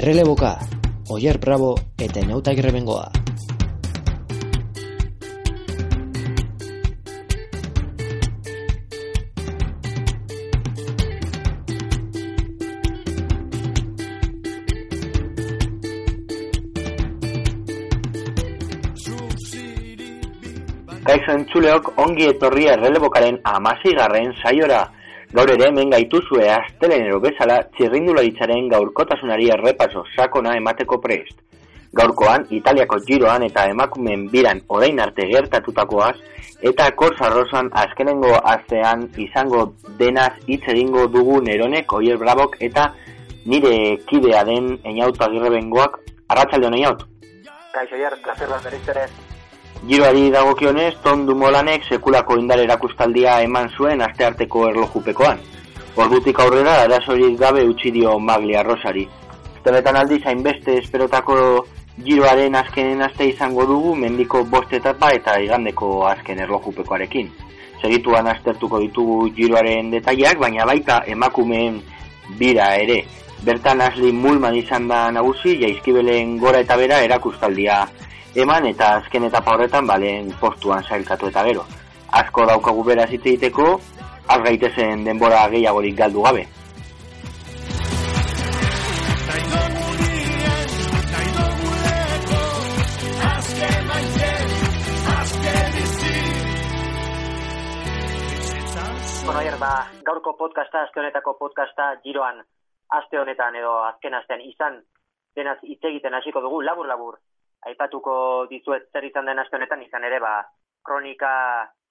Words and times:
Erreleboka, 0.00 0.56
Oier 1.12 1.36
Bravo 1.38 1.74
eta 2.00 2.22
Neuta 2.24 2.54
Grebengoa. 2.56 3.10
Kaixo 21.04 21.34
entzuleok 21.34 21.92
ongi 22.00 22.30
etorri 22.30 22.70
errelebokaren 22.72 23.36
amasigarren 23.52 24.32
saiora. 24.40 24.80
Gaur 25.30 25.50
ere 25.52 25.68
hemen 25.68 25.92
gaituzue 25.94 26.48
astelenero 26.50 27.20
bezala 27.22 27.60
txirrindularitzaren 27.76 28.64
gaurkotasunari 28.72 29.46
errepaso 29.54 30.02
sakona 30.16 30.56
emateko 30.58 30.98
prest. 31.04 31.36
Gaurkoan, 32.00 32.48
Italiako 32.58 32.98
giroan 33.06 33.44
eta 33.46 33.68
emakumen 33.70 34.26
biran 34.32 34.62
orain 34.78 34.98
arte 35.06 35.28
gertatutakoaz, 35.30 36.16
eta 36.72 36.90
korsarrosan 36.98 37.70
azkenengo 37.84 38.34
astean 38.56 39.06
izango 39.28 39.64
denaz 40.02 40.32
hitz 40.46 40.62
egingo 40.74 41.06
dugu 41.06 41.40
neronek, 41.46 41.92
oier 42.02 42.18
brabok, 42.18 42.58
eta 42.58 42.90
nire 43.46 43.74
kidea 44.10 44.44
den 44.50 44.76
eniautu 44.82 45.26
agirre 45.30 45.54
bengoak, 45.58 45.98
arratsalde 46.28 46.70
hon 46.70 46.80
eniautu. 46.82 47.10
Kaixo 47.74 47.98
jer, 47.98 48.18
placer 48.26 48.50
bat. 48.50 49.29
Giroari 49.80 50.28
dagokionez, 50.28 50.96
Tom 51.02 51.24
Dumolanek 51.24 51.86
sekulako 51.88 52.36
indar 52.36 52.60
erakustaldia 52.60 53.38
eman 53.40 53.70
zuen 53.72 54.02
astearteko 54.04 54.66
erlojupekoan. 54.68 55.38
Ordutik 55.96 56.40
aurrera, 56.44 56.82
arazorik 56.82 57.38
gabe 57.40 57.62
utzi 57.64 57.88
dio 57.94 58.18
Maglia 58.20 58.62
Rosari. 58.62 59.06
Teletan 59.64 59.96
aldiz 59.96 60.20
hainbeste 60.28 60.74
esperotako 60.82 61.36
giroaren 62.04 62.58
azkenen 62.60 63.00
aste 63.06 63.30
izango 63.30 63.64
dugu 63.70 63.94
mendiko 64.02 64.42
bost 64.44 64.74
etapa 64.76 65.14
eta 65.16 65.38
igandeko 65.40 66.04
azken 66.10 66.44
erlojupekoarekin. 66.44 67.32
Segituan 67.80 68.28
aztertuko 68.28 68.82
ditugu 68.84 69.30
giroaren 69.32 69.88
detaileak, 69.96 70.36
baina 70.44 70.68
baita 70.68 71.00
emakumeen 71.08 71.80
bira 72.36 72.74
ere. 72.76 73.00
Bertan 73.40 73.80
Asli 73.80 74.12
Mulman 74.12 74.60
izan 74.60 74.92
da 74.92 75.06
nagusi, 75.10 75.56
jaizkibelen 75.64 76.36
gora 76.36 76.60
eta 76.60 76.76
bera 76.76 77.00
erakustaldia 77.00 77.86
eman 78.34 78.66
eta 78.66 78.94
azken 79.00 79.24
etapa 79.26 79.54
horretan 79.54 79.86
balen 79.86 80.30
postuan 80.40 80.84
sailkatu 80.84 81.30
eta 81.30 81.42
gero. 81.44 81.64
Asko 82.20 82.46
daukagu 82.46 82.84
beraz 82.84 83.10
hitz 83.10 83.26
egiteko, 83.26 83.80
az 84.28 84.40
denbora 85.04 85.48
gehiagorik 85.48 85.96
galdu 85.96 86.22
gabe. 86.22 86.46
Bueno, 99.24 99.40
hier, 99.42 99.58
ba, 99.58 99.86
gaurko 100.02 100.36
podcasta, 100.36 100.82
aste 100.82 101.00
honetako 101.00 101.36
podcasta, 101.38 102.00
giroan, 102.02 102.42
aste 102.88 103.18
honetan 103.18 103.54
edo 103.54 103.84
azken 103.84 104.14
astean 104.14 104.40
izan, 104.40 104.82
denaz 105.36 105.58
hitz 105.62 105.84
egiten 105.84 106.14
hasiko 106.14 106.40
dugu, 106.40 106.62
labur-labur, 106.62 107.18
aipatuko 107.68 108.46
dizuet 108.50 108.88
zer 108.92 109.04
izan 109.04 109.26
den 109.26 109.38
aste 109.38 109.56
honetan, 109.56 109.82
izan 109.82 110.04
ere, 110.04 110.20
ba, 110.20 110.40
kronika 110.84 111.32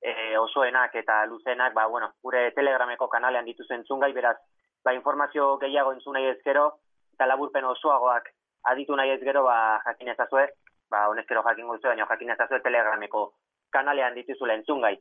e, 0.01 0.37
osoenak 0.37 0.95
eta 0.95 1.25
luzenak, 1.25 1.73
ba, 1.73 1.87
bueno, 1.87 2.11
gure 2.23 2.49
telegrameko 2.55 3.07
kanalean 3.07 3.45
dituzen 3.45 3.83
zungai, 3.85 4.11
beraz, 4.13 4.37
ba, 4.83 4.93
informazio 4.93 5.57
gehiago 5.61 5.93
entzun 5.93 6.17
nahi 6.17 6.31
ezkero, 6.33 6.65
eta 7.13 7.27
laburpen 7.29 7.67
osoagoak 7.73 8.31
aditu 8.71 8.95
nahi 8.95 9.13
ezkero, 9.17 9.43
ba, 9.43 9.79
jakin 9.85 10.15
ezazue, 10.15 10.47
ba, 10.89 11.05
honezkero 11.11 11.43
jakin 11.45 11.69
guztu, 11.69 11.87
baina 11.87 12.07
jakin 12.09 12.33
ezazue 12.35 12.59
telegrameko 12.65 13.29
kanalean 13.71 14.17
dituzula 14.17 14.57
entzungai. 14.57 14.97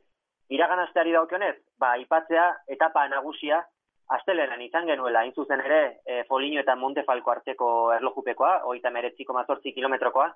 Iragan 0.49 0.79
asteari 0.85 1.13
daukionez, 1.13 1.55
ba, 1.81 1.95
ipatzea 1.97 2.45
etapa 2.75 3.07
nagusia, 3.09 3.63
astelenan 4.09 4.61
izan 4.65 4.87
genuela, 4.89 5.21
hain 5.21 5.33
zuzen 5.37 5.61
ere, 5.61 5.81
e, 6.05 6.23
Foligno 6.29 6.61
eta 6.63 6.75
Montefalko 6.75 7.31
arteko 7.31 7.67
erlojupekoa, 7.93 8.53
oita 8.71 8.89
meretziko 8.93 9.35
mazortzi 9.37 9.73
kilometrokoa, 9.75 10.31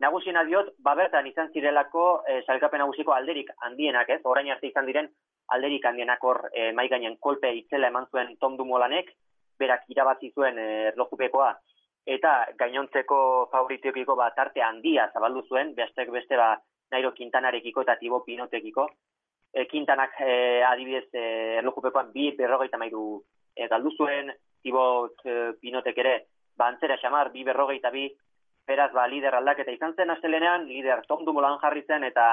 Nagusiena 0.00 0.44
diot, 0.48 0.72
ba 0.80 0.94
bertan 0.96 1.26
izan 1.28 1.50
zirelako 1.52 2.04
e, 2.24 2.38
salkapen 2.46 2.80
nagusiko 2.80 3.12
alderik 3.12 3.50
handienak, 3.66 4.08
ez? 4.08 4.22
Orain 4.24 4.48
arte 4.48 4.70
izan 4.70 4.86
diren 4.88 5.10
alderik 5.52 5.84
handienak 5.84 6.22
hor 6.24 6.46
e, 6.54 6.70
mai 6.72 6.86
gainen 6.88 7.18
kolpe 7.20 7.50
itzela 7.52 7.90
eman 7.92 8.06
zuen 8.08 8.32
Tom 8.40 8.56
Dumolanek, 8.56 9.12
berak 9.60 9.84
irabazi 9.92 10.32
zuen 10.32 10.58
e, 10.58 10.68
erlojupekoa 10.92 11.50
eta 12.08 12.32
gainontzeko 12.58 13.48
favoritiokiko 13.52 14.16
ba 14.16 14.30
tarte 14.36 14.62
handia 14.64 15.10
zabaldu 15.12 15.44
zuen, 15.48 15.74
bestek 15.76 16.10
beste 16.10 16.36
ba 16.36 16.54
Nairo 16.90 17.12
Quintanarekiko 17.14 17.84
eta 17.84 17.96
Tibo 18.00 18.22
Pinotekiko. 18.24 18.88
E, 19.52 19.66
Quintanak 19.66 20.16
e, 20.24 20.62
adibidez 20.64 21.08
e, 21.12 21.26
erlojupekoan 21.60 22.10
bi 22.14 22.30
berrogeita 22.38 22.78
mairu 22.78 23.20
e, 23.54 23.68
galdu 23.68 23.92
zuen, 23.98 24.32
Tibo 24.62 25.10
e, 25.24 25.52
Pinotek 25.60 25.98
ere 25.98 26.16
ba 26.56 26.72
antzera 26.72 26.96
xamar 26.96 27.30
bi 27.34 27.44
berrogeita 27.44 27.90
bi 27.90 28.08
beraz 28.70 28.92
ba 28.94 29.08
lider 29.10 29.34
aldaketa 29.34 29.74
izan 29.74 29.96
zen 29.98 30.14
astelenean, 30.14 30.68
lider 30.70 31.02
Tom 31.08 31.24
Dumoulin 31.26 31.58
jarri 31.62 31.82
zen 31.88 32.06
eta 32.06 32.30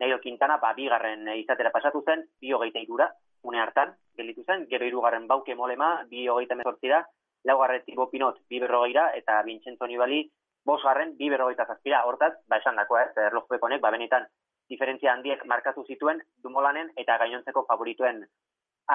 Nairo 0.00 0.18
Quintana 0.24 0.56
ba 0.58 0.72
bigarren 0.74 1.28
izatera 1.36 1.70
pasatu 1.70 2.02
zen, 2.02 2.24
bi 2.40 2.52
hogeita 2.56 2.82
irura, 2.82 3.10
une 3.44 3.60
hartan, 3.60 3.94
gelitu 4.16 4.44
zen, 4.44 4.66
gero 4.70 4.86
irugarren 4.88 5.26
bauke 5.28 5.54
molema, 5.54 5.90
bi 6.10 6.26
hogeita 6.28 6.56
mezortzira, 6.56 7.02
laugarren 7.44 7.84
Tibo 7.84 8.08
Pinot, 8.10 8.40
bi 8.48 8.60
berrogeira, 8.60 9.10
eta 9.16 9.42
Vincenzo 9.44 9.86
Nibali, 9.86 10.22
bosgarren, 10.64 11.12
bi 11.18 11.28
berrogeita 11.32 11.66
zazpira, 11.66 12.02
hortaz, 12.08 12.32
ba 12.48 12.58
esan 12.62 12.80
dako, 12.80 12.98
ez, 13.00 13.12
erlojupekonek, 13.26 13.82
ba 13.84 13.92
benetan, 13.92 14.26
diferentzia 14.72 15.12
handiek 15.12 15.44
markatu 15.52 15.84
zituen 15.84 16.20
Dumolanen 16.42 16.90
eta 16.96 17.18
gainontzeko 17.20 17.64
favorituen 17.68 18.24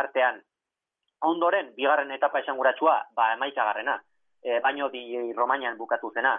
artean. 0.02 0.42
Ondoren, 1.30 1.72
bigarren 1.78 2.12
etapa 2.18 2.42
esanguratsua, 2.44 2.98
ba 3.16 3.32
emaitzagarrena, 3.38 4.00
e, 4.42 4.60
baino 4.64 4.90
di 4.94 5.34
Romanian 5.34 5.78
bukatu 5.78 6.12
zena, 6.14 6.38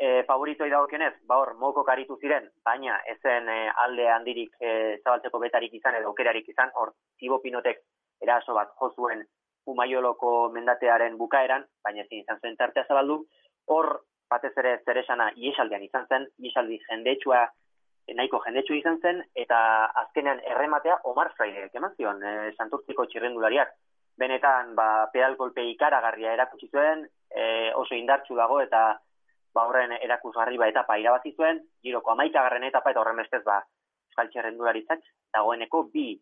e, 0.00 0.24
favoritoi 0.24 0.70
dagokionez, 0.72 1.12
ba 1.28 1.36
hor, 1.36 1.52
moko 1.60 1.84
karitu 1.84 2.16
ziren, 2.22 2.46
baina 2.64 2.96
ezen 3.12 3.48
e, 3.52 3.58
alde 3.84 4.06
handirik 4.08 4.54
e, 4.56 4.70
zabaltzeko 5.04 5.40
betarik 5.42 5.74
izan 5.76 5.98
edo 5.98 6.08
aukerarik 6.08 6.48
izan, 6.48 6.72
hor, 6.80 6.94
Tibo 7.20 7.38
Pinotek 7.44 7.82
eraso 8.24 8.56
bat 8.56 8.72
jozuen 8.80 9.26
umaioloko 9.68 10.32
mendatearen 10.54 11.18
bukaeran, 11.20 11.66
baina 11.84 12.06
ezin 12.06 12.22
izan 12.22 12.40
zen 12.40 12.56
tartea 12.56 12.86
zabaldu, 12.88 13.18
hor, 13.68 13.90
batez 14.32 14.54
ere 14.62 14.78
zeresana 14.86 15.28
iesaldean 15.36 15.84
izan 15.84 16.08
zen, 16.08 16.24
iesaldi 16.38 16.80
jendetsua, 16.86 17.44
nahiko 18.16 18.40
jendetsu 18.46 18.74
izan 18.74 18.96
zen, 19.04 19.20
eta 19.36 19.60
azkenean 20.06 20.40
errematea 20.54 20.96
Omar 21.12 21.34
Fraide, 21.36 21.68
eman 21.76 21.92
zion, 21.98 22.24
e, 22.24 22.54
santurtziko 22.56 23.04
txirrendulariak, 23.04 23.76
benetan, 24.18 24.74
ba, 24.74 25.10
pedal 25.12 25.36
ikaragarria 25.36 26.32
erakutsi 26.32 26.72
zuen, 26.72 27.06
e, 27.30 27.44
oso 27.76 27.94
indartsu 27.94 28.34
dago, 28.34 28.60
eta 28.64 28.98
ba 29.54 29.66
horren 29.66 29.92
erakusgarri 29.98 30.58
ba 30.58 30.68
etapa 30.68 30.98
irabazi 30.98 31.34
zuen, 31.36 31.60
giroko 31.82 32.14
11garren 32.14 32.64
etapa 32.64 32.90
eta 32.90 33.00
horren 33.00 33.16
bestez 33.16 33.42
ba 33.44 33.60
Euskal 34.10 34.30
Txerrendularitzak 34.30 35.02
dagoeneko 35.32 35.84
bi 35.92 36.12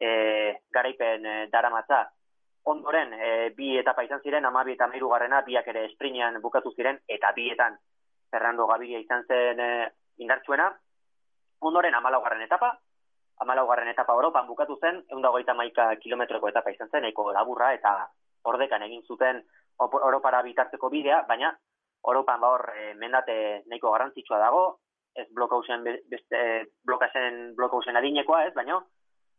e, 0.00 0.10
garaipen 0.70 1.26
e, 1.26 1.36
daramatza. 1.52 2.04
Ondoren 2.64 3.12
e, 3.12 3.50
bi 3.56 3.76
etapa 3.78 4.04
izan 4.06 4.22
ziren 4.22 4.46
12 4.46 4.76
eta 4.76 4.86
13 4.86 5.10
garrena 5.10 5.42
biak 5.42 5.66
ere 5.68 5.84
esprinean 5.90 6.40
bukatu 6.42 6.72
ziren 6.76 7.00
eta 7.08 7.32
bietan 7.34 7.78
Fernando 8.30 8.66
Gaviria 8.66 9.02
izan 9.02 9.26
zen 9.26 9.60
e, 9.60 9.70
indartsuena. 10.18 10.70
Ondoren 11.62 11.94
14garren 11.94 12.42
etapa, 12.42 12.72
14garren 13.42 13.90
etapa 13.90 14.14
Europan 14.14 14.46
bukatu 14.46 14.78
zen 14.80 15.02
131 15.10 15.98
kilometroko 16.02 16.48
etapa 16.48 16.70
izan 16.70 16.90
zen, 16.90 17.02
nahiko 17.02 17.30
laburra 17.32 17.72
eta 17.74 17.94
ordekan 18.44 18.82
egin 18.82 19.02
zuten 19.06 19.42
Europara 19.82 20.42
bitarteko 20.42 20.90
bidea, 20.90 21.22
baina 21.28 21.52
Europan 22.06 22.40
ba 22.40 22.50
hor 22.54 22.72
e, 22.76 22.94
mendate 22.94 23.36
nahiko 23.70 23.92
garrantzitsua 23.92 24.38
dago, 24.38 24.64
ez 25.14 25.28
blokausen 25.36 25.84
beste 25.84 26.40
blokasen 26.84 27.54
blokausen 27.56 27.96
adinekoa, 27.96 28.46
ez, 28.46 28.54
baino 28.54 28.82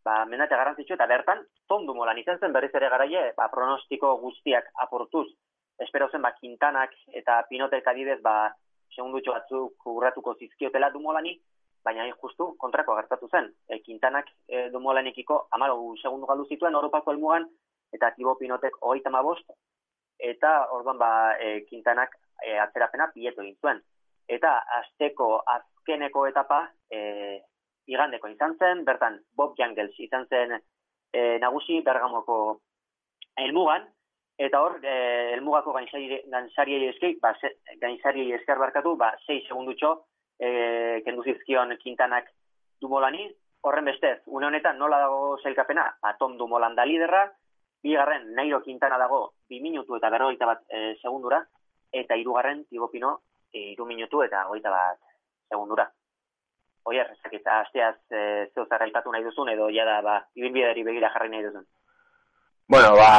ba 0.05 0.23
mendate 0.25 0.55
garrantzitsua 0.59 0.97
eta 0.99 1.07
bertan 1.07 1.45
tondu 1.67 1.95
molan 1.95 2.19
izan 2.19 2.39
zen 2.39 2.53
berriz 2.53 2.73
ere 2.75 2.89
garaie, 2.93 3.23
ba 3.37 3.49
pronostiko 3.51 4.17
guztiak 4.23 4.69
aportuz. 4.85 5.27
Espero 5.79 6.09
zen 6.11 6.21
ba 6.21 6.33
Quintanak 6.39 6.93
eta 7.19 7.41
Pinotek 7.49 7.87
adibez 7.87 8.19
ba 8.21 8.53
segundutxo 8.95 9.33
batzuk 9.33 9.87
urratuko 9.95 10.35
zizkiotela 10.39 10.91
Dumolani, 10.93 11.33
baina 11.83 12.03
hain 12.03 12.15
justu 12.21 12.53
kontrako 12.63 12.95
gertatu 12.99 13.29
zen. 13.31 13.49
E, 13.67 13.79
Quintanak 13.85 14.29
e, 14.47 14.69
Dumolanekiko 14.75 15.47
14 15.51 16.03
segundu 16.03 16.29
galdu 16.29 16.47
zituen 16.49 16.75
Europako 16.79 17.11
helmugan 17.11 17.47
eta 17.93 18.11
Tibo 18.15 18.35
Pinotek 18.39 18.77
35 18.81 19.55
eta 20.31 20.53
orduan 20.77 20.97
ba 20.97 21.11
e, 21.39 21.65
Quintanak 21.69 22.15
e, 22.41 22.57
atzerapena 22.59 23.09
bieto 23.15 23.41
egin 23.41 23.57
zuen. 23.61 23.81
Eta 24.27 24.57
asteko 24.79 25.43
azkeneko 25.55 26.27
etapa 26.27 26.61
e, 26.89 27.41
igandeko 27.87 28.29
izan 28.31 28.55
zen, 28.59 28.85
bertan 28.85 29.19
Bob 29.35 29.57
Jangles 29.59 29.93
izan 29.99 30.27
zen 30.29 30.55
e, 30.57 31.37
nagusi 31.43 31.81
Bergamoko 31.85 32.61
helmugan, 33.37 33.89
Eta 34.37 34.59
hor, 34.63 34.79
e, 34.81 35.33
elmugako 35.35 35.75
gainzariei 35.75 36.87
eski, 36.89 37.13
ba, 37.21 37.35
gainzariei 37.81 38.33
esker 38.33 38.57
barkatu, 38.57 38.95
ba, 38.97 39.11
6 39.27 39.45
segundutxo 39.47 39.91
e, 40.39 41.01
kendu 41.05 41.23
zizkion 41.23 41.75
kintanak 41.83 42.31
dumolani, 42.81 43.27
horren 43.61 43.85
bestez, 43.85 44.17
une 44.25 44.47
honetan 44.49 44.79
nola 44.79 44.99
dago 45.05 45.37
zelkapena, 45.43 45.85
atom 46.09 46.37
dumolan 46.37 46.75
da 46.75 46.85
liderra, 46.85 47.27
bigarren 47.83 48.31
nairo 48.35 48.61
kintana 48.63 48.97
dago 48.97 49.21
bi 49.49 49.59
minutu 49.61 49.95
eta 49.99 50.09
berrogeita 50.09 50.49
bat 50.49 50.65
e, 50.67 50.95
segundura, 51.01 51.43
eta 51.93 52.17
hirugarren 52.17 52.65
tibopino 52.65 53.19
e, 53.53 53.71
iru 53.71 53.85
minutu 53.85 54.23
eta 54.25 54.43
goita 54.49 54.71
bat 54.73 54.97
segundura. 55.49 55.85
Oier, 56.89 57.07
ezakit, 57.13 57.45
asteaz 57.47 57.95
e, 58.11 58.49
zeu 58.51 58.65
zarraipatu 58.67 59.13
nahi 59.13 59.23
duzun, 59.23 59.53
edo 59.53 59.69
jada, 59.71 60.01
ba, 60.03 60.17
ibinbidari 60.35 60.83
begira 60.83 61.13
jarri 61.13 61.29
nahi 61.31 61.45
duzun. 61.45 61.63
Bueno, 62.67 62.95
ba, 62.97 63.11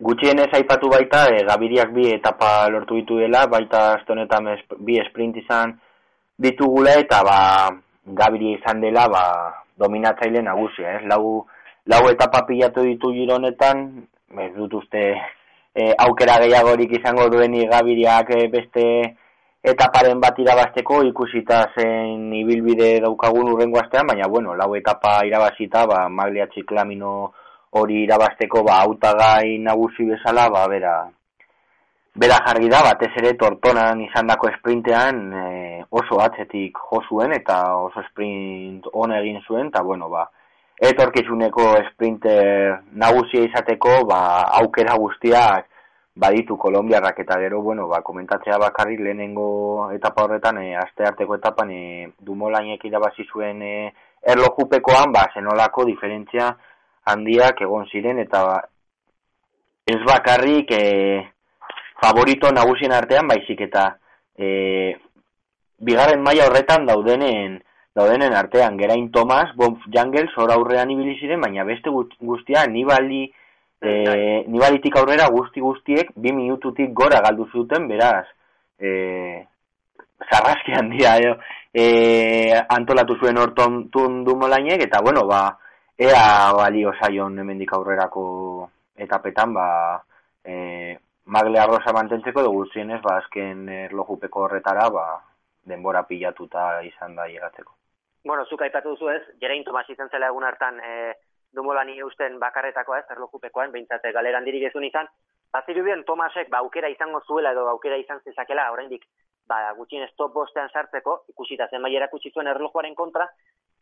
gutxienez 0.00 0.50
aipatu 0.58 0.90
baita, 0.92 1.22
e, 1.32 1.44
gabiriak 1.48 1.94
bi 1.96 2.10
etapa 2.12 2.68
lortu 2.68 2.98
ditu 3.00 3.20
dela, 3.22 3.46
baita 3.46 4.02
honetan 4.08 4.50
bi 4.84 4.98
sprint 5.06 5.40
izan 5.40 5.78
ditugula, 6.36 6.98
eta 7.00 7.22
ba, 7.24 7.38
gabiri 8.20 8.56
izan 8.58 8.84
dela, 8.84 9.06
ba, 9.08 9.24
dominatzaile 9.80 10.42
nagusia, 10.44 10.98
ez? 10.98 11.02
Lau, 11.08 11.46
lau 11.88 12.02
etapa 12.10 12.44
pilatu 12.48 12.84
ditu 12.84 13.14
gironetan, 13.16 13.86
ez 14.36 14.52
dut 14.58 14.74
uste 14.82 15.14
e, 15.74 15.92
aukera 15.98 16.38
gehiagorik 16.42 16.92
izango 16.98 17.28
duen 17.32 17.54
gabiriak 17.70 18.30
e, 18.36 18.46
beste 18.52 18.86
etaparen 19.62 20.20
bat 20.20 20.38
irabazteko 20.40 21.02
ikusita 21.10 21.60
zen 21.76 22.32
ibilbide 22.32 22.98
daukagun 23.04 23.52
urrengo 23.52 23.80
astean, 23.80 24.06
baina 24.08 24.28
bueno, 24.28 24.54
lau 24.56 24.74
etapa 24.76 25.20
irabazita, 25.28 25.84
ba, 25.86 26.08
maglia 26.08 26.48
txiklamino 26.48 27.32
hori 27.76 28.02
irabazteko, 28.06 28.64
ba, 28.64 28.80
autagai 28.86 29.58
nagusi 29.60 30.08
bezala, 30.08 30.48
ba, 30.50 30.64
bera, 30.72 30.94
bera 32.16 32.40
jarri 32.46 32.72
da, 32.72 32.80
batez 32.88 33.12
ere 33.20 33.34
tortonan 33.36 34.00
izandako 34.08 34.48
sprintean 34.56 35.20
e, 35.28 35.46
oso 35.90 36.22
atzetik 36.24 36.80
jo 36.88 37.04
zuen 37.08 37.36
eta 37.36 37.60
oso 37.84 38.02
sprint 38.08 38.88
on 38.94 39.12
egin 39.12 39.42
zuen, 39.46 39.68
eta 39.68 39.84
bueno, 39.84 40.08
ba, 40.08 40.24
etorkizuneko 40.80 41.74
sprinter 41.90 42.80
nagusia 42.96 43.44
izateko, 43.44 44.00
ba, 44.08 44.20
aukera 44.62 44.96
guztiak 44.96 45.66
baditu 46.16 46.56
Kolombiarrak. 46.56 47.20
Eta 47.20 47.36
gero, 47.40 47.60
bueno, 47.62 47.86
ba, 47.88 48.00
komentatzea 48.02 48.58
bakarri 48.58 48.96
lehenengo 48.96 49.90
etapa 49.92 50.24
horretan, 50.24 50.62
e, 50.64 50.74
aste 50.76 51.04
arteko 51.04 51.36
etapan, 51.36 51.70
e, 51.70 52.08
dumolainek 52.18 52.84
irabazi 52.88 53.28
zuen 53.28 53.62
e, 53.62 53.74
erlojupekoan, 54.32 55.12
ba, 55.12 55.28
zenolako 55.34 55.84
diferentzia 55.88 56.50
handiak 57.12 57.60
egon 57.60 57.86
ziren, 57.92 58.18
eta 58.24 58.44
ba, 58.48 58.58
ez 59.90 60.00
bakarrik 60.06 60.72
e, 60.76 60.84
favorito 62.00 62.50
nagusien 62.56 62.92
artean, 62.96 63.28
baizik 63.28 63.66
eta 63.68 63.90
e, 64.36 64.96
bigarren 65.80 66.22
maila 66.24 66.48
horretan 66.48 66.86
daudenen 66.88 67.58
daudenen 67.94 68.34
artean, 68.34 68.78
gerain 68.78 69.10
Tomas, 69.10 69.50
Bonf 69.56 69.82
Jangels, 69.92 70.32
hor 70.38 70.52
aurrean 70.54 70.90
ibili 70.90 71.16
ziren, 71.18 71.40
baina 71.40 71.64
beste 71.64 71.90
guztia, 71.90 72.64
nibali, 72.70 73.24
e, 73.82 74.44
nibalitik 74.46 74.96
aurrera 74.96 75.28
guzti 75.32 75.60
guztiek 75.60 76.12
bi 76.16 76.32
minututik 76.32 76.92
gora 76.94 77.20
galdu 77.24 77.48
zuten, 77.52 77.88
beraz, 77.88 78.26
e, 78.78 79.46
zarraski 80.30 80.76
handia, 80.76 81.16
e, 81.18 81.34
e, 81.74 81.86
antolatu 82.68 83.16
zuen 83.18 83.38
horton 83.38 83.88
tundu 83.90 84.36
eta 84.78 85.00
bueno, 85.02 85.26
ba, 85.26 85.58
ea 85.98 86.52
bali 86.54 86.84
osaion 86.84 87.38
hemendik 87.38 87.72
aurrerako 87.72 88.70
etapetan, 88.96 89.52
ba, 89.54 90.02
e, 90.44 90.96
magle 91.26 91.58
arroza 91.58 91.92
mantentzeko 91.92 92.42
dugu 92.42 92.66
zienez, 92.72 93.02
ba, 93.02 93.18
azken 93.18 93.68
erlojupeko 93.68 94.42
horretara, 94.44 94.88
ba, 94.90 95.20
denbora 95.64 96.02
pilatuta 96.06 96.82
izan 96.82 97.16
da 97.16 97.26
llegatzeko. 97.26 97.79
Bueno, 98.24 98.44
zuka 98.46 98.66
aipatu 98.66 98.94
duzu 98.94 99.08
ez, 99.08 99.22
Jerein 99.40 99.64
Tomas 99.64 99.88
izan 99.88 100.10
zela 100.12 100.28
egun 100.28 100.44
hartan, 100.44 100.80
e, 100.80 101.14
dumolani 101.56 101.98
eusten 102.04 102.38
bakarretakoa 102.38 102.98
ez, 103.00 103.06
erlojupekoan, 103.14 103.72
behintzate 103.72 104.12
galeran 104.12 104.44
dirigezun 104.44 104.84
izan, 104.84 105.08
baziru 105.52 105.84
bien 105.84 106.04
Tomasek 106.04 106.50
ba, 106.50 106.60
aukera 106.60 106.90
izango 106.92 107.22
zuela 107.26 107.52
edo 107.56 107.66
aukera 107.68 107.96
izan 107.96 108.20
zezakela, 108.24 108.70
oraindik 108.72 109.06
ba, 109.48 109.72
gutxien 109.78 110.06
stop 110.12 110.34
bostean 110.34 110.68
sartzeko, 110.70 111.22
ikusita 111.32 111.66
zen 111.70 111.82
bai 111.82 111.94
erakutsi 111.96 112.30
zuen 112.34 112.50
erlojuaren 112.52 112.94
kontra, 112.94 113.26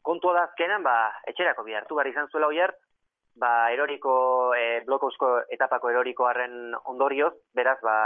kontua 0.02 0.36
da 0.38 0.46
azkenan, 0.48 0.86
ba, 0.86 0.96
etxerako 1.28 1.66
bihartu 1.66 1.98
behar 1.98 2.12
izan 2.12 2.30
zuela 2.32 2.48
oier, 2.48 2.72
ba, 3.36 3.52
eroriko, 3.74 4.14
e, 4.56 4.80
blokozko 4.86 5.34
etapako 5.58 5.92
erorikoaren 5.92 6.78
ondorioz, 6.94 7.34
beraz, 7.58 7.76
ba, 7.82 7.98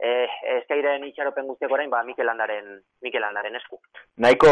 e, 0.00 0.26
eskairen 0.56 1.06
itxaropen 1.12 1.46
guztiak 1.52 1.78
orain, 1.78 1.92
ba, 1.92 2.02
Mikel 2.08 2.26
Landaren, 2.26 2.78
Mikel 3.04 3.28
Landaren 3.28 3.60
esku. 3.60 3.78
Nahiko 4.24 4.50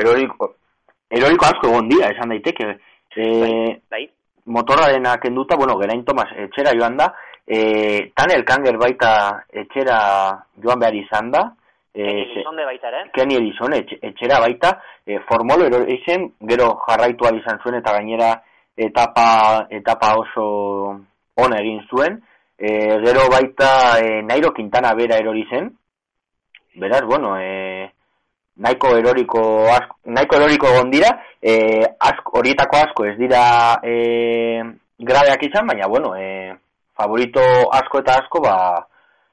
eroriko, 0.00 0.54
eroriko 1.10 1.46
asko 1.46 1.72
egon 1.72 1.88
dira, 1.90 2.12
esan 2.14 2.34
daiteke, 2.34 2.76
E, 3.18 3.82
bai. 3.90 4.08
Motorrarena 4.44 5.18
kenduta, 5.18 5.56
bueno, 5.56 5.76
gerain 5.80 6.04
Tomas 6.04 6.30
etxera 6.36 6.72
joan 6.78 6.96
da, 6.96 7.08
e, 7.44 8.12
tan 8.14 8.30
elkanger 8.30 8.78
baita 8.78 9.10
etxera 9.50 9.96
joan 10.62 10.78
behar 10.78 10.94
izan 10.94 11.32
da, 11.34 11.42
e, 11.92 12.04
Kenny 12.38 12.64
baita, 12.64 12.92
eh? 12.94 13.02
Kenny 13.12 13.36
Elizon 13.36 13.74
etxera 13.74 14.38
baita, 14.40 14.70
e, 15.04 15.18
formolo 15.28 15.66
ero 15.66 15.82
izen, 15.90 16.30
gero 16.48 16.70
jarraitu 16.86 17.28
izan 17.40 17.60
zuen 17.62 17.80
eta 17.80 17.92
gainera 17.98 18.30
etapa, 18.76 19.66
etapa 19.68 20.14
oso 20.16 20.46
on 21.36 21.58
egin 21.58 21.82
zuen, 21.90 22.22
e, 22.56 22.70
gero 23.04 23.28
baita 23.34 23.98
e, 23.98 24.22
Nairo 24.22 24.54
Quintana 24.54 24.94
bera 24.94 25.18
erori 25.18 25.44
zen, 25.50 25.72
beraz, 26.76 27.02
bueno, 27.02 27.36
e, 27.36 27.90
nahiko 28.58 28.92
eroriko 28.98 29.40
asko, 29.70 29.98
nahiko 30.14 30.36
eroriko 30.36 30.70
egon 30.74 30.90
dira, 30.90 31.10
e, 31.42 31.54
asko, 32.10 32.38
horietako 32.40 32.80
asko 32.80 33.06
ez 33.06 33.16
dira 33.18 33.42
e, 33.82 33.94
grabeak 34.98 35.46
izan, 35.46 35.66
baina 35.66 35.88
bueno, 35.88 36.14
e, 36.18 36.52
favorito 36.98 37.42
asko 37.78 38.02
eta 38.02 38.18
asko, 38.22 38.42
ba, 38.42 38.56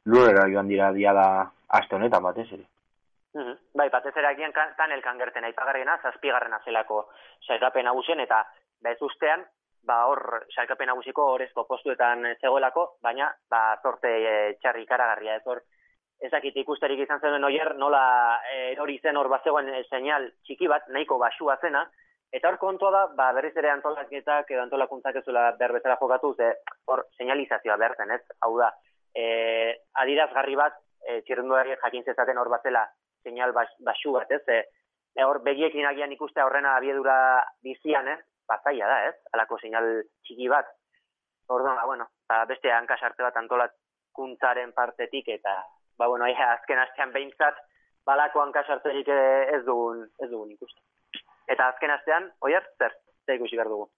lurera 0.06 0.46
joan 0.54 0.70
dira 0.70 0.92
dia 0.94 1.14
da 1.18 1.28
aste 1.80 1.98
honetan 1.98 2.24
batez 2.24 2.48
ere. 2.52 2.66
Mm 3.36 3.62
Bai, 3.76 3.90
batez 3.92 4.14
ere 4.16 4.30
agian 4.30 4.54
kan 4.56 4.92
elkan 4.96 5.18
gerten 5.20 5.44
aipagarriena, 5.44 5.98
zazpigarren 6.02 6.54
azelako 6.56 7.10
saikapen 7.44 7.84
nagusien 7.90 8.22
eta 8.24 8.46
bez 8.82 8.96
ustean, 9.04 9.44
ba 9.84 10.06
hor 10.08 10.46
saikapen 10.56 10.88
nagusiko 10.88 11.26
horrezko 11.34 11.66
postuetan 11.68 12.24
zegoelako, 12.40 12.86
baina 13.04 13.28
ba 13.52 13.76
zorte 13.84 14.14
e, 14.16 14.36
txarri 14.62 14.86
karagarria 14.86 15.36
ez 15.36 15.44
hor 15.46 15.62
ezakit 16.24 16.56
ikusterik 16.64 17.02
izan 17.04 17.20
zen 17.20 17.44
oier, 17.44 17.76
nola 17.76 18.40
hori 18.80 18.98
zen 19.04 19.18
hor 19.18 19.30
bazegoen 19.30 19.70
e, 19.70 19.84
seinal 19.90 20.30
txiki 20.46 20.68
bat, 20.72 20.88
nahiko 20.90 21.18
basua 21.20 21.58
zena, 21.62 21.84
eta 22.32 22.50
hor 22.50 22.58
kontua 22.62 22.92
da, 22.92 23.04
ba, 23.18 23.32
berriz 23.36 23.54
ere 23.58 23.72
antolaketak 23.74 24.52
edo 24.52 24.64
antolakuntzak 24.64 25.20
ez 25.20 25.26
duela 25.26 25.52
berbezera 25.60 25.98
jokatu, 26.02 26.34
ze 26.36 26.52
hor 26.88 27.06
seinalizazioa 27.18 27.78
bertzen, 27.78 28.12
ez? 28.12 28.22
Hau 28.42 28.56
da, 28.60 28.72
e, 29.16 29.26
adirazgarri 30.04 30.56
bat, 30.60 30.80
e, 31.06 31.22
txirrenduari 31.28 31.76
jakin 31.84 32.04
zezaten 32.04 32.38
hor 32.38 32.50
batzela 32.50 32.86
seinal 33.24 33.54
bas, 33.54 33.70
basu 33.80 34.16
bat, 34.16 34.32
ez? 34.32 34.44
E, 34.48 35.24
hor 35.24 35.42
begiekin 35.44 35.88
agian 35.88 36.12
ikuste 36.12 36.44
horrena 36.44 36.76
abiedura 36.78 37.18
bizian, 37.64 38.08
ez? 38.08 38.20
Bazaia 38.48 38.88
da, 38.88 38.98
ez? 39.10 39.16
Alako 39.34 39.58
seinal 39.62 39.88
txiki 40.26 40.50
bat. 40.52 40.68
Orduan, 41.48 41.78
ba, 41.78 41.86
bueno, 41.86 42.10
ba, 42.30 42.44
beste 42.50 42.72
hankasarte 42.74 43.24
bat 43.24 43.38
antolakuntzaren 43.38 44.74
partetik 44.74 45.30
eta 45.38 45.56
ba, 45.98 46.08
bueno, 46.08 46.28
ia, 46.28 46.52
azken 46.54 46.80
astean 46.80 47.14
behintzat, 47.14 47.58
balako 48.06 48.42
hankasartzerik 48.42 49.08
ez 49.10 49.64
dugun, 49.66 50.04
ez 50.20 50.30
dugun 50.30 50.52
ikusten. 50.52 50.84
Eta 51.48 51.70
azken 51.70 51.94
astean, 51.94 52.30
oier, 52.42 52.64
zer, 52.80 52.94
zer 53.26 53.40
ikusi 53.40 53.58
behar 53.58 53.72
dugu. 53.72 53.90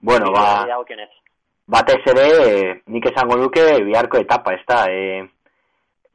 Bueno, 0.00 0.30
ba, 0.32 0.64
batez 1.70 2.00
ere, 2.12 2.82
nik 2.86 3.06
esango 3.12 3.36
duke 3.40 3.66
biharko 3.84 4.18
etapa, 4.18 4.54
ez 4.56 4.64
da, 4.68 4.84
e, 4.88 5.28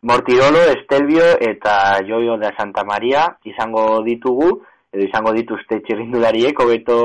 Mortirolo, 0.05 0.61
Estelbio 0.69 1.23
eta 1.41 1.97
Joio 2.05 2.37
de 2.37 2.51
Santa 2.57 2.83
Maria 2.85 3.23
izango 3.43 4.03
ditugu, 4.05 4.51
edo 4.93 5.07
izango 5.07 5.31
dituzte 5.33 5.79
txirrindulariek, 5.81 6.59
hobeto, 6.61 6.97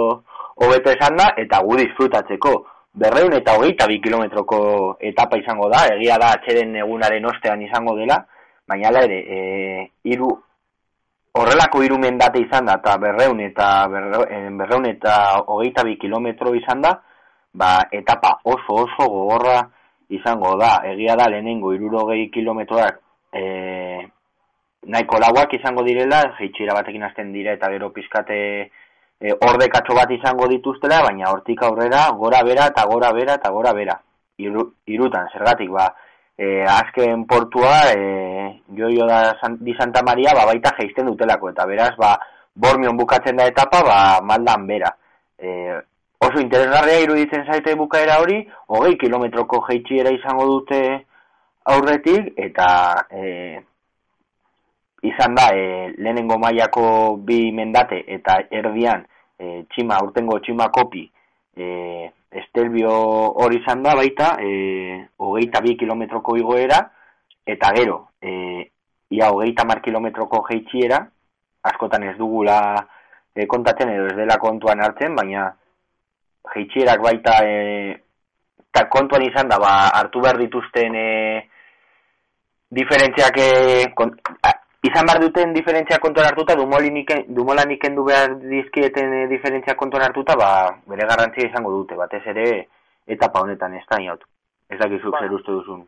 hobeto 0.60 0.92
esan 0.92 1.16
da, 1.16 1.30
eta 1.40 1.62
gu 1.64 1.78
disfrutatzeko 1.80 2.52
berreun 2.92 3.32
eta 3.36 3.54
hogeita 3.56 3.86
bi 3.86 4.00
kilometroko 4.02 4.96
etapa 5.00 5.38
izango 5.38 5.68
da, 5.70 5.86
egia 5.94 6.18
da 6.18 6.32
atxeren 6.36 6.74
egunaren 6.82 7.26
ostean 7.26 7.62
izango 7.62 7.96
dela, 7.96 8.18
baina 8.66 8.88
ala 8.88 9.04
ere, 9.06 9.18
e, 9.20 9.90
iru, 10.10 10.30
horrelako 11.38 11.82
iru 11.86 11.98
mendate 12.02 12.42
izan 12.42 12.66
da, 12.66 12.78
eta 12.82 12.96
berreun 12.98 13.40
eta, 13.46 13.68
berreun 13.90 14.88
eta 14.90 15.14
hogeita 15.46 15.84
bi 15.86 15.96
kilometro 15.98 16.54
izan 16.58 16.82
da, 16.82 16.96
ba, 17.52 17.76
etapa 17.92 18.40
oso 18.44 18.82
oso 18.84 19.08
gogorra 19.10 19.60
izango 20.10 20.56
da, 20.58 20.80
egia 20.90 21.14
da 21.16 21.28
lehenengo 21.30 21.72
irurogei 21.74 22.28
kilometroak 22.34 22.98
e, 23.32 23.42
nahiko 24.90 25.18
lauak 25.22 25.54
izango 25.54 25.84
direla, 25.86 26.22
jeitxira 26.38 26.74
batekin 26.74 27.04
hasten 27.06 27.32
dire 27.32 27.54
eta 27.54 27.70
gero 27.70 27.90
pizkate 27.94 28.70
e, 29.20 29.32
ordekatxo 29.36 29.94
bat 29.94 30.10
izango 30.10 30.48
dituztela, 30.48 31.02
baina 31.04 31.30
hortik 31.30 31.62
aurrera 31.62 32.08
gora 32.16 32.42
bera 32.46 32.70
eta 32.72 32.86
gora 32.88 33.12
bera 33.12 33.36
eta 33.40 33.50
gora 33.50 33.74
bera. 33.76 34.00
iru, 34.40 34.62
irutan, 34.88 35.26
zergatik, 35.34 35.68
ba, 35.68 35.90
e, 36.32 36.64
azken 36.64 37.26
portua, 37.28 37.92
e, 37.92 38.62
joio 38.72 39.04
da 39.04 39.36
San, 39.40 39.58
di 39.60 39.74
Santa 39.76 40.00
Maria, 40.02 40.32
ba, 40.32 40.46
baita 40.48 40.72
geisten 40.78 41.10
dutelako, 41.10 41.50
eta 41.50 41.66
beraz, 41.68 41.92
ba, 42.00 42.14
bormion 42.54 42.96
bukatzen 42.96 43.36
da 43.36 43.44
etapa, 43.50 43.82
ba, 43.84 43.98
maldan 44.24 44.64
bera. 44.66 44.94
E, 45.36 45.76
oso 46.24 46.40
interesgarria 46.40 47.02
iruditzen 47.04 47.44
zaite 47.44 47.74
bukaera 47.76 48.16
hori, 48.22 48.40
hogei 48.72 48.96
kilometroko 48.96 49.60
jeitxiera 49.68 50.14
izango 50.16 50.46
dute 50.48 50.80
aurretik, 51.68 52.32
eta 52.40 52.70
e, 53.12 53.60
izan 55.02 55.34
da, 55.34 55.48
e, 55.54 55.92
lehenengo 55.96 56.38
mailako 56.38 57.16
bi 57.24 57.50
mendate, 57.52 58.02
eta 58.06 58.36
erdian, 58.50 59.06
e, 59.38 59.64
txima, 59.72 60.00
urtengo 60.04 60.38
txima 60.44 60.68
kopi, 60.74 61.06
e, 61.56 62.10
estelbio 62.30 62.92
hori 63.42 63.60
izan 63.62 63.82
da 63.82 63.94
baita, 63.96 64.34
e, 64.42 65.06
hogeita 65.16 65.62
bi 65.64 65.76
kilometroko 65.80 66.36
igoera, 66.36 66.82
eta 67.46 67.72
gero, 67.76 68.10
e, 68.20 68.70
ia 69.10 69.30
hogeita 69.32 69.64
mar 69.66 69.80
kilometroko 69.82 70.44
jeitxiera, 70.50 71.00
askotan 71.70 72.04
ez 72.08 72.16
dugula 72.18 72.60
e, 73.34 73.46
kontatzen 73.46 73.90
edo 73.94 74.06
ez 74.12 74.16
dela 74.18 74.38
kontuan 74.38 74.84
hartzen, 74.84 75.16
baina 75.16 75.48
jeitxierak 76.54 77.02
baita 77.02 77.40
e, 77.44 77.56
kontuan 78.92 79.24
izan 79.26 79.48
da, 79.50 79.58
ba, 79.58 79.72
hartu 79.98 80.22
behar 80.22 80.38
dituzten 80.38 80.94
e, 80.94 81.08
diferentziak 82.70 83.38
e, 83.42 83.48
izan 84.88 85.06
behar 85.06 85.20
duten 85.20 85.52
diferentzia 85.52 85.98
kontuan 86.00 86.30
hartuta, 86.30 86.56
dumolan 86.56 87.70
ikendu 87.76 88.04
behar 88.04 88.36
dizkieten 88.40 89.12
e, 89.12 89.26
diferentzia 89.28 89.76
kontuan 89.76 90.06
hartuta, 90.06 90.36
ba, 90.40 90.50
bere 90.88 91.06
garrantzia 91.06 91.48
izango 91.48 91.72
dute, 91.74 91.96
batez 92.00 92.22
ere 92.32 92.46
etapa 93.06 93.42
honetan, 93.44 93.74
ez 93.74 93.84
da. 93.90 94.00
Ez 94.70 94.78
dakizuk 94.78 95.16
zer 95.18 95.32
uste 95.34 95.52
duzun. 95.52 95.82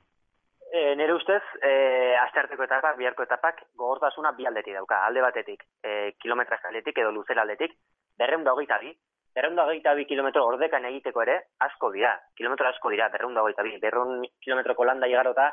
E, 0.72 0.94
nire 0.96 1.14
ustez, 1.14 1.42
e, 1.62 1.72
astearteko 2.16 2.64
etapa, 2.64 2.94
biharko 2.98 3.22
etapak, 3.22 3.62
gogortasuna 3.76 4.32
bi 4.32 4.46
aldetik 4.48 4.74
dauka, 4.74 5.02
alde 5.06 5.22
batetik, 5.22 5.64
e, 5.84 6.12
kilometraz 6.18 6.60
aldetik 6.68 6.98
edo 6.98 7.12
luzera 7.12 7.44
aldetik, 7.44 7.74
berreunda 8.18 8.52
hogeita 8.52 8.78
bi, 8.80 8.92
berreunda 9.36 9.66
hogeita 9.68 9.94
bi 9.94 10.06
kilometro 10.08 10.46
ordekan 10.48 10.84
egiteko 10.88 11.22
ere, 11.22 11.36
asko 11.64 11.92
dira, 11.92 12.14
kilometro 12.36 12.68
asko 12.68 12.90
dira, 12.92 13.08
berreunda 13.12 13.44
hogeita 13.44 13.64
bi, 13.68 13.76
berreun 13.80 14.24
kilometroko 14.40 14.88
landa 14.88 15.08
igarota, 15.08 15.50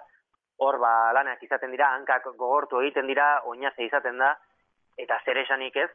hor 0.60 0.78
ba 0.80 1.12
lanak 1.16 1.44
izaten 1.44 1.72
dira, 1.72 1.94
hankak 1.96 2.26
gogortu 2.36 2.82
egiten 2.84 3.08
dira, 3.08 3.42
oinaze 3.48 3.86
izaten 3.86 4.18
da, 4.20 4.34
eta 5.00 5.20
zer 5.26 5.38
esanik 5.44 5.76
ez, 5.80 5.90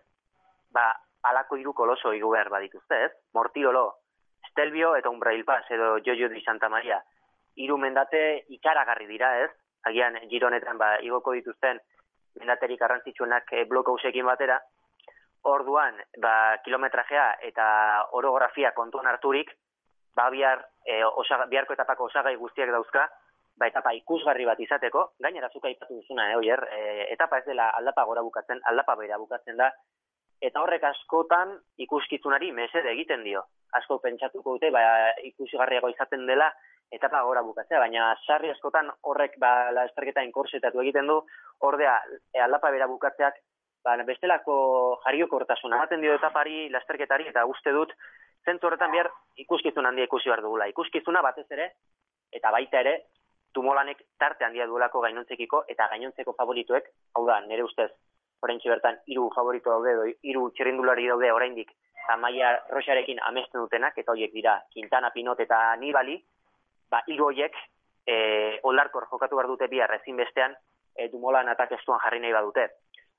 ba, 0.73 0.89
alako 1.29 1.57
hiru 1.61 1.73
koloso 1.77 2.13
igu 2.17 2.31
behar 2.33 2.51
badituzte, 2.53 3.01
ez? 3.07 3.13
Mortiolo, 3.37 3.85
Stelvio 4.51 4.95
eta 4.97 5.11
Umbrailpas 5.11 5.65
edo 5.71 5.99
Jojo 6.05 6.29
di 6.29 6.41
Santa 6.41 6.69
Maria. 6.69 7.01
Hiru 7.57 7.77
mendate 7.79 8.45
ikaragarri 8.57 9.07
dira, 9.09 9.31
ez? 9.45 9.51
Agian 9.89 10.17
gironetan 10.31 10.79
ba 10.81 10.95
igoko 11.05 11.35
dituzten 11.37 11.81
mendaterik 12.41 12.81
garrantzitsuenak 12.81 13.53
e, 13.53 13.65
blokausekin 13.71 14.27
batera. 14.27 14.59
Orduan, 15.45 15.99
ba, 16.23 16.57
kilometrajea 16.65 17.27
eta 17.51 17.67
orografia 18.17 18.73
kontuan 18.73 19.07
harturik, 19.07 19.51
ba, 20.17 20.31
bihar, 20.33 20.65
e, 20.87 21.03
osaga, 21.05 21.47
biharko 21.53 21.77
etapako 21.77 22.09
osagai 22.09 22.35
guztiak 22.41 22.73
dauzka, 22.73 23.05
ba, 23.57 23.69
etapa 23.71 23.93
ikusgarri 23.95 24.47
bat 24.49 24.61
izateko, 24.61 25.05
gainera 25.23 25.51
zuka 25.53 25.71
ipatu 25.71 26.01
duzuna, 26.01 26.31
eh, 26.31 26.37
oier, 26.37 26.63
e, 26.73 27.07
etapa 27.15 27.39
ez 27.39 27.47
dela 27.47 27.71
aldapa 27.79 28.05
gora 28.05 28.23
bukatzen, 28.23 28.61
aldapa 28.71 28.97
bera 29.01 29.19
bukatzen 29.19 29.57
da, 29.57 29.71
eta 30.43 30.63
horrek 30.63 30.85
askotan 30.91 31.57
ikuskizunari 31.87 32.53
mesede 32.53 32.91
egiten 32.93 33.25
dio. 33.25 33.45
Asko 33.79 33.99
pentsatuko 34.03 34.57
dute, 34.57 34.71
ba, 34.75 34.83
ikusigarriago 35.31 35.91
izaten 35.91 36.27
dela, 36.27 36.51
etapa 36.93 37.23
gora 37.27 37.43
bukatzea, 37.43 37.81
baina 37.81 38.13
sarri 38.27 38.51
askotan 38.53 38.91
horrek 39.03 39.39
ba, 39.43 39.71
la 39.75 39.87
esterketa 39.89 40.23
inkorsetatu 40.23 40.83
egiten 40.83 41.09
du, 41.11 41.21
ordea 41.67 41.97
e, 42.33 42.41
aldapa 42.45 42.71
bera 42.75 42.87
bukatzeak, 42.91 43.41
ba, 43.85 43.97
bestelako 44.07 44.57
jarioko 45.07 45.41
hortasuna, 45.41 45.81
baten 45.83 46.05
dio 46.05 46.15
etapari, 46.19 46.69
lasterketari, 46.75 47.29
eta 47.33 47.47
uste 47.51 47.73
dut, 47.73 47.95
zentzu 48.45 48.69
horretan 48.69 48.93
behar 48.93 49.11
ikuskizun 49.41 49.87
handia 49.87 50.07
ikusi 50.09 50.31
behar 50.31 50.43
dugula. 50.45 50.69
Ikuskizuna 50.71 51.23
batez 51.25 51.47
ere, 51.57 51.71
eta 52.35 52.53
baita 52.55 52.81
ere, 52.85 52.95
tumolanek 53.55 54.03
tarte 54.19 54.45
handia 54.45 54.67
duelako 54.67 55.01
gainontzekiko 55.07 55.65
eta 55.69 55.89
gainontzeko 55.93 56.35
favorituek, 56.39 56.91
hau 57.15 57.25
da, 57.27 57.41
nire 57.47 57.65
ustez, 57.65 57.91
oraintxe 58.43 58.69
bertan 58.69 59.01
hiru 59.07 59.31
favorito 59.35 59.73
daude, 59.73 60.15
hiru 60.23 60.51
txirrindulari 60.57 61.09
daude 61.09 61.33
oraindik 61.33 61.73
Amaia 62.13 62.51
Rosarekin 62.69 63.21
amesten 63.25 63.63
dutenak, 63.63 63.97
eta 63.97 64.13
horiek 64.13 64.33
dira 64.35 64.59
Quintana, 64.73 65.11
Pinot 65.15 65.41
eta 65.41 65.61
Nibali, 65.81 66.19
ba, 66.91 67.01
hiru 67.09 67.31
horiek 67.31 67.57
e, 68.05 68.17
olarkor 68.63 69.07
jokatu 69.11 69.39
behar 69.39 69.49
dute 69.49 69.69
bihar 69.73 69.95
ezin 69.97 70.21
bestean, 70.21 70.57
e, 70.97 71.09
Dumolan 71.09 71.49
atakestuan 71.49 72.03
jarri 72.05 72.21
nahi 72.21 72.35
badute. 72.37 72.67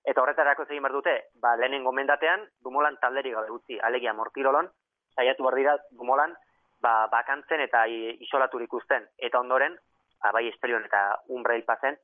Eta 0.05 0.21
horretarako 0.21 0.67
zegin 0.67 0.85
behar 0.85 0.93
dute, 0.99 1.15
ba, 1.41 1.55
lehenen 1.57 1.83
gomendatean, 1.87 2.45
Dumolan 2.63 2.99
talderi 3.01 3.33
gabe 3.33 3.49
utzi, 3.55 3.79
alegia 3.81 4.13
mortirolon, 4.13 4.69
saiatu 5.17 5.47
behar 5.47 5.57
dira 5.57 5.75
Dumolan, 5.89 6.37
ba, 6.81 7.07
bakantzen 7.09 7.65
eta 7.65 7.87
isolaturik 7.89 8.69
ikusten. 8.69 9.09
Eta 9.17 9.41
ondoren, 9.41 9.79
abai 10.29 10.47
esterion 10.49 10.85
eta 10.85 11.01
umbrail 11.29 11.63
pasen, 11.67 11.97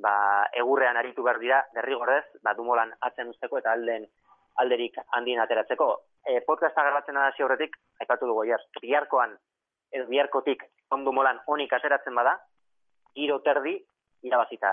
ba, 0.00 0.14
egurrean 0.56 0.96
aritu 0.96 1.22
behar 1.22 1.38
dira, 1.38 1.60
derrigorrez, 1.74 2.24
ba, 2.42 2.54
dumolan 2.54 2.92
atzen 3.08 3.28
usteko 3.32 3.60
eta 3.60 3.72
alden 3.72 4.06
alderik 4.60 4.98
handien 5.16 5.40
ateratzeko. 5.40 5.90
E, 6.26 6.40
podcasta 6.46 6.84
garbatzen 6.84 7.16
da 7.16 7.28
hasi 7.28 7.42
horretik, 7.42 7.76
aipatu 8.00 8.28
dugu 8.28 8.44
jar, 8.48 8.62
biharkoan, 8.80 9.36
ez 9.92 10.06
biharkotik, 10.08 10.64
ondu 10.94 11.12
molan 11.12 11.40
onik 11.46 11.72
ateratzen 11.72 12.14
bada, 12.14 12.36
giro 13.16 13.40
terdi, 13.46 13.76
irabazita 14.22 14.70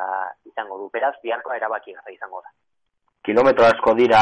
izango 0.50 0.78
du, 0.82 0.90
beraz, 0.94 1.16
biharkoa 1.24 1.56
erabaki 1.58 1.96
gara 1.96 2.14
izango 2.14 2.42
da. 2.44 2.52
Kilometro 3.28 3.66
asko 3.68 3.94
dira 3.96 4.20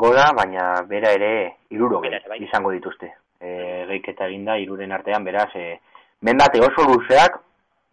gora, 0.00 0.30
baina 0.36 0.64
bera 0.88 1.12
ere 1.16 1.30
iruro 1.72 2.00
bai. 2.00 2.40
izango 2.44 2.72
dituzte. 2.72 3.12
E, 3.40 3.84
geiketa 3.88 4.28
eginda, 4.28 4.56
iruren 4.60 4.92
artean, 4.92 5.24
beraz, 5.24 5.50
e, 5.54 5.78
mendate 6.24 6.60
oso 6.64 6.86
luzeak, 6.88 7.38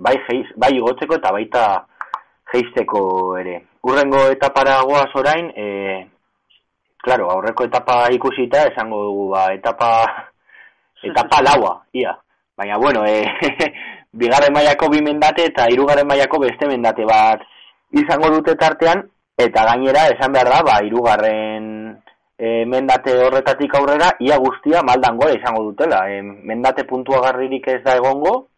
bai, 0.01 0.15
heiz, 0.27 0.48
bai 0.58 0.74
igotzeko 0.77 1.20
eta 1.20 1.31
baita 1.36 1.65
geisteko 2.51 3.03
ere. 3.39 3.60
Urrengo 3.88 4.25
etapara 4.34 4.81
goaz 4.88 5.10
orain, 5.17 5.48
e, 5.55 5.67
claro, 7.01 7.29
aurreko 7.34 7.65
etapa 7.70 8.03
ikusita, 8.13 8.65
esango 8.72 9.03
dugu, 9.08 9.29
ba, 9.36 9.48
etapa, 9.53 9.91
etapa 11.12 11.41
laua, 11.46 11.77
ia. 11.93 12.13
Baina, 12.58 12.77
bueno, 12.81 13.05
e, 13.08 13.24
bigarren 14.22 14.53
mailako 14.53 14.91
bi 14.91 15.01
mendate 15.05 15.48
eta 15.50 15.70
hirugarren 15.72 16.08
mailako 16.08 16.41
beste 16.43 16.67
mendate 16.67 17.05
bat 17.08 17.46
izango 17.96 18.29
dute 18.36 18.55
tartean, 18.60 19.05
eta 19.38 19.65
gainera, 19.72 20.08
esan 20.13 20.34
behar 20.34 20.51
da, 20.51 20.62
ba, 20.67 20.79
hirugarren 20.86 21.67
e, 22.38 22.65
mendate 22.65 23.15
horretatik 23.22 23.74
aurrera, 23.77 24.12
ia 24.20 24.38
guztia 24.41 24.81
maldan 24.86 25.17
gora 25.17 25.38
izango 25.38 25.63
dutela. 25.70 26.03
E, 26.10 26.22
mendate 26.22 26.86
puntua 26.89 27.22
garririk 27.25 27.67
ez 27.70 27.81
da 27.86 27.96
egongo, 28.00 28.50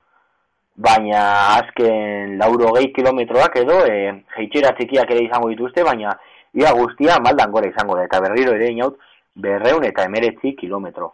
baina 0.75 1.23
azken 1.59 2.37
lauro 2.37 2.73
gehi 2.77 2.91
kilometroak 2.93 3.57
edo 3.61 3.79
e, 3.85 3.97
jeitxera 4.37 4.73
txikiak 4.77 5.11
ere 5.11 5.25
izango 5.27 5.49
dituzte, 5.49 5.83
baina 5.83 6.15
ia 6.53 6.71
guztia 6.73 7.19
maldan 7.21 7.51
gora 7.51 7.69
izango 7.69 7.97
da, 7.97 8.05
eta 8.05 8.21
berriro 8.21 8.53
ere 8.57 8.71
inaut 8.73 8.97
berreun 9.35 9.85
eta 9.85 10.05
emeretzi 10.09 10.55
kilometro. 10.55 11.13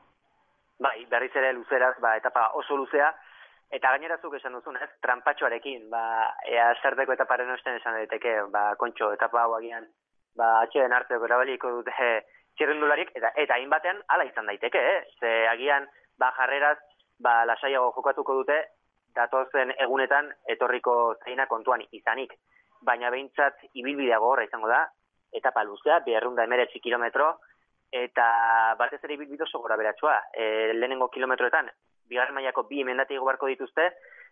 Bai, 0.79 1.05
berriz 1.11 1.31
ere 1.35 1.51
luzeraz, 1.53 1.95
ba, 1.99 2.15
etapa 2.15 2.51
oso 2.55 2.77
luzea, 2.77 3.11
eta 3.71 3.91
gainerazuk 3.91 4.35
esan 4.35 4.55
duzun, 4.55 4.77
ez, 4.79 4.89
trampatxoarekin, 5.03 5.89
ba, 5.91 6.03
ea 6.47 6.71
zerteko 6.81 7.13
etaparen 7.13 7.51
osten 7.51 7.75
esan 7.79 7.99
daiteke, 7.99 8.35
ba, 8.53 8.73
kontxo, 8.79 9.11
etapa 9.13 9.43
hau 9.43 9.57
agian, 9.57 9.87
ba, 10.39 10.61
atxeden 10.63 10.95
hartzeko 10.95 11.27
erabaliko 11.27 11.71
dute 11.81 12.11
txirrendularik, 12.57 13.11
eta, 13.15 13.33
eta 13.35 13.59
hainbatean 13.59 13.99
ala 14.07 14.25
izan 14.27 14.47
daiteke, 14.47 14.79
eh? 14.79 15.03
ze 15.19 15.47
agian, 15.51 15.87
ba, 16.19 16.31
jarreraz, 16.39 16.77
ba, 17.19 17.43
lasaiago 17.47 17.91
jokatuko 17.95 18.39
dute, 18.41 18.59
datozen 19.15 19.73
egunetan 19.77 20.31
etorriko 20.47 21.15
zaina 21.25 21.47
kontuan 21.47 21.83
izanik. 21.91 22.33
Baina 22.81 23.09
behintzat 23.11 23.65
ibilbidea 23.73 24.19
gogorra 24.19 24.45
izango 24.47 24.69
da, 24.71 24.85
etapa 25.33 25.63
luzea, 25.63 25.99
beharrunda 26.05 26.45
emeretzi 26.47 26.79
kilometro, 26.79 27.33
eta 27.91 28.75
batez 28.79 29.01
ere 29.03 29.15
ibilbide 29.15 29.43
oso 29.43 29.59
gora 29.59 29.77
beratsua. 29.77 30.15
E, 30.33 30.73
lehenengo 30.73 31.09
kilometroetan, 31.09 31.69
bigarren 32.09 32.37
mailako 32.37 32.65
bi 32.69 32.81
emendati 32.81 33.17
barko 33.19 33.49
dituzte, 33.51 33.89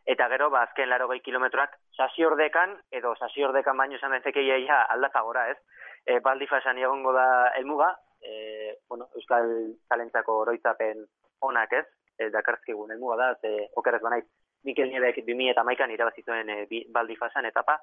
eta 0.08 0.28
gero, 0.32 0.50
ba, 0.50 0.64
azken 0.64 0.90
laro 0.90 1.10
gehi 1.12 1.22
kilometroak, 1.26 1.76
sasiordekan, 1.98 2.78
edo 2.92 3.14
sasiordekan 3.20 3.78
baino 3.78 3.98
esan 3.98 4.16
daiteke 4.16 4.44
ia 4.46 4.82
aldapa 4.94 5.22
gora, 5.28 5.50
ez? 5.52 5.58
E, 6.06 6.20
baldi 6.24 6.48
fasan 6.48 6.78
egongo 6.80 7.14
da 7.14 7.28
elmuga, 7.60 7.92
e, 8.22 8.78
bueno, 8.90 9.10
Euskal 9.16 9.50
Talentzako 9.90 10.42
oroitzapen 10.46 11.06
onak, 11.42 11.74
ez? 11.74 11.86
E, 12.18 12.30
dakarzkigun 12.34 12.94
elmuga 12.96 13.18
da, 13.20 13.34
ze 13.42 13.70
okeraz 13.76 14.02
banaiz, 14.02 14.26
Mikel 14.68 14.92
Niebek 14.92 15.22
2000 15.24 15.54
eta 15.54 15.64
maikan 15.64 15.92
irabazituen 15.96 16.50
e, 16.52 16.58
baldi 16.92 17.16
fasan 17.16 17.48
etapa. 17.48 17.78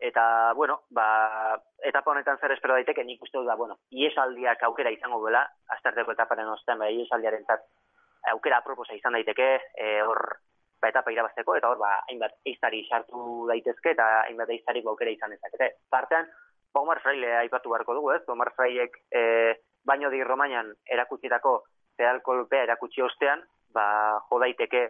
Eta, 0.00 0.52
bueno, 0.56 0.82
ba, 0.96 1.06
etapa 1.84 2.12
honetan 2.12 2.38
zer 2.40 2.54
espero 2.54 2.76
daiteke, 2.76 3.04
nik 3.04 3.22
uste 3.24 3.40
da, 3.44 3.56
bueno, 3.56 3.78
iesaldiak 3.92 4.62
aukera 4.68 4.92
izango 4.92 5.18
duela, 5.20 5.42
astarteko 5.76 6.14
etaparen 6.16 6.48
ostean, 6.48 6.80
ba, 6.80 6.88
iesaldiaren 6.88 7.44
zat, 7.44 7.66
aukera 8.32 8.60
aproposa 8.60 8.96
izan 8.96 9.16
daiteke, 9.16 9.48
e, 9.76 9.90
hor, 10.04 10.22
ba, 10.80 10.88
etapa 10.88 11.12
irabazteko, 11.12 11.56
eta 11.60 11.72
hor, 11.72 11.80
ba, 11.80 11.92
hainbat 12.08 12.38
eiztari 12.48 12.80
sartu 12.88 13.46
daitezke, 13.52 13.92
eta 13.92 14.08
hainbat 14.22 14.54
eiztari 14.56 14.84
baukera 14.86 15.12
izan 15.12 15.36
ezakete. 15.36 15.68
Partean, 15.92 16.28
ba, 16.72 16.80
Omar 16.80 17.02
Fraile 17.04 17.36
aipatu 17.42 17.72
beharko 17.72 17.98
dugu, 18.00 18.14
ez? 18.16 18.22
Omar 18.32 18.54
Frailek 18.56 18.96
e, 19.12 19.22
baino 19.84 20.08
di 20.12 20.24
Romanian 20.24 20.72
erakutsitako 20.96 21.58
pedal 21.96 22.22
kolpea 22.24 22.64
erakutsi 22.64 23.04
ostean, 23.04 23.44
ba, 23.76 23.84
jo 24.30 24.40
daiteke, 24.40 24.86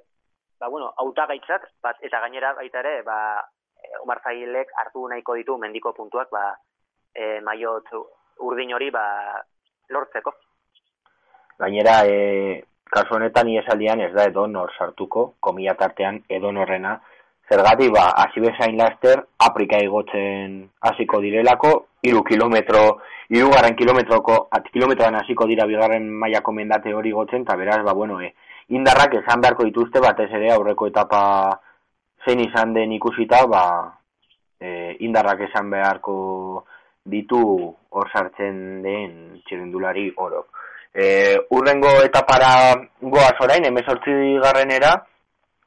ba, 0.61 0.69
bueno, 0.69 0.93
autagaitzat, 0.97 1.65
bat, 1.83 1.97
eta 2.05 2.21
gainera 2.21 2.53
baita 2.55 2.85
ere, 2.85 3.01
ba, 3.03 3.41
Omar 4.05 4.21
Frailek 4.23 4.75
hartu 4.77 5.07
nahiko 5.09 5.35
ditu 5.39 5.57
mendiko 5.59 5.95
puntuak, 5.97 6.29
ba, 6.31 6.53
e, 7.17 7.41
maiot 7.41 7.89
urdin 8.45 8.75
hori, 8.77 8.91
ba, 8.93 9.05
lortzeko. 9.89 10.35
Gainera, 11.61 12.03
e, 12.05 12.61
kasu 12.93 13.17
honetan 13.17 13.49
iesaldian 13.49 14.05
ez 14.05 14.13
da 14.13 14.27
edo 14.29 14.47
nor 14.47 14.73
sartuko, 14.77 15.35
komila 15.41 15.75
tartean 15.81 16.21
edo 16.29 16.53
norrena, 16.53 16.99
zergati 17.51 17.89
ba, 17.91 18.11
hasi 18.23 18.41
laster, 18.77 19.25
Afrika 19.39 19.79
igotzen 19.81 20.69
hasiko 20.81 21.21
direlako, 21.21 21.87
iru 22.03 22.23
kilometro, 22.23 23.01
iru 23.31 23.51
garren 23.51 23.77
kilometroko, 23.77 24.49
at 24.53 24.69
kilometroan 24.71 25.15
hasiko 25.15 25.47
dira 25.47 25.67
bigarren 25.67 26.09
mailako 26.09 26.53
mendate 26.53 26.95
hori 26.95 27.11
gotzen, 27.13 27.43
eta 27.43 27.57
beraz, 27.57 27.83
ba, 27.83 27.93
bueno, 27.93 28.21
e, 28.21 28.35
indarrak 28.71 29.19
esan 29.23 29.41
beharko 29.41 29.67
dituzte, 29.69 30.01
batez 30.01 30.31
ere 30.31 30.53
aurreko 30.55 30.87
etapa 30.91 31.23
zein 32.25 32.41
izan 32.45 32.75
den 32.75 32.93
ikusita, 32.93 33.45
ba, 33.47 33.65
e, 34.61 34.97
indarrak 35.07 35.47
esan 35.49 35.71
beharko 35.71 36.17
ditu 37.11 37.43
hor 37.91 38.11
sartzen 38.13 38.83
den 38.85 39.15
txirindulari 39.47 40.11
orok 40.17 40.61
e, 40.93 41.37
urrengo 41.51 41.91
etapara 42.05 42.75
goaz 43.01 43.37
orain, 43.41 43.65
emezortzi 43.67 44.13
garrenera, 44.43 44.95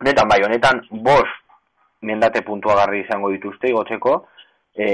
netan 0.03 0.27
bai, 0.27 0.41
honetan 0.43 0.83
bos 1.05 1.27
mendate 2.03 2.43
puntuagarri 2.43 3.03
izango 3.05 3.31
dituzte 3.31 3.69
igotzeko, 3.71 4.17
e, 4.75 4.87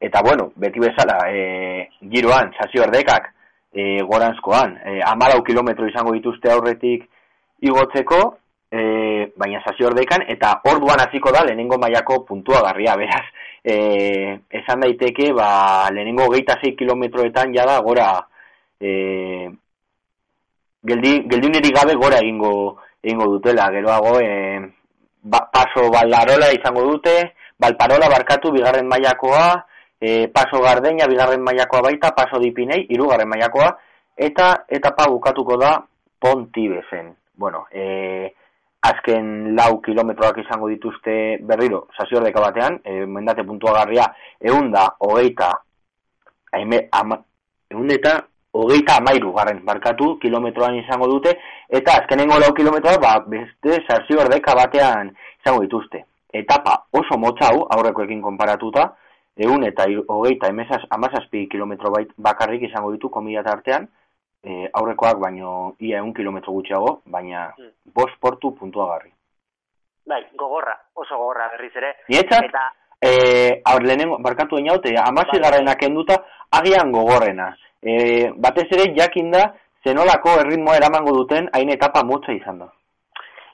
eta 0.00 0.22
bueno, 0.24 0.50
beti 0.56 0.82
bezala, 0.82 1.20
e, 1.30 1.88
giroan, 2.10 2.52
sasio 2.58 2.82
erdekak, 2.88 3.30
e, 3.72 4.00
goranzkoan, 4.02 4.74
e, 4.84 4.98
amalau 5.06 5.42
kilometro 5.46 5.86
izango 5.86 6.14
dituzte 6.16 6.50
aurretik 6.50 7.06
igotzeko, 7.60 8.20
e, 8.70 8.80
baina 9.36 9.60
sasio 9.64 9.88
erdekan, 9.90 10.24
eta 10.28 10.58
orduan 10.70 11.00
hasiko 11.02 11.32
da 11.34 11.44
lehenengo 11.44 11.78
mailako 11.78 12.22
puntuagarria, 12.28 12.96
beraz, 13.00 13.24
e, 13.64 13.76
esan 14.60 14.84
daiteke, 14.84 15.32
ba, 15.36 15.88
lehenengo 15.94 16.28
geita 16.34 16.58
6 16.62 16.76
kilometroetan 16.78 17.54
jada 17.54 17.78
gora 17.84 18.10
e, 18.80 19.48
geldi, 20.86 21.14
geldineri 21.30 21.72
gabe 21.74 21.96
gora 21.98 22.20
egingo 22.22 22.78
egingo 23.02 23.26
dutela, 23.36 23.70
geroago 23.74 24.18
e, 24.20 24.30
ba, 25.22 25.42
paso 25.52 25.88
baldarola 25.90 26.52
izango 26.54 26.84
dute, 26.86 27.34
balparola 27.58 28.08
barkatu 28.10 28.52
bigarren 28.54 28.86
mailakoa, 28.86 29.64
e, 30.00 30.28
paso 30.34 30.62
gardeina 30.62 31.08
bigarren 31.10 31.42
mailakoa 31.42 31.82
baita, 31.90 32.14
paso 32.14 32.40
dipinei, 32.42 32.86
irugarren 32.94 33.28
mailakoa, 33.28 33.70
eta 34.16 34.64
etapa 34.68 35.08
bukatuko 35.10 35.58
da 35.58 35.78
ponti 36.18 36.68
bezen. 36.70 37.14
Bueno, 37.38 37.66
e, 37.70 38.34
azken 38.82 39.54
lau 39.54 39.78
kilometroak 39.80 40.40
izango 40.42 40.68
dituzte 40.68 41.38
berriro, 41.46 41.86
sasiordeka 41.96 42.42
batean, 42.42 42.80
e, 42.84 43.04
mendate 43.06 43.44
puntuagarria, 43.46 44.08
eunda, 44.52 44.88
hogeita, 45.06 45.52
eunda 46.58 48.16
hogeita 48.58 48.96
amairu 48.98 49.32
garren 49.36 49.60
barkatu, 49.64 50.16
kilometroan 50.18 50.80
izango 50.80 51.06
dute, 51.12 51.36
eta 51.68 51.98
azkenengo 52.00 52.40
lau 52.42 52.50
kilometroa, 52.56 52.98
ba, 52.98 53.18
beste 53.26 53.78
erdeka 54.24 54.54
batean 54.58 55.12
izango 55.40 55.62
dituzte. 55.62 56.04
Etapa 56.32 56.88
oso 56.90 57.18
motzau, 57.18 57.68
aurrekoekin 57.76 58.20
konparatuta, 58.22 58.90
egun 59.36 59.62
eta 59.64 59.86
hogeita 60.08 60.50
amazazpi 60.90 61.46
kilometro 61.48 61.90
bait 61.94 62.10
bakarrik 62.18 62.66
izango 62.68 62.90
ditu 62.92 63.08
komila 63.08 63.46
artean, 63.46 63.86
e, 64.42 64.70
aurrekoak 64.80 65.20
baino 65.22 65.76
ia 65.80 65.98
egun 65.98 66.14
kilometro 66.14 66.52
gutxiago, 66.52 67.00
baina 67.06 67.52
hmm. 67.56 67.70
bos 67.94 68.10
portu 68.20 68.54
puntuagarri. 68.54 69.12
Bai, 70.08 70.22
gogorra, 70.40 70.74
oso 70.94 71.16
gogorra 71.16 71.50
berriz 71.52 71.74
ere. 71.76 71.94
Nietzat, 72.08 72.48
eta... 72.48 72.66
e, 73.02 73.60
aur 73.72 73.84
lehenengo, 73.84 74.18
barkatu 74.24 74.56
enaute, 74.58 74.94
amazi 74.96 75.40
bai. 75.40 75.76
enduta, 75.86 76.22
agian 76.50 76.92
gogorrena 76.92 77.54
e, 77.82 78.30
batez 78.36 78.66
ere 78.72 78.92
jakin 78.94 79.30
da 79.30 79.44
zenolako 79.84 80.40
erritmoa 80.40 80.76
eramango 80.76 81.14
duten 81.16 81.48
hain 81.52 81.70
etapa 81.70 82.02
motza 82.04 82.32
izan 82.32 82.58
da. 82.64 82.68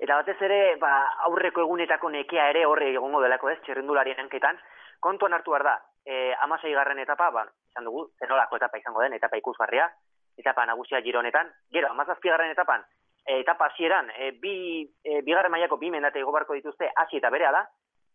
Eta 0.01 0.17
batez 0.21 0.37
ere, 0.43 0.77
ba, 0.81 0.93
aurreko 1.29 1.63
egunetako 1.65 2.11
nekea 2.11 2.49
ere 2.53 2.65
horre 2.67 2.91
egongo 2.93 3.23
delako 3.23 3.51
ez, 3.51 3.59
txerrendularien 3.65 4.21
enketan, 4.25 4.59
kontuan 5.01 5.33
hartu 5.33 5.55
behar 5.55 5.65
da, 5.65 5.77
e, 6.05 6.33
amasei 6.45 6.75
garren 6.75 6.99
etapa, 6.99 7.31
ba, 7.31 7.45
izan 7.73 7.89
dugu, 7.89 8.09
zenolako 8.21 8.61
etapa 8.61 8.81
izango 8.81 9.05
den, 9.05 9.15
etapa 9.17 9.41
ikusgarria, 9.41 9.89
etapa 10.37 10.67
nagusia 10.67 11.01
gironetan, 11.03 11.51
gero, 11.73 11.91
amazazpi 11.91 12.29
garren 12.29 12.51
etapan, 12.51 12.85
e, 13.25 13.41
etapa 13.41 13.67
hasieran, 13.67 14.11
e, 14.17 14.33
bi, 14.41 14.85
e, 15.03 15.23
bigarren 15.23 15.53
mailako 15.53 15.79
bi 15.79 15.91
mendate 15.91 16.21
igobarko 16.21 16.55
dituzte, 16.55 16.91
hasi 16.97 17.19
eta 17.19 17.31
berea 17.31 17.53
da, 17.53 17.65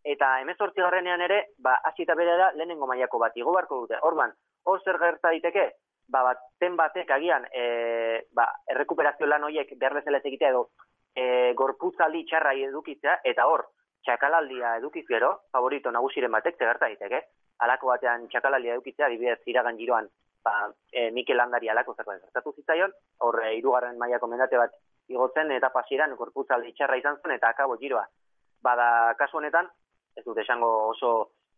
eta 0.03 0.39
emezortzi 0.41 0.81
garrenean 0.81 1.21
ere, 1.21 1.41
ba, 1.57 1.79
hasi 1.83 2.03
eta 2.03 2.15
berea 2.15 2.37
da, 2.37 2.51
lehenengo 2.55 2.87
mailako 2.87 3.19
bat 3.19 3.37
igobarko 3.37 3.81
dute, 3.83 3.99
orban, 4.01 4.33
hor 4.65 4.83
zer 4.83 4.99
gerta 4.99 5.33
diteke, 5.35 5.65
ba, 6.09 6.23
baten 6.23 6.77
batek 6.77 7.11
agian 7.11 7.45
e, 7.53 7.65
ba, 8.35 8.47
errekuperazio 8.73 9.27
lan 9.27 9.43
horiek 9.47 9.75
behar 9.77 9.99
bezala 9.99 10.21
egitea 10.23 10.53
edo 10.53 10.69
e, 11.15 11.53
gorputzaldi 11.57 12.25
txarra 12.25 12.53
edukitzea, 12.69 13.19
eta 13.23 13.45
hor, 13.47 13.67
txakalaldia 14.05 14.77
edukiz 14.79 15.05
gero, 15.07 15.35
favorito 15.51 15.91
nagusiren 15.91 16.31
batek, 16.31 16.57
zegerta 16.57 16.87
diteke, 16.91 17.21
alako 17.65 17.91
batean 17.91 18.27
txakalaldia 18.31 18.77
edukitzea, 18.77 19.09
dibidez 19.11 19.39
iragan 19.51 19.77
giroan, 19.77 20.07
ba, 20.43 20.69
e, 20.91 21.09
Mikel 21.11 21.37
Landari 21.37 21.69
alako 21.69 21.95
zerbait 21.95 22.21
gertatu 22.21 22.53
zitzaion, 22.55 22.93
hor, 23.25 23.41
e, 23.43 23.55
irugarren 23.57 23.97
mailako 23.97 24.27
mendate 24.27 24.57
bat 24.57 24.73
igotzen, 25.09 25.51
eta 25.51 25.71
pasieran 25.73 26.15
gorputzaldi 26.15 26.73
txarra 26.77 26.97
izan 27.01 27.19
zen, 27.21 27.35
eta 27.35 27.49
akabo 27.49 27.77
giroa. 27.81 28.05
Bada, 28.61 29.15
kasu 29.19 29.39
honetan, 29.39 29.69
ez 30.17 30.25
dut 30.25 30.37
esango 30.37 30.69
oso 30.89 31.11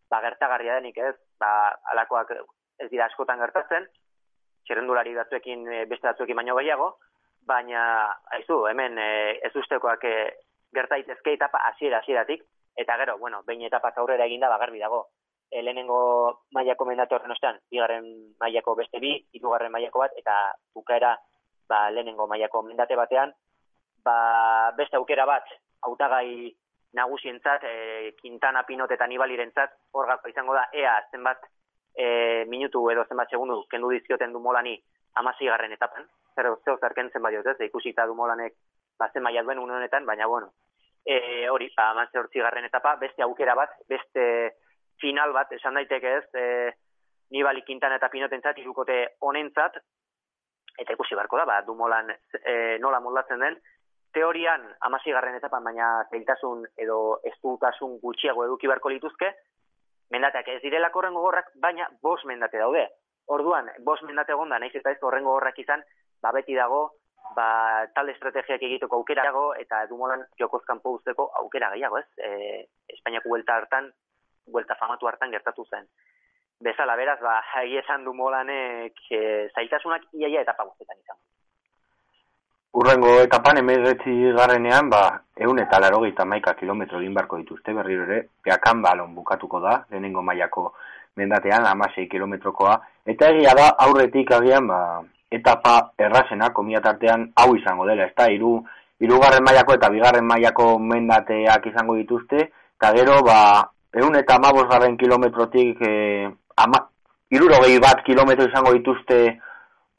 ba, 0.10 0.22
gertagarria 0.22 0.78
denik 0.80 0.98
ez, 0.98 1.16
ba, 1.40 1.72
alakoak 1.94 2.34
ez 2.82 2.90
dira 2.92 3.08
askotan 3.08 3.40
gertatzen, 3.42 3.88
txerrendulari 4.68 5.16
batzuekin 5.18 5.68
e, 5.68 5.86
beste 5.90 6.08
batzuekin 6.08 6.38
baino 6.38 6.56
gehiago, 6.60 6.94
baina 7.48 7.84
aizu, 8.38 8.66
hemen 8.70 8.98
e, 9.02 9.12
ez 9.48 9.54
ustekoak 9.56 10.04
e, 10.06 10.16
gertaitezke 10.76 11.34
etapa 11.36 11.62
hasiera 11.70 12.00
hasieratik 12.00 12.44
eta 12.82 12.96
gero, 13.02 13.18
bueno, 13.20 13.42
behin 13.48 13.66
etapa 13.68 13.92
aurrera 13.98 14.26
eginda 14.30 14.50
bagarbi 14.50 14.80
dago. 14.80 15.08
E, 15.52 15.62
lehenengo 15.62 16.44
mailako 16.56 16.86
mendatu 16.88 17.16
horren 17.16 17.36
ostean, 17.36 17.60
bigarren 17.72 18.08
mailako 18.40 18.76
beste 18.80 19.02
bi, 19.04 19.18
hirugarren 19.36 19.72
mailako 19.72 20.00
bat 20.00 20.16
eta 20.18 20.36
bukaera 20.74 21.18
ba, 21.68 21.90
lehenengo 21.92 22.28
mailako 22.28 22.64
mendate 22.64 22.96
batean, 22.96 23.34
ba, 24.06 24.72
beste 24.78 24.96
aukera 24.96 25.26
bat 25.28 25.48
hautagai 25.84 26.54
nagusientzat, 26.94 27.64
e, 27.64 28.14
Quintana 28.22 28.64
Pinot 28.68 28.92
eta 28.92 29.08
Nibalirentzat, 29.08 29.76
hor 29.94 30.10
izango 30.30 30.56
da 30.56 30.68
ea 30.74 30.96
zenbat 31.12 31.44
e, 31.96 32.46
minutu 32.48 32.90
edo 32.92 33.06
zenbat 33.08 33.30
segundu 33.30 33.64
kendu 33.72 33.92
dizkioten 33.92 34.34
du 34.34 34.40
molani 34.40 34.76
amasi 35.16 35.48
garren 35.48 35.72
etapan, 35.76 36.08
zer 36.36 36.52
zeu 36.66 36.78
zer 36.80 36.96
kentzen 36.96 37.24
badiot 37.24 37.48
ez, 37.54 37.60
ikusita 37.68 38.06
du 38.08 38.16
molanek 38.16 38.56
bazen 39.00 39.24
maia 39.24 39.44
duen 39.44 39.60
honetan, 39.60 40.06
baina 40.06 40.28
bueno, 40.28 40.52
e, 41.06 41.48
hori, 41.50 41.72
ba, 41.76 41.92
amasi 41.92 42.40
garren 42.40 42.66
etapa, 42.66 42.96
beste 42.96 43.24
aukera 43.24 43.56
bat, 43.56 43.76
beste 43.90 44.56
final 45.02 45.34
bat, 45.34 45.52
esan 45.58 45.78
daiteke 45.80 46.16
ez, 46.20 46.28
e, 46.36 46.72
nibali 47.32 47.64
kintan 47.68 47.96
eta 47.98 48.10
pinotentzat, 48.14 48.58
irukote 48.62 48.98
honentzat, 49.28 49.78
eta 50.80 50.96
ikusi 50.96 51.18
barko 51.18 51.40
da, 51.40 51.46
ba, 51.50 51.62
du 51.66 51.76
molan 51.76 52.12
e, 52.14 52.78
nola 52.80 53.00
moldatzen 53.04 53.42
den, 53.44 53.58
teorian 54.14 54.64
amasi 54.88 55.14
garren 55.16 55.38
etapan, 55.38 55.64
baina 55.64 55.92
zeiltasun 56.12 56.66
edo 56.84 57.20
estutasun 57.32 57.98
gutxiago 58.04 58.46
eduki 58.46 58.70
barko 58.72 58.92
lituzke, 58.92 59.32
mendateak 60.12 60.50
ez 60.56 60.62
direla 60.64 60.92
horrengo 60.94 61.24
gorrak, 61.24 61.54
baina 61.56 61.88
bos 62.04 62.20
mendate 62.26 62.60
daude. 62.60 62.88
Orduan, 63.32 63.70
bos 63.86 64.02
mendate 64.04 64.36
gonda, 64.36 64.60
naiz 64.60 64.74
eta 64.76 64.92
ez 64.92 65.00
horrengo 65.02 65.38
gorrak 65.38 65.60
izan, 65.60 65.84
ba 66.22 66.34
beti 66.36 66.56
dago, 66.58 66.82
ba 67.36 67.88
talde 67.96 68.12
estrategiak 68.18 68.64
egiteko 68.68 69.00
aukera 69.00 69.24
dago, 69.24 69.54
eta 69.56 69.86
dumolan 69.88 70.26
jokozkan 70.40 70.82
usteko 70.84 71.30
aukera 71.40 71.72
gehiago, 71.72 72.00
ez? 72.00 72.08
E, 72.18 72.68
Espainiako 72.98 73.32
huelta 73.32 73.56
hartan, 73.56 73.92
huelta 74.48 74.76
famatu 74.80 75.08
hartan 75.08 75.32
gertatu 75.32 75.66
zen. 75.70 75.86
Bezala, 76.62 76.96
beraz, 76.96 77.20
ba, 77.22 77.40
hagi 77.54 77.78
esan 77.82 78.06
dumolanek 78.06 78.98
e, 79.10 79.22
zailtasunak 79.56 80.08
iaia 80.14 80.44
eta 80.46 80.54
paguzetan 80.58 80.98
izan. 81.02 81.18
Urrengo 82.72 83.10
etapan 83.20 83.58
emeretzi 83.60 84.14
garrenean, 84.38 84.90
ba, 84.90 85.02
egun 85.36 85.60
eta 85.60 85.80
laro 85.82 86.00
maika 86.26 86.54
kilometro 86.54 87.00
egin 87.00 87.14
barko 87.14 87.38
dituzte 87.38 87.74
berriro 87.74 88.04
ere, 88.04 88.28
peakan 88.44 88.82
balon 88.82 89.16
bukatuko 89.16 89.60
da, 89.60 89.84
lehenengo 89.90 90.22
mailako 90.22 90.74
mendatean, 91.18 91.66
amasei 91.66 92.08
kilometrokoa, 92.08 92.80
eta 93.06 93.28
egia 93.30 93.54
da, 93.58 93.68
aurretik 93.78 94.32
agian, 94.32 94.68
ba, 94.68 95.02
etapa 95.30 95.92
errazena, 95.98 96.54
komiatartean, 96.54 97.32
hau 97.36 97.56
izango 97.58 97.86
dela, 97.90 98.06
ez 98.06 98.16
da, 98.16 98.30
iru, 98.32 98.62
irugarren 99.02 99.44
mailako 99.44 99.76
eta 99.76 99.90
bigarren 99.90 100.26
mailako 100.26 100.78
mendateak 100.80 101.68
izango 101.74 101.96
dituzte, 102.00 102.52
eta 102.78 102.94
gero, 102.96 103.20
ba, 103.26 103.68
egun 103.94 104.16
eta 104.16 104.36
amabos 104.36 104.68
garren 104.70 104.98
kilometrotik, 104.98 105.82
e, 105.82 106.30
ama, 106.58 106.80
irurogei 107.32 107.80
bat 107.80 108.04
kilometro 108.06 108.48
izango 108.48 108.74
dituzte 108.76 109.40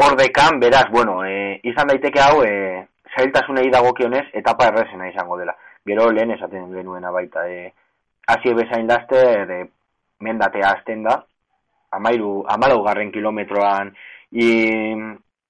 ordekan, 0.02 0.58
beraz, 0.60 0.88
bueno, 0.90 1.22
e, 1.24 1.60
izan 1.68 1.88
daiteke 1.88 2.20
hau, 2.20 2.42
e, 2.44 2.86
zailtasunei 3.16 3.68
dagokionez, 3.70 4.26
etapa 4.32 4.70
errezena 4.70 5.08
izango 5.10 5.36
dela. 5.38 5.54
Gero 5.86 6.10
lehen 6.10 6.32
esaten 6.36 6.70
genuena 6.72 7.10
baita, 7.10 7.46
e, 7.48 7.72
hasi 8.28 8.54
bezain 8.54 8.88
laster, 8.88 9.50
e, 9.50 9.60
mendatea 10.20 10.70
azten 10.76 11.02
da, 11.04 11.18
amairu, 11.92 12.44
amalau 12.48 12.82
garren 12.86 13.12
kilometroan, 13.12 13.92
i, 14.32 14.48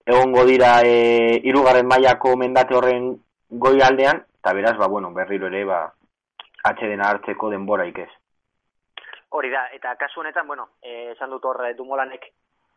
egongo 0.07 0.45
dira 0.49 0.81
e, 0.83 1.39
irugarren 1.47 1.87
mailako 1.87 2.35
mendate 2.37 2.75
horren 2.75 3.13
goi 3.51 3.79
aldean, 3.83 4.25
eta 4.43 4.55
beraz, 4.59 4.75
ba, 4.79 4.89
bueno, 4.91 5.13
berriro 5.15 5.47
ere, 5.47 5.65
ba, 5.69 5.85
atxedena 6.65 7.11
hartzeko 7.11 7.51
denbora 7.51 7.87
ikez. 7.87 8.11
Hori 9.33 9.51
da, 9.51 9.67
eta 9.73 9.95
kasu 9.97 10.21
honetan, 10.21 10.47
bueno, 10.47 10.69
eh, 10.83 11.13
esan 11.13 11.31
dut 11.33 11.45
hor 11.49 11.63
dumolanek 11.77 12.27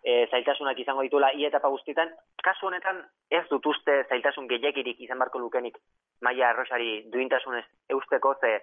e, 0.05 0.27
zailtasunak 0.29 0.79
izango 0.79 1.03
ditula 1.05 1.31
i 1.33 1.47
etapa 1.47 1.71
guztietan, 1.73 2.11
kasu 2.45 2.69
honetan 2.69 3.01
ez 3.33 3.43
dut 3.49 3.65
uste 3.71 3.97
zailtasun 4.09 4.47
gehiagirik 4.51 5.01
izan 5.01 5.19
barko 5.19 5.41
lukenik 5.41 5.79
maia 6.21 6.51
arrosari 6.51 7.01
duintasunez 7.11 7.65
eusteko, 7.89 8.35
ze 8.39 8.59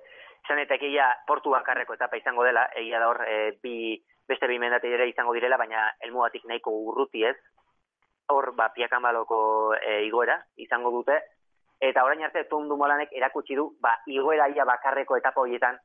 zanetak 0.47 0.83
egia 0.89 1.09
portu 1.27 1.51
bakarreko 1.51 1.99
etapa 1.99 2.17
izango 2.17 2.47
dela, 2.47 2.69
egia 2.79 3.03
da 3.03 3.11
hor 3.11 3.25
e, 3.27 3.37
bi, 3.63 3.99
beste 4.29 4.49
bi 4.49 4.61
mendate 4.63 4.91
ere 4.95 5.09
izango 5.11 5.35
direla, 5.35 5.59
baina 5.59 5.89
elmugatik 6.07 6.47
nahiko 6.47 6.75
urruti 6.93 7.27
ez, 7.27 7.37
hor 8.31 8.53
ba, 8.57 8.71
piakamaloko 8.75 9.43
e, 9.81 10.03
igoera 10.07 10.39
izango 10.63 10.95
dute, 10.95 11.19
eta 11.83 12.05
orain 12.07 12.23
arte 12.23 12.47
tundu 12.51 12.79
molanek 12.79 13.11
erakutsi 13.19 13.59
du, 13.59 13.73
ba, 13.83 13.97
igoera 14.07 14.47
ia 14.55 14.65
bakarreko 14.65 15.19
etapa 15.19 15.43
horietan, 15.43 15.79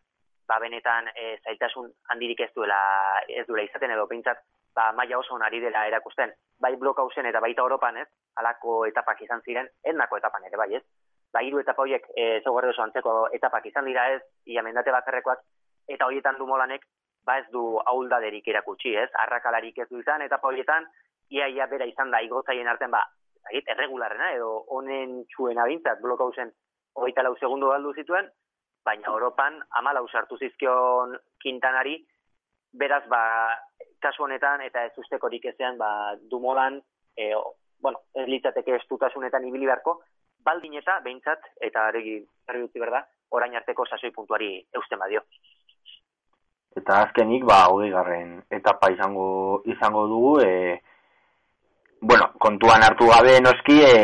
ba, 0.47 0.59
benetan 0.59 1.09
e, 1.15 1.37
zailtasun 1.43 1.89
handirik 2.13 2.41
ez 2.45 2.51
duela, 2.55 2.79
ez 3.27 3.45
duela 3.47 3.65
izaten 3.67 3.91
edo 3.91 4.07
pintzat, 4.07 4.43
ba, 4.75 4.91
maia 4.95 5.19
oso 5.19 5.35
onari 5.35 5.59
dela 5.59 5.85
erakusten. 5.89 6.33
Bai 6.59 6.75
blokausen 6.75 7.27
eta 7.29 7.41
baita 7.43 7.65
Europan 7.65 7.97
ez, 7.97 8.07
alako 8.41 8.85
etapak 8.87 9.21
izan 9.25 9.43
ziren, 9.45 9.69
endako 9.83 10.17
etapan 10.21 10.47
ere 10.49 10.57
bai 10.57 10.69
ez. 10.79 10.83
Ba, 11.33 11.43
hiru 11.43 11.59
etapa 11.59 11.83
horiek 11.83 12.07
e, 12.15 12.27
zegoerre 12.43 12.71
oso 12.71 12.85
antzeko 12.85 13.17
etapak 13.35 13.65
izan 13.69 13.85
dira 13.89 14.07
ez, 14.13 14.21
ia 14.45 14.63
mendate 14.63 14.93
bakarrekoak, 14.95 15.43
eta 15.87 16.07
horietan 16.07 16.39
du 16.39 16.47
molanek, 16.47 16.87
ba 17.27 17.39
ez 17.41 17.47
du 17.51 17.63
auldaderik 17.91 18.47
erakutsi 18.47 18.95
ez, 18.95 19.09
arrakalarik 19.25 19.77
ez 19.83 19.89
du 19.91 19.99
izan, 19.99 20.23
etapa 20.23 20.47
horietan, 20.47 20.87
ia 21.29 21.47
ia 21.51 21.67
bera 21.67 21.85
izan 21.85 22.11
da 22.11 22.21
igotzaien 22.23 22.67
artean, 22.71 22.93
ba, 22.95 23.03
erregularrena, 23.51 24.31
edo 24.35 24.63
honen 24.75 25.23
txuen 25.33 25.59
abintzat 25.59 25.99
blokausen 26.03 26.51
hogeita 26.97 27.23
lau 27.23 27.35
segundu 27.37 27.69
galdu 27.71 27.93
zituen, 27.93 28.29
baina 28.87 29.11
Europan 29.11 29.59
amalau 29.79 30.05
sartu 30.07 30.37
zizkion 30.39 31.17
kintanari, 31.43 31.97
beraz, 32.73 33.03
ba, 33.11 33.21
kasu 34.03 34.23
honetan 34.23 34.61
eta 34.65 34.85
ez 34.87 34.93
ustekorik 35.01 35.45
ezean 35.51 35.77
ba 35.77 35.89
Dumolan 36.31 36.79
e, 37.17 37.33
bueno, 37.81 38.01
ez 38.13 38.27
litzateke 38.29 38.75
estutasunetan 38.81 39.45
ibili 39.47 39.65
beharko. 39.69 39.99
Baldin 40.47 40.77
eta 40.79 40.99
beintzat 41.03 41.43
eta 41.67 41.87
argi 41.91 42.19
berri 42.47 42.63
utzi 42.67 42.79
berda 42.79 43.03
orain 43.35 43.55
arteko 43.59 43.85
sasoi 43.85 44.13
puntuari 44.15 44.51
eusten 44.79 44.99
badio. 44.99 45.23
Eta 46.77 47.01
azkenik 47.07 47.43
ba 47.45 47.65
20garren 47.73 48.37
etapa 48.53 48.91
izango 48.93 49.63
izango 49.65 50.05
dugu 50.07 50.33
e, 50.45 50.51
bueno, 52.01 52.29
kontuan 52.39 52.85
hartu 52.85 53.09
gabe 53.09 53.39
noski 53.41 53.81
e, 53.83 53.95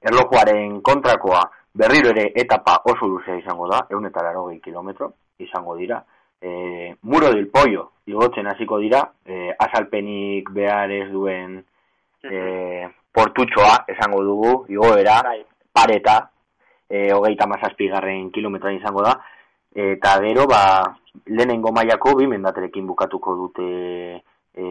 erlojuaren 0.00 0.78
kontrakoa 0.86 1.42
berriro 1.72 2.10
ere 2.10 2.32
etapa 2.34 2.80
oso 2.84 3.06
luzea 3.06 3.36
izango 3.38 3.68
da, 3.68 3.86
180 3.90 4.60
km 4.60 5.12
izango 5.38 5.76
dira 5.76 6.04
e, 6.40 6.96
muro 7.02 7.32
del 7.32 7.48
pollo 7.48 7.92
igotzen 8.06 8.46
hasiko 8.46 8.78
dira, 8.78 9.04
e, 9.24 9.54
azalpenik 9.58 10.50
behar 10.50 10.90
ez 10.90 11.08
duen 11.12 11.60
e, 12.24 12.88
portutxoa 13.12 13.84
esango 13.88 14.22
dugu, 14.24 14.54
igoera, 14.72 15.20
bai. 15.22 15.44
pareta, 15.72 16.16
e, 16.88 17.12
hogeita 17.12 17.46
mazazpigarren 17.46 18.30
kilometra 18.34 18.72
izango 18.72 19.04
da, 19.04 19.14
eta 19.70 20.16
gero, 20.24 20.46
ba, 20.50 20.62
lehenengo 21.26 21.70
mailako 21.72 22.16
bi 22.18 22.26
mendaterekin 22.26 22.86
bukatuko 22.88 23.36
dute 23.36 23.68
e, 24.54 24.64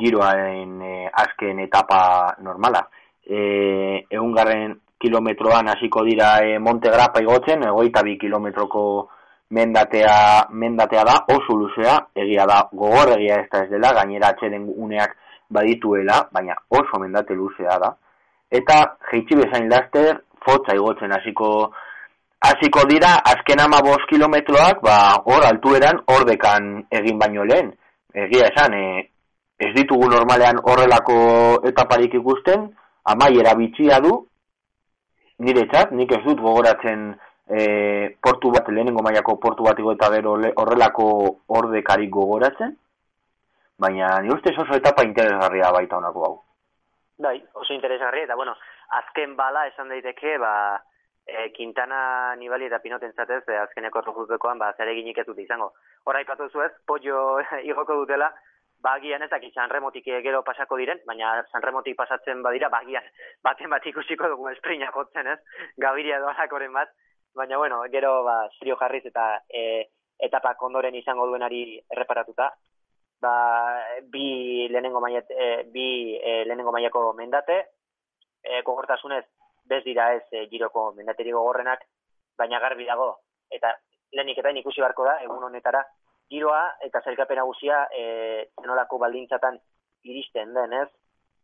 giroaren 0.00 0.80
e, 0.80 0.94
azken 1.12 1.60
etapa 1.66 2.36
normala. 2.40 2.86
E, 3.28 4.06
egun 4.08 4.32
garren 4.32 4.78
kilometroan 4.98 5.68
hasiko 5.68 6.04
dira 6.04 6.38
e, 6.42 6.58
Montegrapa 6.58 7.22
igotzen, 7.22 7.62
egoita 7.68 8.02
bi 8.02 8.18
kilometroko 8.18 8.82
mendatea, 9.50 10.48
mendatea 10.50 11.04
da, 11.04 11.16
oso 11.34 11.56
luzea, 11.56 11.96
egia 12.14 12.46
da, 12.46 12.60
gogor 12.72 13.14
egia 13.16 13.40
ez 13.42 13.48
da 13.52 13.64
ez 13.64 13.70
dela, 13.70 13.94
gainera 13.96 14.32
atxeden 14.34 14.68
uneak 14.76 15.16
badituela, 15.50 16.20
baina 16.32 16.56
oso 16.68 17.00
mendate 17.00 17.34
luzea 17.34 17.78
da. 17.80 17.94
Eta, 18.50 18.80
jeitsi 19.10 19.38
bezain 19.38 19.68
laster, 19.70 20.22
fotza 20.44 20.76
igotzen 20.76 21.12
hasiko 21.12 21.50
hasiko 22.44 22.84
dira, 22.88 23.16
azken 23.26 23.60
ama 23.60 23.80
bost 23.82 24.06
kilometroak, 24.10 24.82
ba, 24.82 24.98
hor 25.26 25.46
altueran, 25.46 26.02
hor 26.06 26.26
dekan 26.28 26.84
egin 27.00 27.18
baino 27.18 27.44
lehen. 27.44 27.72
Egia 28.14 28.50
esan, 28.52 28.74
e, 28.74 29.08
ez 29.58 29.72
ditugu 29.74 30.10
normalean 30.10 30.60
horrelako 30.62 31.18
etaparik 31.66 32.14
ikusten, 32.20 32.68
amaiera 33.08 33.56
bitxia 33.58 33.98
du, 34.04 34.12
nire 35.38 35.66
txat, 35.70 35.92
nik 35.94 36.12
ez 36.12 36.22
dut 36.24 36.40
gogoratzen 36.42 37.12
e, 37.48 37.60
portu 38.22 38.50
bat, 38.54 38.68
lehenengo 38.68 39.02
mailako 39.04 39.36
portu 39.42 39.66
bat 39.66 39.78
eta 39.78 40.10
gero 40.16 40.36
horrelako 40.62 41.08
ordekari 41.60 42.08
gogoratzen, 42.08 42.74
baina 43.78 44.18
ni 44.22 44.32
ustez 44.34 44.56
oso 44.58 44.74
etapa 44.76 45.06
interesgarria 45.06 45.72
baita 45.72 45.96
honako 45.96 46.26
hau. 46.26 46.34
Bai, 47.18 47.38
oso 47.54 47.72
interesgarria, 47.74 48.24
eta 48.24 48.36
bueno, 48.36 48.54
azken 49.00 49.36
bala 49.36 49.66
esan 49.66 49.88
daiteke, 49.88 50.36
ba, 50.38 50.52
e, 51.26 51.50
Quintana, 51.54 52.34
Nibali 52.36 52.66
eta 52.66 52.78
Pinoten 52.82 53.12
zatez, 53.12 53.42
e, 53.48 53.56
azkeneko 53.58 54.02
errojupekoan, 54.02 54.58
ba, 54.58 54.72
zer 54.76 54.90
eginik 54.92 55.18
ez 55.18 55.26
dut 55.26 55.38
izango. 55.38 55.72
Hora 56.04 56.22
ipatu 56.22 56.48
zuez, 56.50 56.72
pollo 56.86 57.40
igoko 57.70 58.02
dutela, 58.02 58.30
bagian 58.82 59.22
ez 59.22 59.30
dakit 59.30 59.54
sanremotik 59.54 60.04
gero 60.04 60.42
pasako 60.46 60.78
diren, 60.78 61.00
baina 61.06 61.42
sanremotik 61.52 61.96
pasatzen 61.96 62.42
badira, 62.42 62.68
bagian 62.68 63.04
baten 63.42 63.70
bat 63.70 63.86
ikusiko 63.86 64.28
dugu 64.28 64.48
esprinak 64.52 64.96
hotzen 64.96 65.26
ez, 65.34 65.38
gabiria 65.76 66.20
doalakoren 66.22 66.72
bat, 66.72 66.92
baina 67.34 67.58
bueno, 67.58 67.82
gero 67.90 68.22
ba 68.24 68.48
serio 68.58 68.76
jarriz 68.76 69.04
eta 69.06 69.42
e, 69.48 69.88
etapa 70.18 70.54
kondoren 70.54 70.94
izango 70.94 71.26
duenari 71.26 71.78
erreparatuta. 71.90 72.52
Ba, 73.18 73.32
bi 74.06 74.68
lehenengo 74.70 75.00
maiet, 75.02 75.30
e, 75.30 75.64
bi 75.74 76.14
e, 76.16 76.44
lehenengo 76.46 76.72
mailako 76.72 77.12
mendate, 77.18 77.58
e, 78.42 78.62
gogortasunez 78.62 79.24
bez 79.66 79.82
dira 79.84 80.12
ez 80.14 80.24
e, 80.30 80.46
giroko 80.50 80.92
mendateri 80.94 81.34
gogorrenak, 81.34 81.82
baina 82.38 82.60
garbi 82.62 82.86
dago. 82.86 83.10
Eta 83.50 83.74
lehenik 84.14 84.38
eta 84.38 84.54
ikusi 84.62 84.80
beharko 84.80 85.04
da 85.04 85.18
egun 85.24 85.44
honetara 85.50 85.82
giroa 86.30 86.62
eta 86.84 87.00
zailkapen 87.04 87.40
nagusia 87.40 87.86
e, 87.94 88.48
zenolako 88.60 88.98
baldintzatan 88.98 89.58
iristen 90.04 90.54
den, 90.54 90.72
ez? 90.82 90.88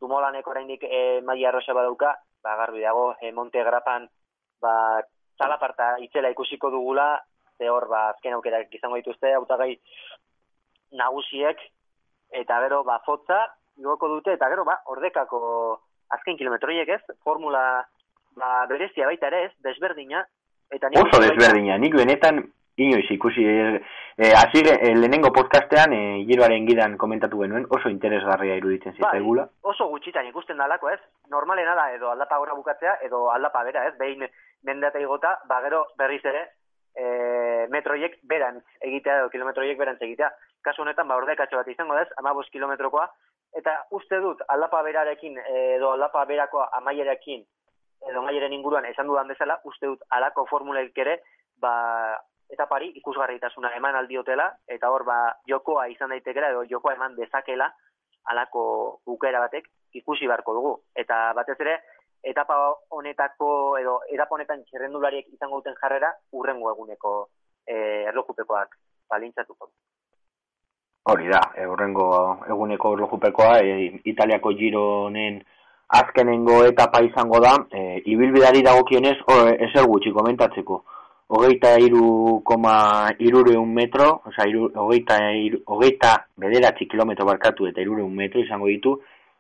Dumolaneko 0.01 0.51
oraindik 0.51 0.85
e, 0.85 1.20
maila 1.25 1.49
arrosa 1.49 1.75
badauka, 1.77 2.12
ba 2.44 2.57
garbi 2.61 2.83
dago 2.85 3.14
e, 3.20 3.33
Monte 3.33 3.62
Grapan 3.64 4.09
ba 4.61 4.75
zalaparta 5.38 5.97
itzela 6.05 6.31
ikusiko 6.31 6.70
dugula, 6.70 7.18
ze 7.59 7.68
hor, 7.70 7.87
ba, 7.88 8.09
azken 8.12 8.37
aukerak 8.37 8.73
izango 8.75 8.99
dituzte, 9.01 9.33
hautagai 9.35 9.73
nagusiek, 10.99 11.61
eta 12.42 12.61
gero, 12.64 12.83
ba, 12.87 13.01
fotza, 13.07 13.40
igoko 13.79 14.11
dute, 14.16 14.35
eta 14.38 14.49
gero, 14.53 14.64
ba, 14.66 14.79
ordekako 14.94 15.40
azken 16.14 16.38
kilometroiek 16.38 16.90
ez, 16.97 17.03
formula, 17.27 17.64
ba, 18.38 18.51
berezia 18.70 19.09
baita 19.11 19.31
ere 19.31 19.44
ez, 19.49 19.53
desberdina, 19.66 20.25
eta 20.75 20.90
nik... 20.90 21.03
Oso 21.03 21.23
desberdina, 21.23 21.79
nik 21.83 21.97
benetan, 21.99 22.42
inoiz 22.77 23.07
ikusi, 23.11 23.45
e, 23.45 24.33
azire, 24.35 24.79
e, 24.83 24.95
lehenengo 24.95 25.31
podcastean, 25.33 25.93
e, 25.93 26.25
giroaren 26.29 26.67
gidan 26.67 26.97
komentatu 26.99 27.39
genuen, 27.43 27.67
oso 27.71 27.89
interesgarria 27.89 28.57
iruditzen 28.59 28.97
zitzaigula. 28.97 29.47
Bai, 29.47 29.71
oso 29.75 29.87
gutxitan 29.93 30.27
ikusten 30.27 30.59
dalako 30.59 30.91
ez, 30.91 30.99
normalena 31.31 31.77
da, 31.79 31.91
edo 31.95 32.11
aldapa 32.11 32.39
gora 32.43 32.57
bukatzea, 32.59 32.99
edo 33.07 33.29
aldapa 33.31 33.63
bera 33.65 33.87
ez, 33.89 33.95
behin 33.99 34.27
mendata 34.65 35.01
igota, 35.01 35.39
ba 35.49 35.61
gero 35.63 35.85
berriz 35.99 36.23
ere 36.25 36.49
e, 36.97 37.67
metroiek 37.71 38.19
berantz 38.23 38.65
egitea 38.81 39.21
edo 39.21 39.31
kilometroiek 39.31 39.79
berantz 39.79 40.03
egitea. 40.03 40.31
Kasu 40.65 40.83
honetan 40.83 41.09
ba 41.09 41.19
ordekatxo 41.21 41.61
bat 41.61 41.69
izango 41.69 41.95
dez, 41.99 42.09
15 42.19 42.51
kilometrokoa 42.53 43.09
eta 43.55 43.75
uste 43.95 44.19
dut 44.19 44.41
aldapa 44.49 44.83
berarekin 44.83 45.37
edo 45.39 45.93
aldapa 45.95 46.25
berako 46.27 46.65
amaierekin 46.81 47.45
edo 48.09 48.21
amaieren 48.21 48.53
inguruan 48.53 48.87
esan 48.89 49.07
dudan 49.07 49.29
bezala, 49.31 49.61
uste 49.65 49.87
dut 49.87 50.03
alako 50.11 50.47
formulek 50.51 50.99
ere 50.99 51.21
ba 51.61 51.75
etapari 52.55 52.93
ikusgarritasuna 53.01 53.75
eman 53.79 53.99
aldiotela 54.01 54.49
eta 54.77 54.90
hor 54.90 55.05
ba 55.05 55.19
jokoa 55.51 55.88
izan 55.93 56.14
daitekela 56.14 56.51
edo 56.55 56.64
jokoa 56.71 56.95
eman 56.95 57.17
dezakela 57.17 57.71
alako 58.33 58.64
bukera 59.07 59.40
batek 59.45 59.69
ikusi 60.01 60.27
beharko 60.27 60.55
dugu. 60.55 60.73
Eta 60.97 61.33
batez 61.37 61.57
ere, 61.61 61.79
etapa 62.25 62.57
honetako 62.97 63.49
edo 63.81 63.99
etapa 64.11 64.37
honetan 64.37 64.64
txerrendulariek 64.64 65.29
izango 65.33 65.61
duten 65.61 65.77
jarrera 65.81 66.12
urrengo 66.33 66.71
eguneko 66.73 67.14
e, 67.67 67.77
erlojupekoak 68.11 68.79
balintzatuko. 69.11 69.71
Hori 71.12 71.29
da, 71.29 71.40
urrengo 71.69 72.09
eguneko 72.49 72.95
erlojupekoa, 72.97 73.59
e, 73.61 74.01
Italiako 74.12 74.55
gironen 74.57 75.43
azkenengo 75.99 76.62
etapa 76.64 77.03
izango 77.05 77.43
da, 77.45 77.53
e, 77.71 78.01
ibilbidari 78.14 78.64
dagokionez, 78.64 79.19
eser 79.69 79.85
gutxi 79.90 80.14
komentatzeko. 80.17 80.81
Hogeita 81.29 81.79
iru 81.81 82.43
koma 82.45 83.09
irureun 83.19 83.73
metro, 83.73 84.21
oza, 84.29 84.45
iru, 84.49 84.69
hogeita, 84.77 85.17
iru, 85.33 85.63
hogeita 85.67 86.13
bederatzi 86.37 86.85
kilometro 86.87 87.25
barkatu 87.25 87.67
eta 87.71 87.81
irureun 87.81 88.13
metro 88.13 88.43
izango 88.43 88.69
ditu, 88.69 88.93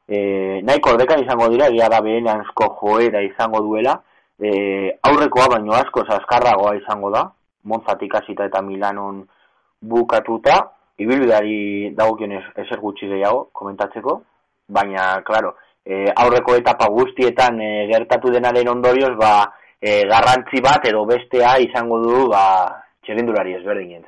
e, 0.08 0.62
nahiko 0.64 0.94
ordekan 0.94 1.20
izango 1.22 1.50
dira, 1.52 1.68
egia 1.68 1.90
da 1.92 2.00
behen 2.00 2.28
ansko 2.28 2.70
joera 2.80 3.20
izango 3.22 3.60
duela, 3.66 3.98
e, 4.40 4.96
aurrekoa 5.10 5.50
baino 5.56 5.76
asko 5.76 6.06
zaskarragoa 6.08 6.76
izango 6.80 7.10
da, 7.12 7.26
Monzatik 7.64 8.14
hasita 8.16 8.44
eta 8.48 8.60
Milanon 8.62 9.22
bukatuta, 9.80 10.56
ibilbidari 11.00 11.92
dagokionez 11.96 12.42
eser 12.64 12.80
gutxi 12.80 13.08
gehiago 13.08 13.48
komentatzeko, 13.52 14.22
baina, 14.68 15.20
claro, 15.24 15.54
e, 15.84 16.08
aurreko 16.16 16.56
etapa 16.56 16.88
guztietan 16.92 17.60
e, 17.60 17.70
gertatu 17.92 18.32
denaren 18.32 18.72
ondorioz, 18.72 19.12
ba, 19.20 19.34
e, 19.84 20.06
garrantzi 20.08 20.62
bat 20.64 20.86
edo 20.88 21.04
bestea 21.04 21.58
izango 21.60 21.98
du 22.00 22.28
ba, 22.32 22.44
txerindulari 23.04 23.58
ezberdin. 23.58 24.06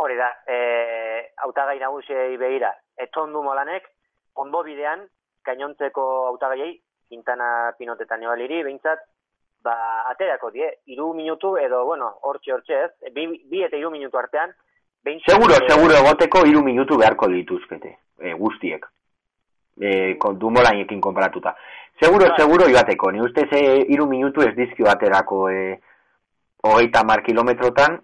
Hori 0.00 0.16
da, 0.16 0.30
e, 0.48 0.56
autagai 1.44 1.76
nagusiei 1.80 2.36
behira, 2.40 2.72
etondu 2.96 3.42
molanek, 3.44 3.90
ondo 4.40 4.62
bidean, 4.64 5.04
gainontzeko 5.44 6.06
autagaiei, 6.32 6.74
Quintana 7.08 7.74
Pinotetan 7.78 8.24
ebaliri, 8.24 8.62
behintzat, 8.64 9.04
ba, 9.64 9.76
aterako 10.12 10.50
die, 10.54 10.68
iru 10.92 11.12
minutu 11.14 11.54
edo, 11.60 11.84
bueno, 11.84 12.10
hortxe 12.28 12.56
hortxe 12.56 12.82
ez, 12.86 13.12
bi, 13.12 13.28
bi 13.50 13.64
eta 13.68 13.76
iru 13.76 13.92
minutu 13.92 14.20
artean, 14.20 14.52
behintzat... 15.04 15.36
Seguro, 15.36 15.60
e, 15.60 15.68
seguro 15.68 16.00
egoteko 16.00 16.44
iru 16.48 16.64
minutu 16.64 16.98
beharko 17.00 17.28
dituzkete, 17.36 17.96
e, 18.20 18.36
guztiek 18.40 18.88
e, 19.80 20.16
dumolainekin 20.38 21.00
konparatuta. 21.00 21.54
Seguro, 22.00 22.28
ba. 22.28 22.36
seguro 22.36 22.68
joateko, 22.68 23.10
ni 23.10 23.20
uste 23.20 23.46
ze 23.48 23.58
iru 23.88 24.06
minutu 24.06 24.42
ez 24.42 24.54
dizki 24.54 24.82
baterako 24.84 25.48
e, 25.48 25.80
hogeita 26.62 27.02
mar 27.04 27.22
kilometrotan, 27.24 27.96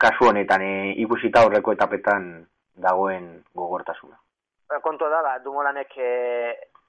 kasu 0.00 0.30
honetan 0.30 0.62
e, 0.64 0.70
ikusita 1.04 1.42
horreko 1.44 1.74
etapetan 1.76 2.46
dagoen 2.74 3.44
gogortasuna. 3.54 4.16
Ba, 4.68 4.80
kontu 4.80 5.10
da, 5.12 5.20
ba, 5.20 5.34
dumolanek 5.44 5.92
e, 5.98 6.12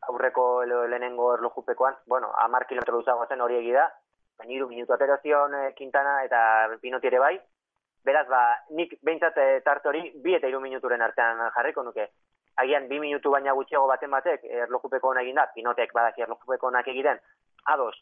aurreko 0.07 0.63
lehenengo 0.63 1.33
erlojupekoan, 1.35 1.99
bueno, 2.07 2.31
amar 2.45 2.67
kilometro 2.67 3.01
duzago 3.01 3.27
zen 3.27 3.43
hori 3.43 3.59
egida, 3.59 3.89
baina 4.39 4.55
iru 4.55 4.69
minutu 4.71 4.95
aterazion 4.95 5.59
e, 5.59 5.73
Quintana 5.75 6.21
eta 6.23 6.39
Pinoti 6.79 7.11
ere 7.11 7.19
bai, 7.19 7.35
beraz, 8.07 8.29
ba, 8.31 8.45
nik 8.79 8.95
behintzat 9.03 9.43
e, 9.43 9.49
tarte 9.67 9.91
hori 9.91 10.05
bi 10.23 10.39
eta 10.39 10.47
iru 10.47 10.63
minuturen 10.63 11.03
artean 11.03 11.49
jarriko 11.51 11.83
nuke 11.83 12.07
agian 12.55 12.87
bi 12.87 12.99
minutu 12.99 13.31
baina 13.31 13.53
gutxiago 13.53 13.87
baten 13.87 14.11
batek 14.11 14.43
erlojupeko 14.63 15.09
hona 15.09 15.21
egin 15.21 15.39
da, 15.39 15.47
pinotek 15.55 15.93
badaki 15.93 16.25
erlojupeko 16.25 16.67
honak 16.67 16.87
egiten, 16.87 17.19
ados, 17.65 17.95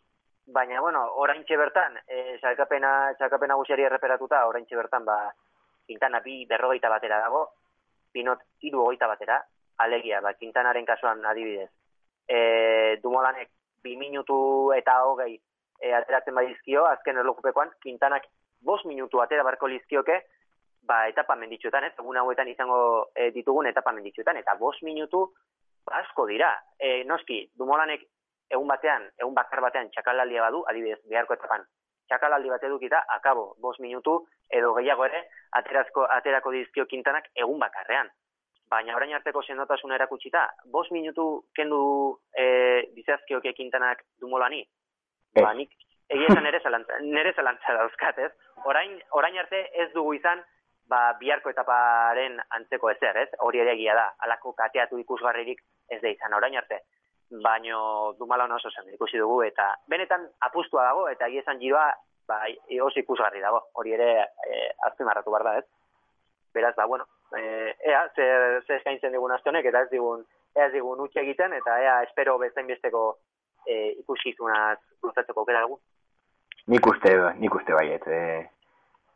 baina, 0.45 0.81
bueno, 0.81 1.05
orain 1.15 1.43
bertan, 1.47 1.97
e, 2.07 2.37
salkapena, 2.41 3.13
salkapena 3.17 3.55
gutxiari 3.55 3.83
erreperatuta, 3.83 4.45
orain 4.47 4.65
bertan, 4.69 5.05
ba, 5.05 5.31
kintana 5.87 6.19
bi 6.19 6.45
berrogeita 6.45 6.89
batera 6.89 7.19
dago, 7.19 7.47
pinot 8.11 8.39
iru 8.61 8.83
hogeita 8.85 9.07
batera, 9.07 9.41
alegia, 9.77 10.21
ba, 10.21 10.33
kintanaren 10.33 10.85
kasuan 10.85 11.25
adibidez. 11.25 11.69
E, 12.27 12.97
dumolanek, 13.03 13.49
bi 13.83 13.95
minutu 13.97 14.71
eta 14.75 15.01
hogei 15.05 15.39
e, 15.79 15.93
ateratzen 15.93 16.35
badizkio, 16.35 16.85
azken 16.85 17.17
erlojupekoan, 17.17 17.71
kintanak 17.81 18.27
bos 18.61 18.83
minutu 18.85 19.21
atera 19.21 19.43
barko 19.43 19.67
lizkioke, 19.67 20.21
ba, 20.87 21.07
etapa 21.09 21.35
menditxuetan, 21.35 21.85
ez, 21.87 21.93
egun 21.99 22.17
hauetan 22.17 22.49
izango 22.51 23.11
e, 23.15 23.29
ditugun 23.35 23.69
etapa 23.69 23.93
menditxuetan, 23.95 24.37
eta 24.41 24.55
bos 24.59 24.77
minutu 24.83 25.25
asko 25.91 26.25
dira. 26.29 26.51
E, 26.79 27.03
noski, 27.09 27.43
dumolanek 27.57 28.03
egun 28.51 28.67
batean, 28.67 29.07
egun 29.19 29.35
bakar 29.37 29.61
batean 29.63 29.91
txakalaldia 29.93 30.47
badu, 30.47 30.63
adibidez, 30.69 30.99
beharko 31.09 31.37
etapan, 31.37 31.63
txakalaldi 32.11 32.51
bat 32.51 32.63
edukita, 32.67 33.03
akabo, 33.17 33.53
bos 33.63 33.77
minutu, 33.79 34.17
edo 34.51 34.73
gehiago 34.79 35.05
ere, 35.07 35.23
aterazko, 35.59 36.07
aterako 36.17 36.51
dizkio 36.57 36.85
kintanak 36.89 37.31
egun 37.35 37.61
bakarrean. 37.61 38.11
Baina 38.71 38.95
orain 38.95 39.13
arteko 39.15 39.41
sendotasun 39.43 39.91
erakutsita, 39.91 40.45
bos 40.71 40.87
minutu 40.95 41.25
kendu 41.55 41.81
e, 42.31 42.45
dizazkioke 42.95 43.51
kintanak 43.55 44.03
dumolani, 44.19 44.61
ba, 45.35 45.51
nik 45.55 45.73
egia 46.11 46.39
nere 46.43 46.59
zalantza, 46.63 46.99
nere 47.03 47.33
zalantza 47.35 47.75
dauzkat, 47.75 48.19
ez? 48.19 48.31
Orain, 48.67 48.97
orain 49.17 49.37
arte 49.39 49.65
ez 49.83 49.89
dugu 49.95 50.15
izan 50.19 50.43
ba, 50.91 51.01
biharko 51.19 51.51
etaparen 51.53 52.39
antzeko 52.57 52.91
ezer, 52.91 53.17
ez? 53.23 53.29
Hori 53.47 53.61
ere 53.63 53.75
egia 53.77 53.95
da, 53.97 54.07
alako 54.27 54.53
kateatu 54.57 54.99
ikusgarririk 54.99 55.63
ez 55.89 56.01
da 56.01 56.11
izan 56.11 56.35
orain 56.37 56.57
arte. 56.59 56.81
Baino 57.43 57.81
dumala 58.19 58.47
oso 58.55 58.69
zen 58.75 58.91
ikusi 58.93 59.19
dugu 59.21 59.41
eta 59.47 59.69
benetan 59.87 60.27
apustua 60.47 60.83
dago 60.89 61.07
eta 61.07 61.29
egia 61.31 61.45
esan 61.45 61.61
giroa 61.63 61.87
ba, 62.27 62.41
oso 62.87 62.99
ikusgarri 62.99 63.43
dago. 63.43 63.63
Hori 63.79 63.95
ere 63.95 64.11
e, 64.19 64.67
azpimarratu 64.89 65.31
behar 65.31 65.47
da, 65.47 65.57
ez? 65.61 65.65
Beraz, 66.53 66.75
ba, 66.75 66.85
bueno, 66.85 67.07
e, 67.37 67.75
ea, 67.87 68.03
zer, 68.15 68.61
zer 68.65 68.77
eskaintzen 68.81 69.15
digun 69.15 69.31
aztonek 69.31 69.71
eta 69.71 69.85
ez 69.85 69.91
digun, 69.93 70.25
ez 70.59 70.71
digun 70.73 70.99
utxe 71.05 71.23
egiten 71.23 71.55
eta 71.55 71.79
ea, 71.83 72.01
espero 72.07 72.37
bezain 72.41 72.67
besteko 72.67 73.05
e, 73.65 73.95
ikusizunaz 74.03 74.79
gustatzeko 75.01 75.45
kera 75.47 75.63
dugu. 75.67 75.79
Nik 76.71 76.87
uste, 76.87 77.15
nik 77.39 77.55
uste 77.55 77.73
baiet, 77.73 78.03
eh, 78.07 78.41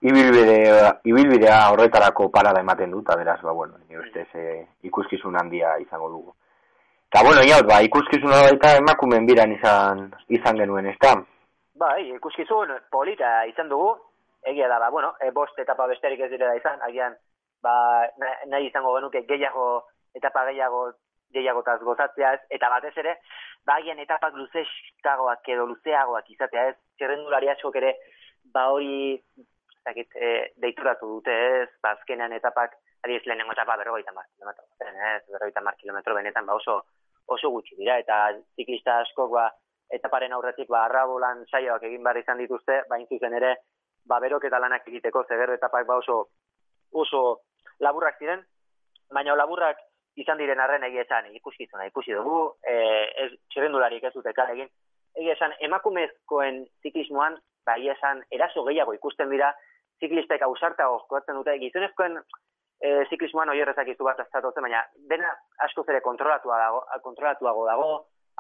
ibilbidea, 0.06 0.90
ibilbidea 1.04 1.60
horretarako 1.74 2.30
parada 2.34 2.62
ematen 2.62 2.92
dut, 2.94 3.10
beraz, 3.18 3.40
ba, 3.42 3.52
bueno, 3.52 3.78
ni 3.90 3.98
ustez 3.98 4.28
e, 4.36 4.66
ikuskizun 4.84 5.38
handia 5.40 5.78
izango 5.82 6.10
dugu. 6.10 6.36
Eta, 7.10 7.24
bueno, 7.26 7.42
ja, 7.48 7.62
ba, 7.66 7.82
ikuskizun 7.86 8.34
baita 8.34 8.76
emakumen 8.82 9.26
biran 9.26 9.54
izan, 9.56 10.10
izan 10.30 10.62
genuen, 10.62 10.92
ez 10.92 10.98
da? 11.02 11.16
Bai, 11.82 12.12
ikuskizun 12.16 12.76
polita 12.92 13.32
izan 13.50 13.72
dugu, 13.72 13.96
egia 14.46 14.70
da, 14.70 14.78
ba, 14.84 14.92
bueno, 14.94 15.16
e, 15.20 15.32
bost 15.32 15.58
etapa 15.60 15.88
besterik 15.90 16.22
ez 16.22 16.30
direla 16.34 16.54
izan, 16.60 16.78
agian, 16.86 17.18
ba, 17.66 17.74
nahi 18.52 18.70
izango 18.70 18.94
genuke 19.00 19.26
gehiago, 19.26 19.88
etapa 20.14 20.46
gehiago, 20.52 20.92
gehiago 21.34 21.66
taz 21.66 21.80
gozatzea 21.82 22.36
ez, 22.38 22.44
eta 22.60 22.70
batez 22.70 22.94
ere, 23.02 23.18
ba, 23.66 23.80
agian 23.80 24.00
etapak 24.06 24.38
luzeskagoak 24.38 25.50
edo 25.50 25.66
luzeagoak 25.72 26.30
izatea 26.36 26.70
ez, 26.70 26.78
txerrendulari 27.00 27.50
askok 27.56 27.82
ere, 27.82 27.96
ba, 28.54 28.70
hori 28.70 29.18
zakit, 29.86 30.16
e, 30.16 30.52
deituratu 30.62 31.08
dute 31.08 31.36
ez, 31.62 31.70
ba, 31.84 31.94
azkenean 31.96 32.34
etapak, 32.36 32.76
adiz 33.06 33.22
lehenengo 33.26 33.54
etapa 33.54 33.78
berrogeita 33.78 34.14
mar 34.16 34.26
kilometro, 34.34 34.66
ez, 34.82 35.22
berrogeita 35.32 35.62
mar 35.62 35.78
kilometro 35.78 36.16
benetan, 36.18 36.46
ba, 36.50 36.58
oso, 36.58 36.82
oso 37.28 37.52
gutxi 37.54 37.78
dira, 37.78 38.00
eta 38.02 38.20
ziklista 38.58 39.00
askok, 39.04 39.32
ba, 39.38 39.46
etaparen 39.94 40.34
aurretik, 40.34 40.70
ba, 40.70 40.86
arrabolan 40.86 41.46
saioak 41.52 41.86
egin 41.90 42.04
behar 42.04 42.22
izan 42.22 42.42
dituzte, 42.42 42.82
ba, 42.90 43.00
zuzen 43.10 43.38
ere, 43.38 43.56
ba, 44.10 44.20
berok 44.24 44.50
eta 44.50 44.60
lanak 44.62 44.88
egiteko, 44.90 45.26
zeger 45.30 45.54
etapak, 45.58 45.86
ba, 45.88 46.00
oso, 46.02 46.22
oso 46.92 47.26
laburrak 47.80 48.18
ziren, 48.20 48.42
baina 49.14 49.36
laburrak 49.38 49.82
izan 50.16 50.40
diren 50.40 50.62
arren 50.64 50.84
egia 50.88 51.04
esan, 51.06 51.30
ikuskizuna, 51.36 51.86
ikusi 51.92 52.16
dugu, 52.16 52.56
e, 52.64 52.76
ez, 53.26 53.32
txerendularik 53.54 54.04
ez 54.04 54.14
dute 54.16 54.34
egin, 54.50 54.70
egia 55.16 55.36
esan, 55.36 55.54
emakumezkoen 55.68 56.64
ziklismoan, 56.82 57.38
ba, 57.68 57.78
egia 57.78 57.94
esan, 57.98 58.24
eraso 58.32 58.64
gehiago 58.68 58.94
ikusten 58.96 59.30
dira, 59.30 59.52
ziklistek 60.06 60.46
ausarta 60.46 60.90
oskoatzen 60.94 61.40
dute, 61.40 61.58
gizonezkoen 61.62 62.20
e, 62.20 62.90
ziklismoan 63.10 63.52
oi 63.54 63.62
errezak 63.64 63.90
izu 63.94 64.08
bat 64.08 64.20
aztatotzen, 64.24 64.66
baina 64.68 64.84
dena 65.12 65.32
asko 65.68 65.86
zere 65.88 66.02
kontrolatua 66.06 66.60
dago, 66.62 66.84
kontrolatuago 67.08 67.66
dago, 67.70 67.90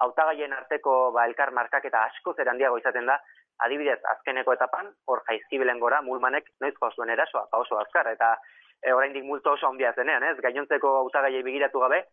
hautagaien 0.03 0.53
arteko 0.53 0.95
ba, 1.15 1.25
elkar 1.29 1.53
markak 1.55 1.87
eta 1.89 2.03
asko 2.09 2.35
zer 2.35 2.51
handiago 2.51 2.77
izaten 2.81 3.07
da, 3.11 3.17
adibidez, 3.65 3.99
azkeneko 4.11 4.53
etapan, 4.55 4.91
hor 5.07 5.23
jaizkibilen 5.29 5.79
gora, 5.79 6.01
mulmanek 6.03 6.51
noiz 6.61 6.75
zuen 6.91 7.13
erasoa, 7.13 7.45
pa 7.47 7.57
ba, 7.57 7.63
oso 7.63 7.79
azkar, 7.79 8.11
eta 8.11 8.35
e, 8.81 8.93
oraindik 8.93 9.23
multo 9.23 9.55
oso 9.55 9.67
handia 9.67 9.93
zenean, 9.95 10.23
ez? 10.23 10.35
Gainontzeko 10.43 10.97
hautagaiei 10.99 11.43
begiratu 11.43 11.79
gabe, 11.79 12.03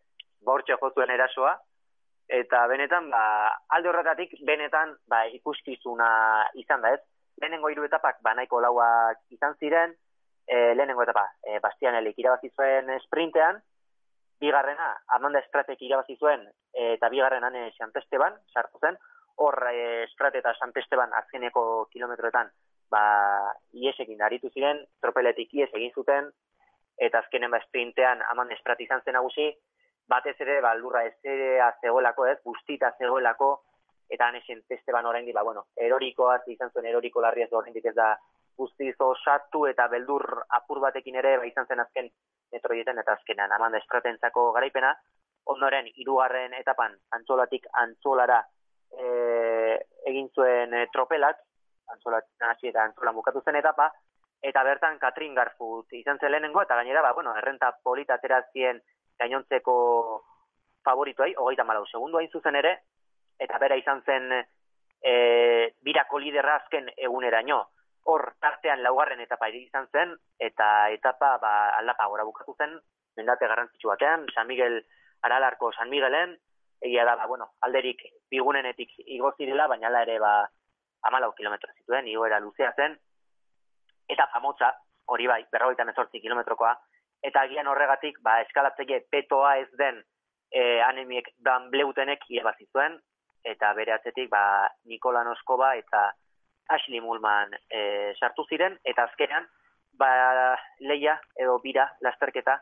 bortxe 0.45 0.77
ba, 0.77 0.87
jozuen 0.87 1.11
erasoa, 1.11 1.57
eta 2.39 2.65
benetan, 2.71 3.09
ba, 3.11 3.23
alde 3.75 3.91
horretatik, 3.91 4.37
benetan, 4.47 4.95
ba, 5.11 5.25
ikuskizuna 5.39 6.09
izan 6.63 6.85
da, 6.85 6.95
ez? 6.95 7.03
Lehenengo 7.43 7.69
hiru 7.69 7.85
etapak 7.89 8.21
banaiko 8.23 8.61
lauak 8.63 9.19
izan 9.35 9.55
ziren, 9.59 9.93
e, 10.47 10.73
lehenengo 10.75 11.03
etapa 11.03 11.25
e, 11.43 11.59
Bastian 11.63 11.95
Elik 11.99 12.19
irabazi 12.23 12.51
zuen 12.55 12.91
sprintean, 13.03 13.59
bigarrena 14.39 14.93
Amanda 15.17 15.41
Estratek 15.43 15.81
irabazi 15.83 16.15
zuen 16.19 16.45
e, 16.47 16.93
eta 16.95 17.09
bigarrena 17.11 17.51
ne 17.51 17.69
Santesteban 17.77 18.39
sartu 18.53 18.79
zen. 18.79 18.99
Hor 19.43 19.57
e, 19.71 20.03
Estrat 20.05 20.35
eta 20.39 20.53
Santesteban 20.59 21.13
azkeneko 21.19 21.89
kilometroetan 21.91 22.51
ba 22.93 23.03
iesekin 23.73 24.21
aritu 24.21 24.51
ziren, 24.53 24.83
tropeletik 25.01 25.53
ies 25.57 25.71
egin 25.73 25.93
zuten 25.95 26.29
eta 27.01 27.23
azkenen 27.23 27.51
ba 27.51 27.59
sprintean 27.65 28.21
Amanda 28.31 28.55
Estrat 28.55 28.81
izan 28.85 29.01
zen 29.03 29.17
nagusi 29.17 29.49
batez 30.07 30.35
ere, 30.43 30.59
ba, 30.61 30.73
lurra 30.75 31.05
ezerea 31.07 31.69
zegoelako, 31.81 32.25
ez, 32.27 32.37
guztita 32.43 32.91
zegoelako, 32.99 33.53
eta 34.09 34.27
anesen 34.27 34.63
Esteban 34.69 35.05
orain 35.05 35.27
ba, 35.33 35.43
bueno, 35.43 35.65
erorikoa, 35.75 36.41
izan 36.47 36.71
zuen 36.71 36.85
eroriko 36.85 37.21
larri 37.21 37.43
ez 37.43 37.53
orain 37.53 37.75
ez 37.75 37.95
da 37.95 38.17
guztiz 38.57 38.95
osatu 38.99 39.65
eta 39.65 39.87
beldur 39.87 40.43
apur 40.49 40.79
batekin 40.79 41.15
ere, 41.15 41.37
ba, 41.37 41.45
izan 41.45 41.67
zen 41.67 41.79
azken 41.79 42.09
metroietan 42.51 42.99
eta 42.99 43.13
azkenan, 43.13 43.51
amanda 43.51 43.77
estratentzako 43.81 44.51
garaipena, 44.53 44.93
ondoren, 45.53 45.89
irugarren 45.95 46.53
etapan, 46.59 46.95
antzolatik 47.17 47.65
antzolara 47.81 48.39
e, 48.93 49.79
egin 50.11 50.29
zuen 50.35 50.73
e, 50.73 50.85
tropelak, 50.93 51.41
antzolat 51.93 52.29
nasi 52.41 52.69
eta 52.69 52.83
antzola 52.83 53.11
bukatu 53.11 53.41
zen 53.41 53.57
etapa, 53.59 53.89
eta 54.43 54.63
bertan 54.63 54.99
Katrin 54.99 55.35
Garfut 55.35 55.91
izan 55.97 56.19
zen 56.19 56.31
lehenengo, 56.31 56.61
eta 56.61 56.77
gainera, 56.79 57.01
ba, 57.01 57.13
bueno, 57.13 57.35
errenta 57.37 57.71
polita 57.83 58.19
zien 58.53 58.81
gainontzeko 59.19 59.75
favorituai, 60.83 61.33
hogeita 61.37 61.63
malau 61.63 61.85
segundu 61.87 62.17
hain 62.17 62.29
zuzen 62.29 62.55
ere, 62.55 62.77
eta 63.43 63.59
bera 63.59 63.75
izan 63.75 64.01
zen 64.05 64.31
e, 65.03 65.13
birako 65.83 66.19
liderra 66.19 66.57
azken 66.61 66.89
eguneraino. 66.95 67.59
Hor, 68.11 68.33
tartean 68.43 68.81
laugarren 68.83 69.21
etapa 69.23 69.47
izan 69.49 69.87
zen, 69.91 70.15
eta 70.39 70.89
etapa 70.91 71.37
ba, 71.39 71.53
aldapa 71.77 72.07
gora 72.11 72.25
bukatu 72.27 72.55
zen, 72.57 72.75
mendate 73.15 73.47
garrantzitsu 73.47 73.87
batean, 73.87 74.25
San 74.33 74.47
Miguel 74.47 74.81
Aralarko 75.23 75.71
San 75.71 75.89
Miguelen, 75.89 76.35
egia 76.83 77.05
da, 77.05 77.15
ba, 77.15 77.27
bueno, 77.27 77.53
alderik 77.61 78.01
bigunenetik 78.31 78.91
igozi 79.05 79.47
dela, 79.47 79.69
baina 79.71 79.87
ala 79.87 80.01
ere 80.03 80.17
ba, 80.19 80.33
amalau 81.07 81.31
kilometro 81.37 81.71
zituen, 81.77 82.07
igoera 82.11 82.41
luzea 82.43 82.73
zen, 82.75 82.97
eta 84.11 84.27
famotza, 84.33 84.73
hori 85.07 85.27
bai, 85.27 85.43
berrogeita 85.51 85.85
mezortzi 85.87 86.19
kilometrokoa, 86.19 86.73
eta 87.23 87.45
agian 87.47 87.67
horregatik, 87.71 88.19
ba, 88.23 88.41
eskalatzeie 88.43 88.99
petoa 89.11 89.55
ez 89.61 89.69
den 89.79 90.03
e, 90.51 90.81
anemiek 90.83 91.31
dan 91.39 91.69
bleutenek 91.71 92.27
zuen, 92.71 92.99
eta 93.43 93.73
bere 93.73 93.93
atzetik 93.93 94.29
ba, 94.31 94.69
Nikola 94.85 95.23
Noskova 95.23 95.73
eta 95.75 96.09
Ashley 96.69 97.01
Mulman 97.01 97.51
e, 97.69 98.13
sartu 98.19 98.45
ziren, 98.49 98.77
eta 98.83 99.07
azkenean 99.09 99.47
ba, 99.99 100.55
leia 100.79 101.17
edo 101.39 101.59
bira 101.63 101.89
lasterketa 102.01 102.57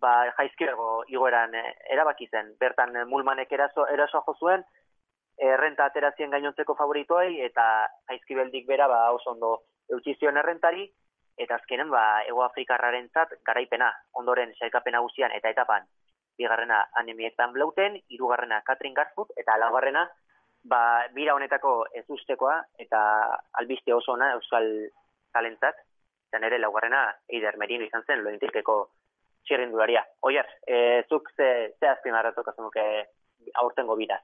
ba, 0.00 0.14
jaizkibego 0.38 1.04
igoeran 1.10 1.54
e, 1.54 1.64
erabaki 1.96 2.28
zen. 2.30 2.54
Bertan 2.60 2.96
Mulmanek 3.10 3.52
eraso, 3.52 3.88
eraso 3.90 4.22
jo 4.26 4.36
zuen, 4.38 4.64
errenta 5.38 5.88
aterazien 5.90 6.30
gainontzeko 6.30 6.76
favoritoei, 6.78 7.40
eta 7.42 7.88
jaizkibeldik 8.10 8.68
bera 8.70 8.88
ba, 8.88 9.08
oso 9.12 9.34
ondo 9.34 9.56
eutxizion 9.90 10.38
errentari, 10.38 10.86
eta 11.36 11.58
azkenen 11.58 11.90
ba, 11.90 12.22
Ego 12.28 12.44
Afrikarraren 12.46 13.10
zat, 13.10 13.34
garaipena, 13.46 13.90
ondoren 14.14 14.54
saikapena 14.60 15.02
guzian 15.02 15.34
eta 15.34 15.50
etapan 15.50 15.88
bigarrena 16.38 16.80
anemietan 17.00 17.52
blauten, 17.52 17.98
irugarrena 18.08 18.60
Katrin 18.66 18.94
Garfut, 18.94 19.30
eta 19.36 19.56
laugarrena, 19.58 20.04
ba, 20.64 20.80
bira 21.14 21.34
honetako 21.34 21.86
ez 21.94 22.04
ustekoa, 22.08 22.58
eta 22.78 23.00
albiste 23.60 23.94
oso 23.94 24.12
ona 24.12 24.32
euskal 24.34 24.68
talentzat, 25.32 25.80
eta 26.28 26.40
nire 26.42 26.58
laugarrena 26.58 27.06
Eider 27.28 27.58
Merino 27.58 27.86
izan 27.86 28.04
zen, 28.06 28.24
lointikeko 28.24 28.78
txirrindularia. 29.44 30.04
Oier, 30.22 30.46
e, 30.66 31.02
zuk 31.08 31.30
ze, 31.36 31.50
ze 31.78 31.88
azpin 31.88 32.14
arratok 32.14 32.48
azunuke 32.48 32.84
aurtengo 33.60 33.96
bira? 33.96 34.18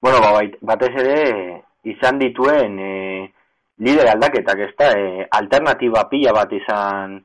Bueno, 0.00 0.20
ba, 0.22 0.40
batez 0.72 0.94
ere, 1.02 1.60
izan 1.84 2.20
dituen 2.22 2.78
e, 2.78 2.92
lider 3.84 4.08
aldaketak, 4.12 4.62
ez 4.68 4.72
da, 4.78 4.92
e, 4.96 5.26
alternatiba 5.40 6.06
pila 6.08 6.32
bat 6.36 6.52
izan 6.56 7.18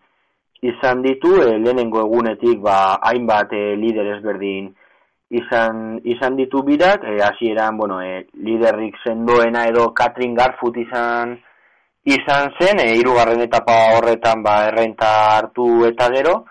izan 0.71 1.01
ditu 1.06 1.36
e, 1.41 1.58
lehenengo 1.60 2.01
egunetik 2.06 2.62
ba 2.63 2.97
hainbat 3.10 3.54
e, 3.54 3.75
lider 3.82 4.15
ezberdin 4.15 4.71
izan 5.30 5.99
izan 6.04 6.38
ditu 6.39 6.63
birak. 6.63 7.04
E, 7.04 7.21
hasieran 7.21 7.78
bueno 7.78 8.01
e, 8.01 8.25
liderrik 8.34 8.97
sendoena 9.04 9.65
edo 9.69 9.91
Katrin 9.93 10.36
Garfut 10.36 10.78
izan 10.78 11.38
izan 12.06 12.54
zen 12.60 12.82
e, 12.82 12.93
hirugarren 12.97 13.41
etapa 13.45 13.97
horretan 13.97 14.43
ba 14.43 14.65
errenta 14.69 15.12
hartu 15.38 15.86
eta 15.91 16.10
gero. 16.13 16.43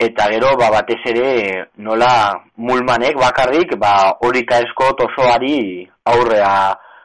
Eta 0.00 0.30
gero 0.32 0.54
ba 0.56 0.70
batez 0.72 1.00
ere 1.12 1.30
nola 1.84 2.12
mulmanek 2.56 3.18
bakarrik 3.20 3.76
ba 3.76 4.16
horika 4.24 4.62
eskot 4.64 5.02
osoari 5.04 5.84
aurrea 6.08 6.54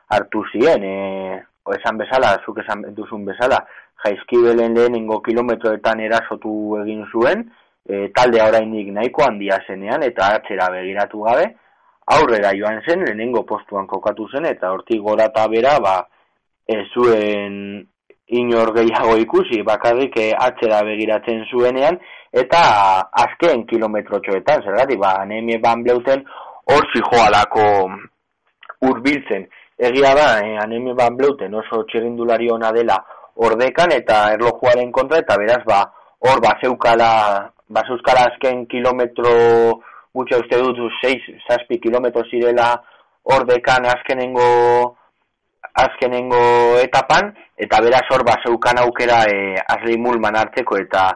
hartu 0.07 0.45
zien 0.51 0.83
e, 0.83 0.95
o 1.65 1.73
esan 1.73 1.97
bezala 1.97 2.37
zuk 2.45 2.61
esan 2.63 2.85
duzun 2.95 3.25
bezala 3.25 3.59
jaizkibelen 4.05 4.75
lehenengo 4.77 5.19
kilometroetan 5.25 6.01
erasotu 6.05 6.77
egin 6.83 7.05
zuen, 7.11 7.45
e, 7.89 8.09
taldea 8.15 8.49
oraindik 8.51 8.91
nahiko 8.93 9.25
handia 9.25 9.59
zenean 9.67 10.03
eta 10.05 10.33
atzera 10.39 10.69
begiratu 10.73 11.23
gabe, 11.25 11.47
aurrera 12.17 12.53
joan 12.57 12.81
zen, 12.85 13.05
lehenengo 13.05 13.43
postuan 13.49 13.87
kokatu 13.87 14.27
zen, 14.31 14.45
eta 14.51 14.71
hortik 14.73 15.01
gora 15.01 15.29
eta 15.31 15.47
bera, 15.49 15.77
ba, 15.81 15.95
ez 16.69 16.85
zuen 16.93 17.57
inor 18.39 18.73
gehiago 18.77 19.17
ikusi, 19.21 19.61
bakarrik 19.65 20.17
e, 20.21 20.29
atzera 20.47 20.81
begiratzen 20.85 21.45
zuenean, 21.49 21.99
eta 22.33 22.61
azken 23.25 23.65
kilometrotxoetan, 23.69 24.65
zergatik, 24.65 25.01
ba, 25.01 25.15
anemie 25.25 25.59
ban 25.63 25.83
bleuten, 25.85 26.25
hor 26.71 26.89
zijoalako 26.93 27.67
urbiltzen. 28.89 29.45
Egia 29.89 30.13
da, 30.17 30.29
e, 30.41 30.55
anemie 30.61 30.93
ban 30.97 31.17
bleuten 31.17 31.53
oso 31.61 31.83
txerindulari 31.89 32.49
ona 32.53 32.71
dela, 32.75 32.97
ordekan 33.35 33.91
eta 33.91 34.31
erlojuaren 34.33 34.91
kontra 34.91 35.19
eta 35.19 35.37
beraz 35.37 35.63
ba 35.65 35.83
hor 36.19 36.41
ba 36.41 36.55
zeukala 36.61 37.51
ba 37.69 37.81
zeukala 37.87 38.27
azken 38.31 38.65
kilometro 38.67 39.33
gutxa 40.15 40.39
uste 40.39 40.57
dut 40.61 40.77
6 41.03 41.39
7 41.47 41.79
kilometro 41.83 42.23
zirela 42.31 42.69
ordekan 43.23 43.85
azkenengo 43.85 44.47
azkenengo 45.73 46.41
etapan 46.79 47.33
eta 47.57 47.81
beraz 47.83 48.07
hor 48.11 48.23
ba 48.23 48.39
zeukan 48.45 48.79
aukera 48.79 49.23
e, 49.27 49.55
Asli 49.75 49.97
Mulman 49.97 50.35
hartzeko 50.35 50.77
eta 50.77 51.09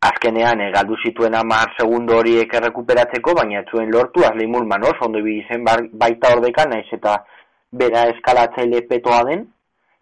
azkenean 0.00 0.60
e, 0.60 0.70
galdu 0.72 0.96
zituen 1.04 1.36
10 1.36 1.76
segundo 1.78 2.16
horiek 2.16 2.54
errekuperatzeko 2.54 3.34
baina 3.34 3.64
zuen 3.70 3.92
lortu 3.92 4.24
Asli 4.24 4.46
Mulman 4.46 4.84
oso 4.84 5.08
ondo 5.08 5.20
izen 5.20 5.64
baita 5.92 6.32
ordekan 6.36 6.70
naiz 6.72 6.88
eta 6.92 7.18
bera 7.72 8.08
eskalatzaile 8.14 8.86
petoa 8.88 9.24
den 9.28 9.44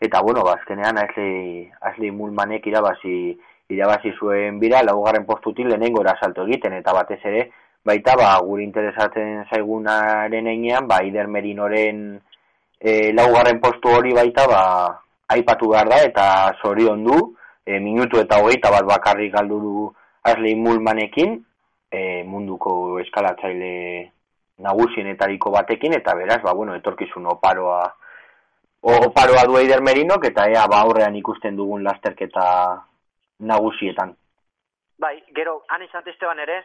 eta 0.00 0.20
bueno, 0.20 0.42
ba, 0.44 0.54
Ashley, 0.54 1.70
Ashley 1.80 2.10
Mulmanek 2.10 2.66
irabazi, 2.66 3.38
irabazi 3.68 4.12
zuen 4.18 4.58
bira, 4.58 4.82
laugarren 4.82 5.26
postutik 5.26 5.66
lehenengo 5.66 6.02
salto 6.20 6.46
egiten, 6.46 6.72
eta 6.74 6.92
batez 6.92 7.20
ere, 7.24 7.50
baita, 7.84 8.14
ba, 8.16 8.38
guri 8.40 8.64
interesatzen 8.64 9.44
zaigunaren 9.50 10.46
einean, 10.46 10.86
ba, 10.86 11.02
Ider 11.02 11.26
Merinoren 11.26 12.20
e, 12.78 13.12
laugarren 13.12 13.60
postu 13.60 13.88
hori 13.88 14.14
baita, 14.14 14.46
ba, 14.46 14.62
aipatu 15.28 15.70
behar 15.70 15.88
da, 15.88 16.02
eta 16.04 16.26
zorion 16.62 17.04
du, 17.04 17.18
e, 17.66 17.78
minutu 17.78 18.20
eta 18.20 18.38
hogeita 18.40 18.70
bat 18.70 18.86
bakarrik 18.86 19.32
galdu 19.34 19.60
du 19.60 19.88
Ashley 20.22 20.54
Mulmanekin, 20.54 21.38
e, 21.90 22.22
munduko 22.24 23.00
eskalatzaile 23.00 24.12
nagusienetariko 24.62 25.50
batekin, 25.50 25.94
eta 25.98 26.14
beraz, 26.14 26.42
ba, 26.42 26.54
bueno, 26.54 26.76
etorkizun 26.78 27.26
oparoa, 27.34 27.86
oparoa 28.80 29.44
du 29.46 29.58
Eider 29.58 29.82
Merinok 29.82 30.24
eta 30.30 30.46
ea 30.50 30.66
ba 30.70 30.82
aurrean 30.86 31.16
ikusten 31.16 31.56
dugun 31.56 31.84
lasterketa 31.84 32.44
nagusietan. 33.40 34.14
Bai, 34.98 35.22
gero, 35.34 35.62
han 35.68 35.82
esan 35.82 36.06
Esteban 36.10 36.40
ere, 36.42 36.64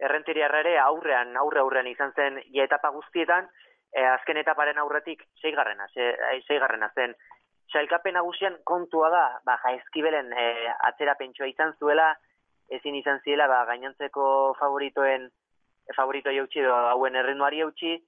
errenteriarra 0.00 0.60
ere 0.60 0.78
aurrean, 0.80 1.36
aurre 1.36 1.60
aurrean 1.60 1.86
izan 1.86 2.12
zen 2.16 2.40
ja 2.54 2.64
etapa 2.64 2.90
guztietan, 2.90 3.48
e, 3.92 4.04
azken 4.04 4.40
etaparen 4.40 4.78
aurretik 4.78 5.24
seigarrena, 5.40 5.86
seigarrena 5.92 6.90
zen. 6.94 7.14
Sailkapen 7.72 8.14
nagusian 8.14 8.56
kontua 8.64 9.10
da, 9.10 9.24
ba, 9.44 9.58
jaizkibelen 9.62 10.32
e, 10.32 10.46
atzera 10.88 11.14
pentsua 11.20 11.46
izan 11.50 11.74
zuela, 11.78 12.14
ezin 12.72 12.96
izan 12.96 13.20
ziela, 13.24 13.46
ba, 13.48 13.64
gainontzeko 13.68 14.26
favoritoen, 14.58 15.28
favorito 15.94 16.32
jautsi 16.32 16.64
edo 16.64 16.74
hauen 16.94 17.16
errenduari 17.20 17.60
jautsi, 17.60 17.98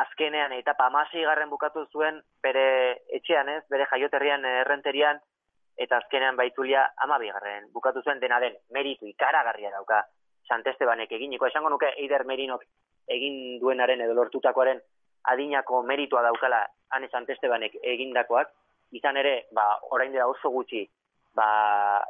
azkenean 0.00 0.52
eta 0.56 0.74
pamasei 0.74 1.22
garren 1.22 1.50
bukatu 1.50 1.84
zuen 1.92 2.20
bere 2.42 2.66
etxean 3.18 3.48
ez, 3.48 3.62
bere 3.70 3.86
jaioterrian 3.90 4.44
eh, 4.44 4.60
errenterian, 4.64 5.20
eta 5.76 5.98
azkenean 5.98 6.36
baitulia 6.36 6.84
amabi 7.06 7.30
garren 7.34 7.70
bukatu 7.72 8.02
zuen 8.02 8.20
dena 8.20 8.40
den 8.40 8.56
meritu 8.70 9.06
ikaragarria 9.10 9.70
dauka 9.74 10.02
Santestebanek 10.48 11.12
eginiko. 11.16 11.46
Esango 11.48 11.70
nuke 11.72 11.88
Eider 11.96 12.26
Merinok 12.28 12.66
egin 13.08 13.58
duenaren 13.60 14.02
edo 14.04 14.14
lortutakoaren 14.18 14.80
adinako 15.32 15.82
meritua 15.88 16.22
daukala 16.26 16.60
hane 16.92 17.08
Santestebanek 17.08 17.78
egindakoak, 17.82 18.50
izan 18.92 19.16
ere, 19.16 19.46
ba, 19.56 19.64
orain 19.96 20.12
dira 20.12 20.28
oso 20.28 20.50
gutxi, 20.52 20.84
ba, 21.34 21.46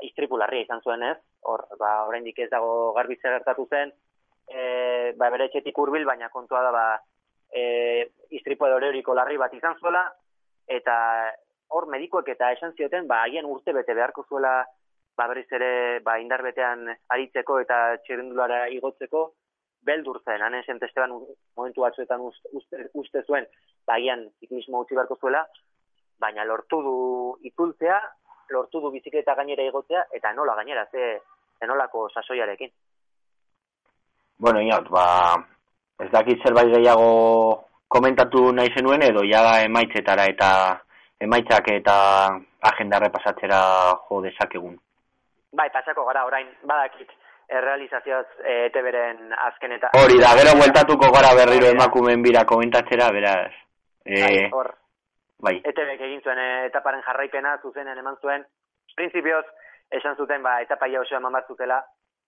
istripularria 0.02 0.66
izan 0.66 0.82
zuen 0.82 1.04
ez, 1.06 1.16
hor, 1.48 1.64
ba, 1.78 2.04
orain 2.08 2.26
ez 2.26 2.50
dago 2.50 2.92
garbitze 2.96 3.30
gertatu 3.30 3.66
zen, 3.70 3.92
e, 4.48 5.12
ba, 5.16 5.30
bere 5.30 5.48
etxetik 5.48 5.78
urbil, 5.78 6.04
baina 6.04 6.28
kontua 6.28 6.62
da, 6.66 6.72
ba, 6.74 6.84
e, 7.54 8.10
istripo 8.30 8.66
edo 8.66 9.14
larri 9.14 9.38
bat 9.38 9.54
izan 9.54 9.78
zuela, 9.80 10.04
eta 10.66 10.96
hor 11.68 11.86
medikoek 11.86 12.28
eta 12.28 12.50
esan 12.52 12.74
zioten, 12.76 13.06
ba, 13.06 13.22
haien 13.22 13.46
urte 13.46 13.72
bete 13.72 13.94
beharko 13.94 14.24
zuela, 14.28 14.64
ba, 15.16 15.26
berriz 15.28 15.46
ere, 15.52 16.00
ba, 16.00 16.18
indarbetean 16.18 16.88
aritzeko 17.08 17.60
eta 17.60 17.96
txerindulara 18.04 18.68
igotzeko, 18.74 19.30
beldur 19.84 20.20
zen, 20.24 20.42
hanen 20.42 20.64
zen 20.64 20.80
testeban 20.80 21.12
momentu 21.56 21.84
batzuetan 21.84 22.20
uste, 22.24 22.88
uste 22.94 23.22
zuen, 23.26 23.46
bagian 23.86 24.26
ziklismo 24.40 24.80
utzi 24.80 24.96
beharko 24.96 25.18
zuela, 25.20 25.44
baina 26.18 26.44
lortu 26.44 26.80
du 26.82 26.96
itzultzea, 27.50 27.98
lortu 28.50 28.80
du 28.80 28.90
bizikleta 28.94 29.34
gainera 29.34 29.66
igotzea, 29.68 30.06
eta 30.12 30.32
nola 30.32 30.56
gainera, 30.60 30.86
ze, 30.90 31.18
zenolako 31.60 32.08
sasoiarekin. 32.10 32.72
Bueno, 34.38 34.60
inaut, 34.60 34.88
ba, 34.90 35.04
ez 36.02 36.10
dakit 36.10 36.42
zerbait 36.42 36.72
gehiago 36.74 37.64
komentatu 37.88 38.50
nahi 38.52 38.72
zenuen, 38.74 39.02
edo 39.02 39.22
ja 39.24 39.60
emaitzetara 39.62 40.26
eta 40.32 40.48
emaitzak 41.20 41.68
eta 41.72 41.96
agenda 42.70 42.98
repasatzera 42.98 43.60
jo 44.08 44.20
dezakegun. 44.24 44.76
Bai, 45.54 45.68
pasako 45.70 46.04
gara, 46.08 46.24
orain, 46.26 46.48
badakit, 46.66 47.12
errealizazioz 47.48 48.26
e, 48.42 48.70
beren 48.74 49.34
azken 49.46 49.76
eta... 49.76 49.92
Hori 50.00 50.18
da, 50.18 50.32
gero 50.38 50.56
bueltatuko 50.58 51.10
gara 51.14 51.34
berriro 51.38 51.70
emakumen 51.70 52.24
bira 52.24 52.44
komentatzera, 52.48 53.10
beraz. 53.14 53.52
E, 54.04 54.20
bai, 54.20 54.48
hor, 54.50 54.72
bai. 55.38 55.54
ETB 55.62 55.92
egin 55.94 56.22
zuen 56.24 56.40
e, 56.40 56.48
etaparen 56.70 57.04
jarraipena, 57.06 57.58
zuzenen 57.62 58.00
eman 58.00 58.18
zuen, 58.22 58.46
prinsipioz, 58.96 59.44
esan 59.94 60.16
zuten, 60.16 60.42
ba, 60.42 60.58
etapa 60.64 60.88
ia 60.90 61.04
osoa 61.04 61.20
eman 61.20 61.38
bat 61.38 61.46
zutela, 61.46 61.78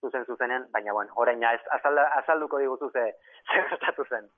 zuzen 0.01 0.24
zuzenen, 0.24 0.66
baina, 0.72 0.92
bueno, 0.92 1.12
orain, 1.16 1.42
ez, 1.42 1.61
azalduko 2.20 2.59
digutu 2.59 2.90
ze, 2.92 3.14
ze 3.53 4.09
zen. 4.09 4.28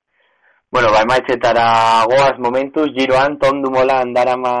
Bueno, 0.71 0.91
ba, 0.93 1.01
emaitzetara 1.01 2.05
goaz 2.11 2.37
momentu, 2.37 2.85
giroan, 2.93 3.39
tondu 3.39 3.71
mola, 3.71 4.01
andarama, 4.01 4.53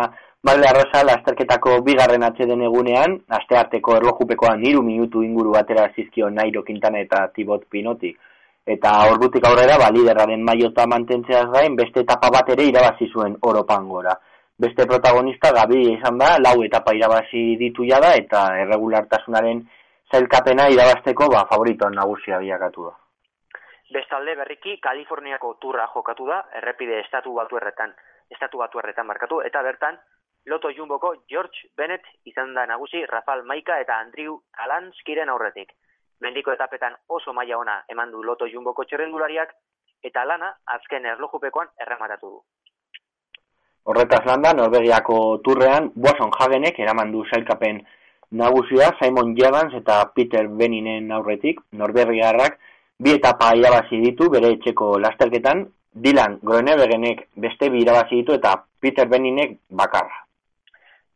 Malde 0.47 0.69
arroza, 0.69 1.01
lasterketako 1.03 1.81
bigarren 1.83 2.23
atxeden 2.23 2.61
egunean, 2.63 3.17
aste 3.37 3.57
arteko 3.59 3.97
erlojupekoan 3.97 4.61
iru 4.69 4.79
minutu 4.87 5.19
inguru 5.25 5.51
batera 5.51 5.89
zizkio 5.91 6.29
Nairo 6.31 6.63
Quintana 6.63 7.01
eta 7.03 7.25
Tibot 7.35 7.65
Pinoti. 7.67 8.13
Eta 8.75 8.93
ordutik 9.11 9.43
aurrera, 9.49 9.75
ba, 9.81 9.89
liderraren 9.91 10.45
maiota 10.47 10.85
mantentzeaz 10.87 11.49
gain, 11.51 11.75
beste 11.75 12.05
etapa 12.05 12.29
bat 12.31 12.53
ere 12.55 12.69
irabazi 12.69 13.09
zuen 13.11 13.35
oropangora. 13.51 14.15
Beste 14.55 14.85
protagonista, 14.87 15.51
Gabi 15.57 15.81
izan 15.97 16.21
da, 16.23 16.31
lau 16.39 16.55
etapa 16.63 16.95
irabazi 16.95 17.43
ditu 17.59 17.83
da, 17.91 18.13
eta 18.15 18.45
erregulartasunaren 18.63 19.65
zailkapena 20.11 20.69
irabazteko, 20.73 21.29
ba, 21.33 21.45
favoritoan 21.51 21.97
nagusia 22.01 22.39
biakatu 22.39 22.85
da. 22.89 22.95
Bestalde 23.93 24.35
berriki, 24.37 24.77
Kaliforniako 24.81 25.55
turra 25.61 25.87
jokatu 25.93 26.27
da, 26.29 26.43
errepide 26.61 26.99
estatu 26.99 27.33
batu 27.33 27.57
erretan, 27.57 27.93
estatu 28.29 28.57
batu 28.57 28.79
markatu, 29.05 29.41
eta 29.41 29.61
bertan, 29.63 29.97
Loto 30.45 30.71
Jumboko 30.71 31.13
George 31.29 31.69
Bennett 31.77 32.05
izan 32.25 32.53
da 32.53 32.65
nagusi 32.65 33.05
Rafael 33.05 33.43
Maika 33.43 33.79
eta 33.79 33.97
Andrew 33.99 34.39
Alanskiren 34.57 35.29
aurretik. 35.29 35.73
Mendiko 36.21 36.51
etapetan 36.51 36.95
oso 37.07 37.33
maila 37.33 37.57
ona 37.57 37.83
eman 37.89 38.11
du 38.11 38.23
Loto 38.23 38.47
Jumboko 38.47 38.83
txerrendulariak 38.83 39.53
eta 40.03 40.23
lana 40.25 40.53
azken 40.65 41.05
erlojupekoan 41.05 41.69
errematatu 41.85 42.29
du. 42.29 42.41
Horretaz 43.89 44.25
landa, 44.25 44.53
Norvegiako 44.53 45.39
turrean, 45.43 45.91
Boson 45.95 46.31
Hagenek 46.31 46.79
eraman 46.79 47.11
du 47.11 47.23
zailkapen 47.25 47.81
nagusia 48.31 48.93
Simon 48.99 49.35
Jevans 49.35 49.73
eta 49.73 50.11
Peter 50.15 50.47
Beninen 50.47 51.11
aurretik, 51.11 51.61
Norvegiarrak 51.71 52.59
bi 52.99 53.15
etapa 53.15 53.53
irabazi 53.55 53.99
ditu 54.03 54.29
bere 54.29 54.53
etxeko 54.57 54.97
lasterketan, 54.99 55.65
Dylan 55.93 56.39
Groenebegenek 56.43 57.29
beste 57.35 57.69
bi 57.69 57.81
irabazi 57.81 58.21
ditu 58.21 58.35
eta 58.37 58.55
Peter 58.79 59.07
Beninek 59.07 59.57
bakarra. 59.69 60.25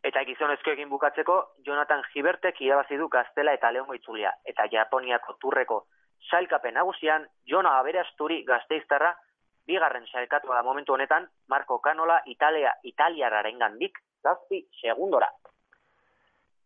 Eta 0.04 0.24
gizonezko 0.28 0.74
egin 0.74 0.90
bukatzeko, 0.90 1.36
Jonathan 1.66 2.02
Gibertek 2.14 2.60
irabazi 2.62 2.98
du 3.00 3.08
gaztela 3.08 3.54
eta 3.54 3.72
leongo 3.72 3.94
itzulia. 3.96 4.34
Eta 4.46 4.66
Japoniako 4.72 5.38
turreko 5.40 5.86
sailkapen 6.30 6.74
nagusian, 6.74 7.28
Jona 7.48 7.78
Aberasturi 7.80 8.42
gazteiztarra, 8.48 9.14
bigarren 9.68 10.06
sailkatua 10.12 10.56
da 10.56 10.64
momentu 10.64 10.94
honetan, 10.94 11.28
Marco 11.48 11.80
Canola 11.80 12.22
Italia, 12.26 12.74
Italiararen 12.84 13.60
gandik, 13.60 14.00
zazpi 14.24 14.66
segundora. 14.82 15.30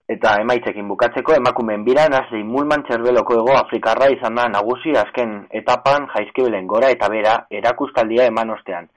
Eta 0.08 0.38
emaitzekin 0.40 0.88
bukatzeko, 0.88 1.34
emakumen 1.36 1.82
bira, 1.84 2.06
nazri 2.08 2.40
mulman 2.50 2.86
txerbeloko 2.88 3.42
ego 3.42 3.56
Afrikarra 3.60 4.08
izan 4.14 4.38
da 4.40 4.46
nagusi 4.48 4.94
azken 4.96 5.34
etapan 5.60 6.08
jaizkibelen 6.14 6.70
gora 6.74 6.92
eta 6.96 7.10
bera 7.12 7.34
erakustaldia 7.60 8.30
eman 8.32 8.56
ostean. 8.56 8.88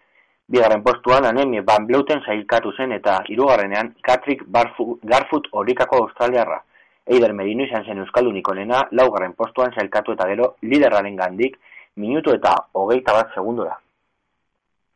Bigarren 0.54 0.84
postuan 0.86 1.26
Anemie 1.26 1.64
Van 1.66 1.88
Bleuten 1.88 2.22
sailkatu 2.22 2.72
zen 2.78 2.94
eta 3.00 3.16
hirugarrenean 3.26 3.92
Patrick 4.06 4.46
Garfoot 4.54 5.50
horikako 5.50 6.04
australiarra. 6.04 6.62
Eider 7.06 7.34
Merino 7.34 7.66
izan 7.66 7.84
zen 7.84 8.06
Euskaldunik 8.06 8.48
onena, 8.54 8.86
laugarren 8.92 9.34
postuan 9.34 9.74
sailkatu 9.74 10.14
eta 10.14 10.30
gero 10.30 10.52
liderraren 10.62 11.16
gandik 11.16 11.58
minutu 11.96 12.38
eta 12.38 12.54
hogeita 12.72 13.18
bat 13.18 13.34
segundora. 13.34 13.80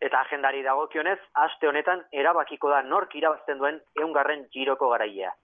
Eta 0.00 0.20
agendari 0.20 0.62
dagokionez, 0.62 1.18
aste 1.48 1.66
honetan 1.66 2.06
erabakiko 2.12 2.70
da 2.70 2.82
nork 2.82 3.14
irabazten 3.18 3.58
duen 3.58 3.80
eungarren 3.98 4.46
giroko 4.54 4.90
garaia. 4.94 5.34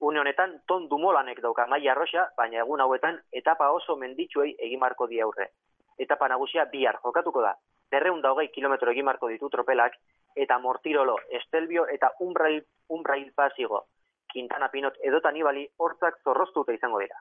Une 0.00 0.18
honetan, 0.18 0.54
ton 0.66 0.88
dumolanek 0.88 1.42
dauka 1.44 1.66
maia 1.66 1.92
arroxa, 1.92 2.30
baina 2.36 2.62
egun 2.62 2.80
hauetan 2.80 3.18
etapa 3.32 3.70
oso 3.70 3.96
menditsuei 3.96 4.54
egimarko 4.58 5.06
di 5.06 5.20
aurre. 5.20 5.50
Etapa 5.98 6.28
nagusia 6.28 6.64
bihar 6.72 6.96
jokatuko 7.04 7.42
da, 7.44 7.52
berreun 7.90 8.22
daugei 8.22 8.48
kilometro 8.48 8.90
egin 8.94 9.04
marko 9.04 9.28
ditu 9.28 9.50
tropelak, 9.52 9.98
eta 10.36 10.58
mortirolo, 10.58 11.16
estelbio 11.40 11.84
eta 11.92 12.14
umbrail, 12.20 12.62
umbrail 12.88 13.28
pasigo. 13.36 13.84
Quintana 14.32 14.70
Pinot 14.70 14.96
edotan 15.04 15.36
ibali 15.36 15.66
hortzak 15.76 16.20
zorroztuta 16.24 16.72
izango 16.72 17.00
dira. 17.02 17.20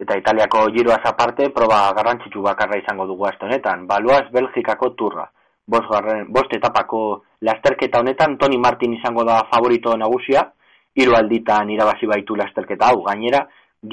Eta 0.00 0.16
Italiako 0.16 0.66
giroaz 0.74 1.02
aparte, 1.04 1.50
proba 1.54 1.80
garrantzitsu 1.94 2.42
bakarra 2.42 2.78
izango 2.78 3.06
dugu 3.06 3.26
azte 3.26 3.46
honetan. 3.46 3.86
Baluaz 3.86 4.24
Belgikako 4.32 4.94
turra. 4.98 5.26
Bost, 5.68 5.90
garren, 5.90 6.30
bost 6.32 6.54
etapako 6.56 7.00
lasterketa 7.44 8.00
honetan, 8.00 8.38
Toni 8.38 8.58
Martin 8.58 8.94
izango 8.96 9.24
da 9.28 9.42
favorito 9.50 9.96
nagusia, 10.00 10.46
hiru 10.98 11.14
alditan 11.14 11.70
irabazi 11.70 12.10
baitu 12.10 12.36
lasterketa 12.36 12.90
hau. 12.90 13.02
Gainera, 13.06 13.44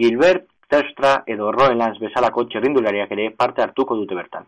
Gilbert, 0.02 0.48
Terstra 0.68 1.20
edo 1.30 1.52
Roelands 1.54 2.00
bezalako 2.02 2.48
txerrindulariak 2.50 3.12
ere 3.14 3.30
parte 3.38 3.62
hartuko 3.62 3.98
dute 4.00 4.16
bertan. 4.18 4.48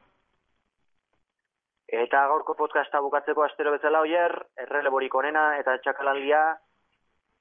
Eta 1.87 2.23
gaurko 2.31 2.55
podcasta 2.57 2.99
bukatzeko 3.03 3.45
astero 3.45 3.71
bezala 3.71 4.01
oier, 4.03 4.33
erreleborik 4.65 5.13
onena 5.15 5.51
eta 5.59 5.77
txakalaldia. 5.83 6.41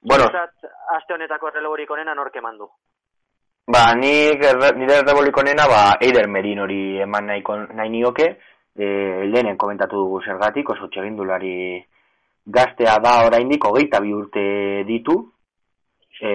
Bueno. 0.07 0.27
aste 0.95 1.13
honetako 1.13 1.49
erreleborik 1.49 1.89
onena 1.91 2.13
norke 2.15 2.41
mandu. 2.41 2.69
Ba, 3.67 3.81
nik 3.95 4.45
nire 4.77 5.01
erreleborik 5.01 5.37
onena, 5.37 5.65
ba, 5.67 5.81
Eider 5.99 6.29
Merin 6.29 6.61
hori 6.63 7.01
eman 7.03 7.25
nahi, 7.27 7.43
nahi 7.73 7.89
nioke. 7.89 8.29
E, 8.77 8.85
lehenen 9.25 9.57
komentatu 9.57 9.97
dugu 9.97 10.21
zergatik, 10.21 10.69
oso 10.69 10.87
txegindulari 10.87 11.81
gaztea 12.47 12.97
da 13.03 13.25
oraindik 13.27 13.65
hogeita 13.65 13.99
bi 14.01 14.13
urte 14.13 14.83
ditu. 14.87 15.17
E, 16.17 16.31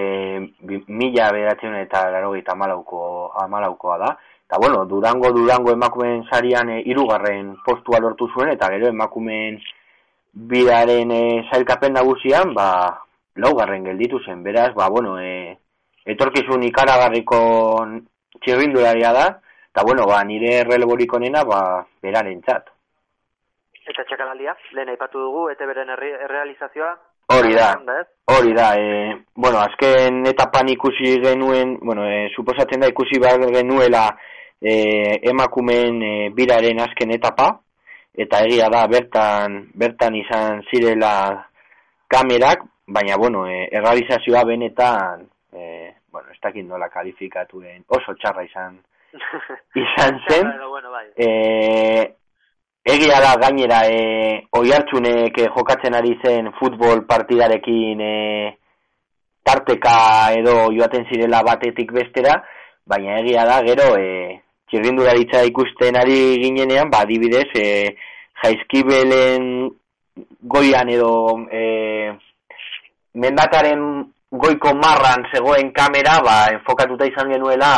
mila 0.86 1.30
beratzen 1.32 1.74
eta 1.80 2.04
laro 2.10 2.34
amalauko, 2.46 3.32
amalaukoa 3.42 3.98
da. 3.98 4.16
Eta 4.46 4.58
bueno, 4.58 4.84
Durango 4.84 5.32
Durango 5.32 5.72
emakumeen 5.72 6.24
sarian 6.30 6.68
e, 6.68 6.82
irugarren 6.86 7.56
postua 7.64 7.98
lortu 7.98 8.28
zuen 8.28 8.50
eta 8.52 8.68
gero 8.68 8.88
emakumeen 8.88 9.58
bidaren 10.32 11.10
e, 11.10 11.22
sailkapen 11.50 11.94
nagusian, 11.94 12.52
ba, 12.54 12.68
laugarren 13.36 13.84
gelditu 13.84 14.20
zen. 14.24 14.42
Beraz, 14.42 14.74
ba, 14.74 14.88
bueno, 14.88 15.18
e, 15.18 15.56
etorkizun 16.04 16.62
ikaragarriko 16.68 17.40
txirrindularia 18.42 19.12
da, 19.12 19.26
eta 19.72 19.84
bueno, 19.88 20.06
ba, 20.06 20.22
nire 20.24 20.62
releborik 20.68 21.12
onena, 21.14 21.44
ba, 21.48 21.62
beraren 22.02 22.40
txat. 22.44 22.71
Eta 23.88 24.04
txekalaldia, 24.06 24.54
lehen 24.76 24.92
aipatu 24.92 25.18
dugu, 25.18 25.48
eta 25.50 25.66
beren 25.66 25.90
errealizazioa, 25.90 26.92
Hori 27.32 27.54
da, 27.54 27.68
hori 28.26 28.52
da, 28.52 28.74
e, 28.76 29.24
bueno, 29.34 29.58
azken 29.62 30.26
etapan 30.26 30.68
ikusi 30.68 31.14
genuen, 31.22 31.78
bueno, 31.80 32.04
e, 32.04 32.28
suposatzen 32.34 32.82
da 32.82 32.90
ikusi 32.90 33.20
behar 33.22 33.40
genuela 33.54 34.08
e, 34.60 34.74
emakumen 35.30 36.02
e, 36.02 36.12
biraren 36.36 36.82
azken 36.82 37.14
etapa, 37.14 37.48
eta 38.12 38.42
egia 38.44 38.68
da 38.74 38.84
bertan, 38.90 39.58
bertan 39.78 40.18
izan 40.18 40.64
zirela 40.68 41.14
kamerak, 42.10 42.66
baina, 42.86 43.16
bueno, 43.16 43.46
e, 43.48 43.68
errealizazioa 43.70 44.44
benetan, 44.50 45.24
e, 45.54 45.92
bueno, 46.12 46.28
ez 46.34 46.40
dakit 46.42 46.66
nola 46.66 46.90
kalifikatuen, 46.92 47.86
oso 47.88 48.16
txarra 48.18 48.44
izan, 48.44 48.76
izan 49.86 50.20
zen, 50.28 50.52
bai. 50.90 51.06
e, 51.16 51.30
egia 52.84 53.20
da 53.20 53.36
gainera, 53.38 53.84
e, 53.86 54.46
oi 54.58 54.72
hartzunek 54.74 55.38
jokatzen 55.54 55.94
ari 55.94 56.16
zen 56.24 56.50
futbol 56.58 57.04
partidarekin 57.06 58.00
e, 58.00 58.14
tarteka 59.46 60.32
edo 60.38 60.72
joaten 60.74 61.06
zirela 61.10 61.42
batetik 61.46 61.92
bestera, 61.94 62.40
baina 62.86 63.20
egia 63.20 63.44
da, 63.46 63.60
gero, 63.66 63.94
e, 63.98 64.40
txirrindularitza 64.70 65.44
ikusten 65.46 65.98
ari 66.00 66.18
ginenean, 66.42 66.90
ba, 66.90 67.04
dibidez, 67.06 67.48
e, 67.54 67.94
jaizkibelen 68.42 69.70
goian 70.42 70.90
edo 70.90 71.12
e, 71.54 71.62
mendataren 73.14 73.84
goiko 74.32 74.72
marran 74.74 75.28
zegoen 75.30 75.70
kamera, 75.76 76.18
ba, 76.24 76.38
enfokatuta 76.56 77.06
izan 77.06 77.30
genuela 77.30 77.74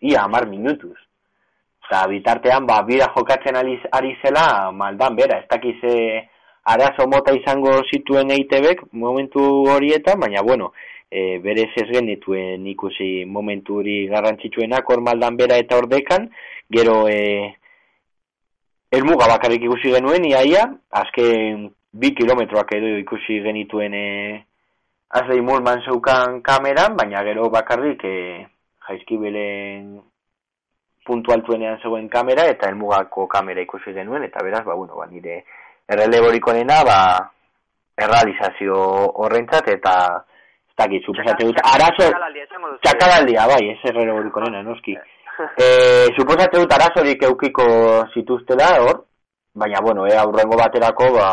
ia 0.00 0.24
amar 0.24 0.46
minutuz. 0.48 0.96
Eta 1.86 2.02
bitartean, 2.10 2.64
ba, 2.66 2.80
bira 2.82 3.06
jokatzen 3.14 3.54
ari, 3.54 3.76
ari 3.94 4.16
zela, 4.18 4.72
maldan 4.74 5.14
bera, 5.14 5.36
ez 5.38 5.46
dakiz 5.46 5.76
e, 5.86 5.98
arazo 6.66 7.06
mota 7.06 7.30
izango 7.30 7.76
zituen 7.86 8.32
EITBek 8.34 8.80
momentu 8.98 9.42
horietan, 9.70 10.18
baina 10.18 10.42
bueno, 10.42 10.72
e, 11.10 11.38
berez 11.44 11.70
ez 11.78 11.86
genituen 11.92 12.66
ikusi 12.66 13.10
momentu 13.30 13.78
hori 13.78 13.94
garrantzitsuenak 14.10 14.90
hor 14.90 15.04
maldan 15.06 15.38
bera 15.38 15.60
eta 15.62 15.78
ordekan, 15.78 16.26
gero 16.74 16.96
e, 17.06 17.54
elmuga 18.90 19.30
bakarrik 19.36 19.68
ikusi 19.68 19.94
genuen 19.94 20.26
iaia, 20.26 20.66
azken 20.90 21.68
bi 21.94 22.10
kilometroak 22.18 22.74
edo 22.80 22.96
ikusi 23.04 23.38
genituen 23.46 23.94
e, 23.94 24.04
azlei 25.22 25.38
mulman 25.38 25.86
zeukan 25.86 26.42
kameran, 26.42 26.98
baina 26.98 27.22
gero 27.30 27.46
bakarrik 27.54 28.02
e, 28.02 28.18
jaizkibelen 28.90 30.00
puntu 31.06 31.32
altuenean 31.32 31.78
zegoen 31.80 32.08
kamera 32.12 32.46
eta 32.50 32.68
elmugako 32.70 33.26
kamera 33.30 33.62
ikusi 33.62 33.94
genuen, 33.94 34.24
eta 34.26 34.42
beraz, 34.44 34.64
ba, 34.66 34.74
bueno, 34.74 34.96
ba, 34.98 35.06
nire 35.10 35.44
erreleborik 35.88 36.46
onena, 36.52 36.82
ba, 36.86 36.98
errealizazio 37.96 38.78
horrentzat, 39.24 39.70
eta 39.72 39.92
ez 40.68 40.76
dakit, 40.82 41.06
suposate 41.06 41.46
dut, 41.48 41.60
arazo, 41.64 42.08
txakalaldia, 42.84 43.46
bai, 43.52 43.62
ez 43.72 43.92
erreleborik 43.92 44.42
onena, 44.42 44.64
noski. 44.66 44.96
E, 45.36 45.66
suposate 46.16 46.56
dut, 46.62 46.70
arazorik 46.72 47.20
eukiko 47.28 47.64
zituztela, 48.16 48.70
hor, 48.80 49.02
baina, 49.52 49.82
bueno, 49.84 50.06
e, 50.08 50.14
aurrengo 50.16 50.56
baterako, 50.56 51.10
ba, 51.12 51.28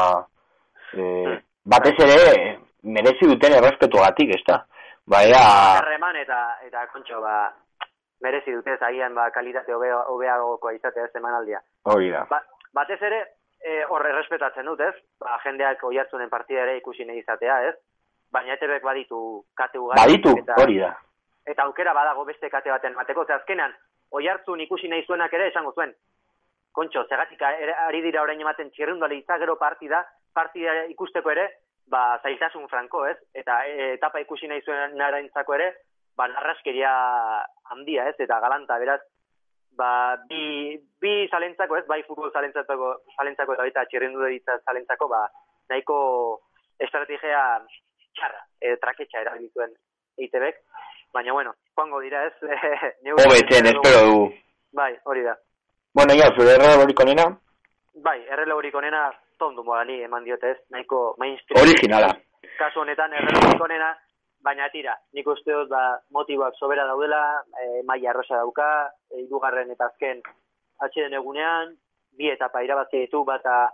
e, 0.91 1.37
batez 1.63 1.95
ere, 2.03 2.17
merezi 2.83 3.29
duten 3.31 3.55
errespetu 3.61 4.03
gatik, 4.03 4.35
ez 4.35 4.43
da? 4.49 4.59
Ba, 5.07 5.23
ea... 5.23 5.45
Erreman 5.79 6.19
eta, 6.19 6.41
eta 6.67 6.83
kontxo, 6.91 7.21
ba, 7.23 7.47
merezi 8.23 8.55
dute 8.55 8.77
zaian 8.79 9.15
ba, 9.15 9.29
kalitate 9.35 9.75
hobeagokoa 9.75 10.73
izatea 10.77 11.07
semanaldia. 11.11 11.61
Hori 11.93 12.11
da. 12.13 12.25
Ba, 12.29 12.39
batez 12.73 13.01
ere, 13.03 13.21
e, 13.59 13.81
horre 13.89 14.13
respetatzen 14.15 14.69
dut, 14.69 14.81
ez? 14.81 14.93
Ba, 15.19 15.37
jendeak 15.43 15.83
oiatzen 15.89 16.29
partida 16.31 16.63
ere 16.63 16.77
ikusi 16.79 17.05
nahi 17.05 17.23
izatea, 17.23 17.59
ez? 17.69 17.75
Baina 18.33 18.55
etebek 18.55 18.83
baditu 18.83 19.19
kate 19.59 19.79
ugari. 19.79 20.01
Baditu, 20.01 20.35
hori 20.57 20.79
da. 20.79 20.93
Eta 21.45 21.67
aukera 21.67 21.93
badago 21.93 22.23
beste 22.25 22.49
kate 22.49 22.71
baten 22.71 22.95
bateko, 22.95 23.25
ze 23.27 23.35
azkenan, 23.35 23.75
oiartzun 24.11 24.63
ikusi 24.63 24.87
nahi 24.87 25.05
zuenak 25.05 25.33
ere 25.33 25.49
esango 25.51 25.73
zuen. 25.75 25.93
Kontxo, 26.73 27.03
zegatik 27.09 27.41
ari 27.43 28.01
dira 28.01 28.23
orain 28.23 28.39
ematen 28.41 28.71
txirrundale 28.71 29.19
izagero 29.19 29.57
partida, 29.59 30.01
partida 30.33 30.85
ikusteko 30.89 31.29
ere, 31.35 31.49
ba, 31.91 32.19
zailtasun 32.23 32.67
franko, 32.71 33.05
ez? 33.05 33.17
Eta 33.35 33.59
e, 33.67 33.93
etapa 33.99 34.23
ikusi 34.23 34.47
nahi 34.49 34.63
zuen 34.65 34.95
naraintzako 34.97 35.53
ere, 35.59 35.73
ba, 36.17 36.27
narraskeria 36.27 36.91
handia, 37.71 38.07
ez, 38.09 38.15
eta 38.19 38.39
galanta, 38.43 38.77
beraz, 38.81 39.01
ba, 39.77 40.17
bi, 40.29 40.77
bi 41.01 41.13
zalentzako, 41.29 41.77
ez, 41.77 41.85
bai 41.89 42.01
futbol 42.07 42.31
zalentzako, 42.31 42.93
zalentzako 43.17 43.55
eta 43.55 43.65
baita 43.65 43.85
txirrendu 43.89 44.25
ditza 44.29 44.59
zalentzako, 44.65 45.09
ba, 45.11 45.23
nahiko 45.71 45.97
estrategia 46.79 47.43
txarra, 48.17 48.43
e, 48.61 48.75
traketxa 48.81 49.23
erabilituen 49.23 49.73
EITBek, 50.21 50.61
baina, 51.13 51.33
bueno, 51.33 51.55
joango 51.75 52.01
dira, 52.03 52.25
ez, 52.27 52.35
Hobetzen, 53.17 53.71
espero 53.73 54.05
du. 54.09 54.21
Bai, 54.73 54.93
hori 55.05 55.23
da. 55.25 55.35
Bueno, 55.93 56.13
ja, 56.17 56.29
zure 56.33 56.55
erre 56.57 56.73
horik 56.81 56.99
onena? 57.05 57.27
Bai, 58.05 58.19
erre 58.25 58.49
horik 58.53 58.75
onena, 58.75 59.07
tondu 59.37 59.63
modani 59.65 59.99
eman 60.01 60.23
diotez, 60.25 60.57
nahiko 60.73 61.13
mainstream. 61.21 61.61
Originala. 61.61 62.09
Kasu 62.57 62.81
honetan, 62.81 63.13
erre 63.13 63.35
horik 63.37 63.61
onena, 63.61 63.91
baina 64.43 64.67
tira, 64.69 64.93
nik 65.15 65.27
uste 65.27 65.55
dut 65.55 65.69
ba, 65.71 65.83
motiboak 66.11 66.57
sobera 66.59 66.85
daudela, 66.87 67.41
e, 67.61 67.81
maia 67.87 68.11
arrosa 68.11 68.41
dauka, 68.41 68.67
e, 69.09 69.23
irugarren 69.23 69.71
eta 69.71 69.87
azken 69.87 70.21
atxeden 70.83 71.15
egunean, 71.19 71.73
bi 72.17 72.29
etapa 72.29 72.61
irabazi 72.65 73.05
ditu 73.05 73.23
bata 73.25 73.71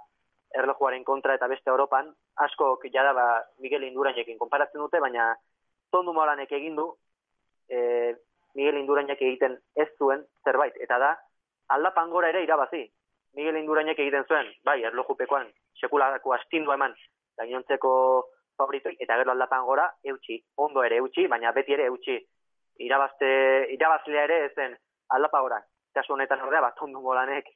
erlojuaren 0.55 1.03
kontra 1.03 1.36
eta 1.36 1.49
beste 1.49 1.70
Europan, 1.74 2.13
asko 2.45 2.78
jada 2.93 3.13
ba, 3.13 3.28
Miguel 3.59 3.84
Indurainekin 3.89 4.38
konparatzen 4.38 4.82
dute, 4.82 5.01
baina 5.01 5.34
tondu 5.91 6.13
molanek 6.13 6.51
egin 6.51 6.78
du, 6.78 6.88
e, 7.70 8.15
Miguel 8.55 8.78
Indurainek 8.78 9.22
egiten 9.22 9.57
ez 9.76 9.89
zuen 9.97 10.26
zerbait, 10.45 10.78
eta 10.78 10.97
da, 11.01 11.15
aldapan 11.70 12.09
gora 12.09 12.30
ere 12.30 12.43
irabazi. 12.43 12.86
Miguel 13.38 13.57
Indurainek 13.57 13.99
egiten 13.99 14.26
zuen, 14.30 14.47
bai, 14.65 14.82
erlojupekoan, 14.86 15.49
sekulako 15.82 16.34
astindu 16.34 16.74
eman, 16.74 16.93
gainontzeko 17.38 17.91
favoritoi, 18.60 18.95
eta 18.99 19.18
gero 19.22 19.32
aldapan 19.32 19.66
gora, 19.66 19.88
eutxi, 20.03 20.38
ondo 20.60 20.84
ere 20.84 20.99
eutxi, 20.99 21.28
baina 21.32 21.53
beti 21.55 21.76
ere 21.78 21.88
eutxi, 21.88 22.18
irabazte, 22.86 23.30
irabazlea 23.76 24.26
ere 24.28 24.39
ezen 24.49 24.76
aldapa 25.16 25.41
gora. 25.45 25.60
Kasu 25.95 26.14
honetan 26.16 26.43
ordea, 26.45 26.62
bat 26.68 26.84
ondo 26.86 27.01
golanek, 27.03 27.49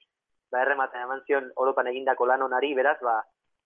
ba, 0.52 0.64
errematen 0.64 1.06
eman 1.06 1.24
zion 1.28 1.50
Europan 1.58 1.92
egindako 1.92 2.28
lan 2.30 2.46
onari, 2.48 2.74
beraz, 2.78 2.98
ba, 3.04 3.20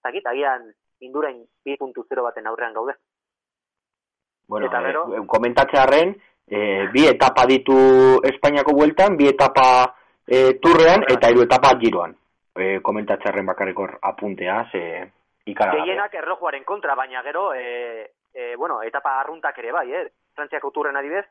zakit, 0.04 0.26
agian 0.28 0.68
indurain 1.06 1.44
2.0 1.66 2.26
baten 2.26 2.48
aurrean 2.48 2.74
gaude. 2.74 2.98
Bueno, 4.48 4.68
eta 4.68 4.82
gero, 4.86 5.04
e, 5.14 5.24
komentatzearen, 5.28 6.16
e, 6.48 6.60
bi 6.94 7.04
etapa 7.10 7.46
ditu 7.50 7.76
Espainiako 8.24 8.76
bueltan, 8.78 9.18
bi 9.20 9.28
etapa 9.30 9.68
e, 10.26 10.56
turrean, 10.64 11.04
eta 11.12 11.30
hiru 11.32 11.44
etapa 11.44 11.74
giroan. 11.82 12.16
E, 12.58 12.80
komentatzearen 12.82 13.46
bakarrekor 13.46 13.98
apuntea, 14.10 14.62
ze 14.72 14.84
Gehienak 15.56 16.14
erlojuaren 16.14 16.64
kontra, 16.64 16.96
baina 16.96 17.22
gero, 17.24 17.54
e, 17.54 18.14
e, 18.34 18.56
bueno, 18.56 18.82
etapa 18.84 19.20
arruntak 19.20 19.58
ere 19.60 19.72
bai, 19.72 19.88
eh? 19.94 20.06
Frantziako 20.36 20.72
turren 20.72 20.98
adibez, 20.98 21.26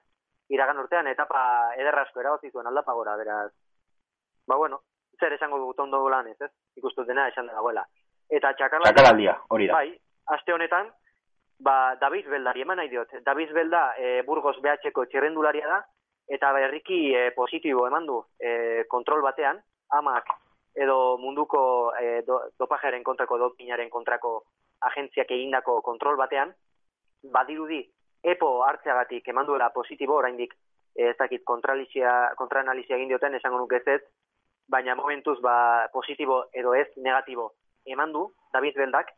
iragan 0.48 0.78
urtean 0.78 1.06
etapa 1.10 1.74
ederrasko 1.76 2.20
erabazi 2.20 2.50
zuen 2.50 2.66
aldapa 2.66 2.94
gora, 2.94 3.16
beraz. 3.16 3.50
Ba, 4.46 4.56
bueno, 4.56 4.80
zer 5.20 5.32
esango 5.32 5.58
dugu 5.58 5.74
tondo 5.74 6.08
lan 6.08 6.28
ez, 6.28 6.40
ez? 6.40 6.50
Ikustu 6.76 7.04
dena 7.04 7.28
esan 7.28 7.50
dagoela. 7.50 7.84
Eta 8.30 8.52
txakalaldia, 8.54 9.36
hori 9.50 9.68
da. 9.68 9.74
Bai, 9.74 9.92
aste 10.34 10.54
honetan, 10.54 10.90
ba, 11.60 11.96
David 12.00 12.30
Beldari 12.30 12.62
eman 12.62 12.80
nahi 12.80 12.88
diot. 12.88 13.12
David 13.26 13.52
Belda 13.52 13.84
e, 13.98 14.22
Burgos 14.26 14.56
BH-ko 14.62 15.06
txirrendularia 15.06 15.68
da, 15.68 15.82
eta 16.28 16.52
berriki 16.52 17.12
e, 17.14 17.30
positibo 17.36 17.86
eman 17.86 18.06
du 18.06 18.18
e, 18.40 18.84
kontrol 18.90 19.22
batean, 19.22 19.60
amak 19.94 20.32
edo 20.76 21.16
munduko 21.18 21.92
e, 21.96 22.22
do, 22.26 22.40
dopajaren 22.58 23.02
kontrako 23.02 23.38
dopinaren 23.38 23.90
kontrako 23.90 24.44
agentziak 24.90 25.30
egindako 25.32 25.80
kontrol 25.82 26.16
batean, 26.20 26.52
badirudi 27.32 27.80
EPO 28.22 28.50
hartzeagatik 28.66 29.28
eman 29.32 29.46
duela 29.46 29.70
positibo 29.72 30.18
oraindik 30.20 30.54
ez 30.96 31.16
dakit 31.18 31.44
kontraanalizia 31.44 32.96
egin 32.96 33.08
dioten 33.08 33.34
esango 33.36 33.58
nuke 33.60 33.80
ez 33.86 34.02
baina 34.68 34.94
momentuz 34.94 35.38
ba, 35.40 35.88
positibo 35.92 36.46
edo 36.52 36.74
ez 36.74 36.88
negatibo 36.96 37.52
eman 37.86 38.12
du 38.12 38.32
David 38.52 38.74
Beldak, 38.76 39.12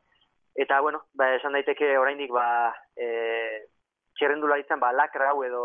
eta 0.55 0.81
bueno, 0.81 1.05
ba, 1.15 1.31
esan 1.35 1.55
daiteke 1.57 1.97
oraindik 1.99 2.31
ba, 2.35 2.75
e, 2.97 3.07
txerrendularitzen 4.19 4.81
ba, 4.81 4.93
lakra 4.93 5.31
hau 5.31 5.43
edo 5.47 5.63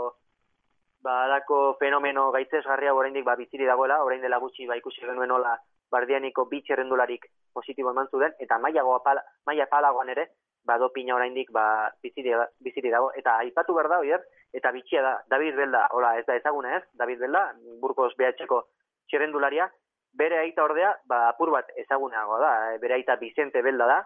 ba, 1.04 1.28
dako 1.28 1.76
fenomeno 1.82 2.30
gaitzesgarria 2.32 2.94
oraindik 2.96 3.26
ba, 3.26 3.36
biziri 3.36 3.68
dagoela, 3.68 4.04
orain 4.04 4.22
dela 4.22 4.40
gutxi 4.40 4.70
ba, 4.70 4.78
ikusi 4.80 5.04
genuen 5.04 5.32
hola 5.36 5.58
bardianiko 5.94 6.48
bitxerrendularik 6.50 7.28
positibo 7.54 7.94
eman 7.94 8.10
zuden, 8.12 8.34
eta 8.44 8.58
maiago 8.60 8.96
apala, 8.98 9.24
maia 9.46 9.68
palagoan 9.70 10.10
ere, 10.16 10.28
ba, 10.66 10.78
dopina 10.82 11.16
oraindik 11.16 11.52
ba, 11.52 11.92
biziri, 12.04 12.34
biziri 12.64 12.92
dago. 12.94 13.12
Eta 13.20 13.38
aipatu 13.44 13.76
behar 13.78 13.90
da, 13.92 14.00
oier, 14.04 14.24
eta 14.56 14.72
bitxia 14.76 15.04
da, 15.06 15.14
David 15.32 15.58
Belda, 15.60 15.86
hola, 15.92 16.16
ez 16.20 16.26
da 16.28 16.38
ezaguna 16.40 16.78
ez, 16.78 16.84
David 17.00 17.24
Belda, 17.26 17.44
burkos 17.82 18.14
BH-ko 18.20 18.64
txerrendularia, 19.12 19.70
bere 20.18 20.40
aita 20.40 20.64
ordea, 20.64 20.94
ba, 21.10 21.28
apur 21.32 21.52
bat 21.54 21.70
ezagunago 21.84 22.40
da, 22.42 22.54
e, 22.74 22.80
bere 22.82 22.98
aita 23.00 23.18
Vicente 23.22 23.62
Belda 23.66 23.90
da, 23.90 24.00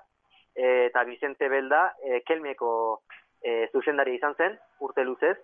eta 0.58 1.04
Vicente 1.06 1.50
Belda, 1.52 1.84
e, 2.02 2.22
kelmeko 2.26 2.72
e, 3.44 3.68
zuzendari 3.72 4.16
izan 4.18 4.34
zen, 4.36 4.58
urte 4.82 5.06
luzez, 5.06 5.38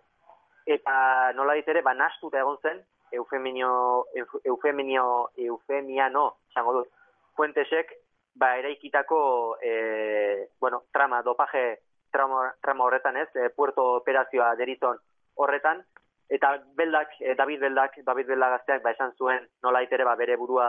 eta 0.65 0.95
nola 1.37 1.57
ditere, 1.59 1.83
ba, 1.85 1.93
nastuta 1.97 2.41
egon 2.41 2.57
zen, 2.63 2.81
eufeminio, 3.13 4.07
eufeminio, 4.43 5.29
eufemiano, 5.37 6.25
zango 6.53 6.73
dut, 6.79 6.89
fuentesek, 7.37 7.93
ba, 8.35 8.57
eraikitako, 8.57 9.57
e, 9.61 10.49
bueno, 10.59 10.83
trama, 10.91 11.21
dopaje, 11.21 11.81
trama, 12.11 12.53
trama 12.61 12.85
horretan 12.85 13.17
ez, 13.17 13.29
e, 13.35 13.49
puerto 13.49 13.85
operazioa 13.99 14.55
deriton 14.55 14.97
horretan, 15.35 15.83
eta 16.29 16.55
beldak, 16.77 17.13
e, 17.19 17.35
David 17.37 17.61
beldak, 17.61 17.99
David 18.05 18.33
beldak 18.33 18.57
gazteak, 18.57 18.83
ba, 18.83 18.95
esan 18.97 19.13
zuen, 19.17 19.45
nola 19.63 19.83
itere, 19.85 20.05
ba, 20.07 20.15
bere 20.19 20.37
burua 20.37 20.67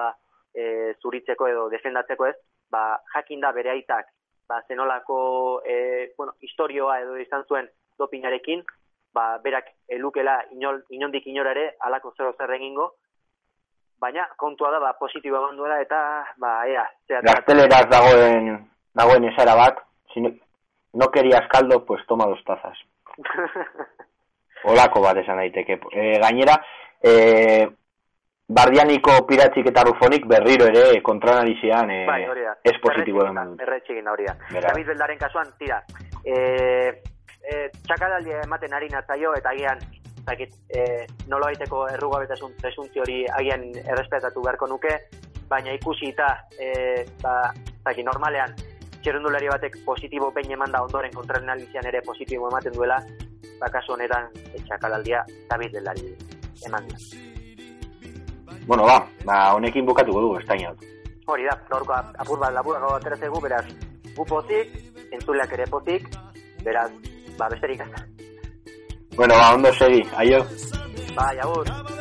e, 0.52 0.94
zuritzeko 1.00 1.48
edo 1.48 1.68
defendatzeko 1.72 2.28
ez, 2.28 2.36
ba, 2.70 3.00
jakin 3.14 3.40
da 3.40 3.52
bere 3.56 3.72
aitak, 3.74 4.12
ba, 4.48 4.60
zenolako, 4.68 5.62
e, 5.64 6.12
bueno, 6.18 6.36
historioa 6.44 7.00
edo 7.00 7.16
izan 7.20 7.44
zuen 7.48 7.70
dopinarekin, 7.98 8.64
ba, 9.14 9.38
berak 9.42 9.70
elukela 9.88 10.38
inol, 10.52 10.82
inondik 10.90 11.26
inorare 11.26 11.74
alako 11.80 12.12
zero 12.16 12.34
zer 12.36 12.50
egingo, 12.56 12.90
baina 14.00 14.26
kontua 14.36 14.70
da 14.74 14.80
ba, 14.82 14.94
positibo 14.98 15.38
egon 15.38 15.56
duela 15.56 15.80
eta 15.80 16.00
ba, 16.42 16.56
ea. 16.68 16.84
Gazteleraz 17.08 17.86
dagoen, 17.90 18.50
dagoen 18.94 19.28
esara 19.30 19.54
bat, 19.58 19.78
si 20.12 20.20
no, 20.20 20.34
no 20.94 21.10
querías 21.10 21.48
caldo, 21.52 21.84
pues 21.84 22.04
toma 22.06 22.26
dos 22.26 22.42
tazas. 22.44 22.78
Olako 24.70 25.02
bat 25.04 25.18
esan 25.20 25.40
daiteke. 25.42 25.78
E, 25.92 26.18
gainera, 26.22 26.58
e, 27.02 27.68
Bardianiko 28.44 29.22
piratzik 29.24 29.70
eta 29.70 29.82
rufonik 29.88 30.26
berriro 30.28 30.66
ere 30.68 31.00
kontranalizian 31.02 31.90
e, 31.90 31.98
bai, 32.04 32.20
hori 32.28 32.44
da. 32.44 32.52
ez 32.64 32.74
positibo 32.82 33.24
eman. 33.24 33.54
Erretxegin 33.64 34.08
hori 34.08 34.28
da. 34.28 34.36
David 34.66 34.90
Beldaren 34.92 35.20
kasuan, 35.20 35.48
tira, 35.58 35.80
e, 36.24 36.34
e, 37.44 37.68
txakaraldi 37.86 38.30
ematen 38.44 38.72
ari 38.74 38.88
natzaio, 38.92 39.34
eta 39.36 39.50
agian, 39.50 39.80
zakit, 40.24 40.54
e, 40.68 41.06
nolo 41.28 41.46
baiteko 41.46 41.86
errugabetasun 41.92 42.54
presuntzi 42.60 43.00
hori 43.00 43.24
agian 43.38 43.66
errespetatu 43.84 44.42
beharko 44.42 44.66
nuke, 44.70 44.94
baina 45.48 45.74
ikusi 45.76 46.10
eta, 46.14 46.30
e, 46.58 47.04
ba, 47.22 47.52
zakit, 47.84 48.04
normalean, 48.06 48.54
txerrendulari 49.02 49.50
batek 49.52 49.78
positibo 49.84 50.30
behin 50.32 50.56
eman 50.56 50.72
da 50.72 50.82
ondoren 50.82 51.12
kontranalizian 51.12 51.86
ere 51.86 52.00
positibo 52.02 52.48
ematen 52.48 52.72
duela, 52.72 52.98
ba, 53.60 53.68
kasu 53.68 53.92
honetan, 53.92 54.30
e, 54.54 54.62
txakalaldia 54.64 55.24
David 55.50 55.76
Beldari 55.76 56.16
eman 56.66 56.88
da. 56.88 56.96
Bueno, 58.66 58.86
ba, 58.88 59.02
ba, 59.24 59.38
honekin 59.54 59.84
bukatuko 59.84 60.20
dugu, 60.20 60.38
ez 60.40 60.48
Hori 61.26 61.44
da, 61.44 61.56
gaurko 61.70 61.92
ap- 61.92 62.16
apur 62.20 62.38
bat 62.38 62.52
labur 62.52 62.78
gau 62.80 62.94
atera 62.96 63.16
zaigu, 63.16 63.40
beraz, 63.40 63.64
gu 64.16 64.24
pozik, 64.28 64.72
entzuleak 65.10 65.52
ere 65.56 65.66
pozik, 65.72 66.08
beraz, 66.64 66.90
ba, 67.38 67.48
besterik 67.48 67.80
ez. 67.80 67.88
Bueno, 69.16 69.34
ba, 69.34 69.54
ondo 69.54 69.72
segi, 69.72 70.02
aio. 70.16 70.46
Bai, 71.16 71.38
agur. 71.38 71.93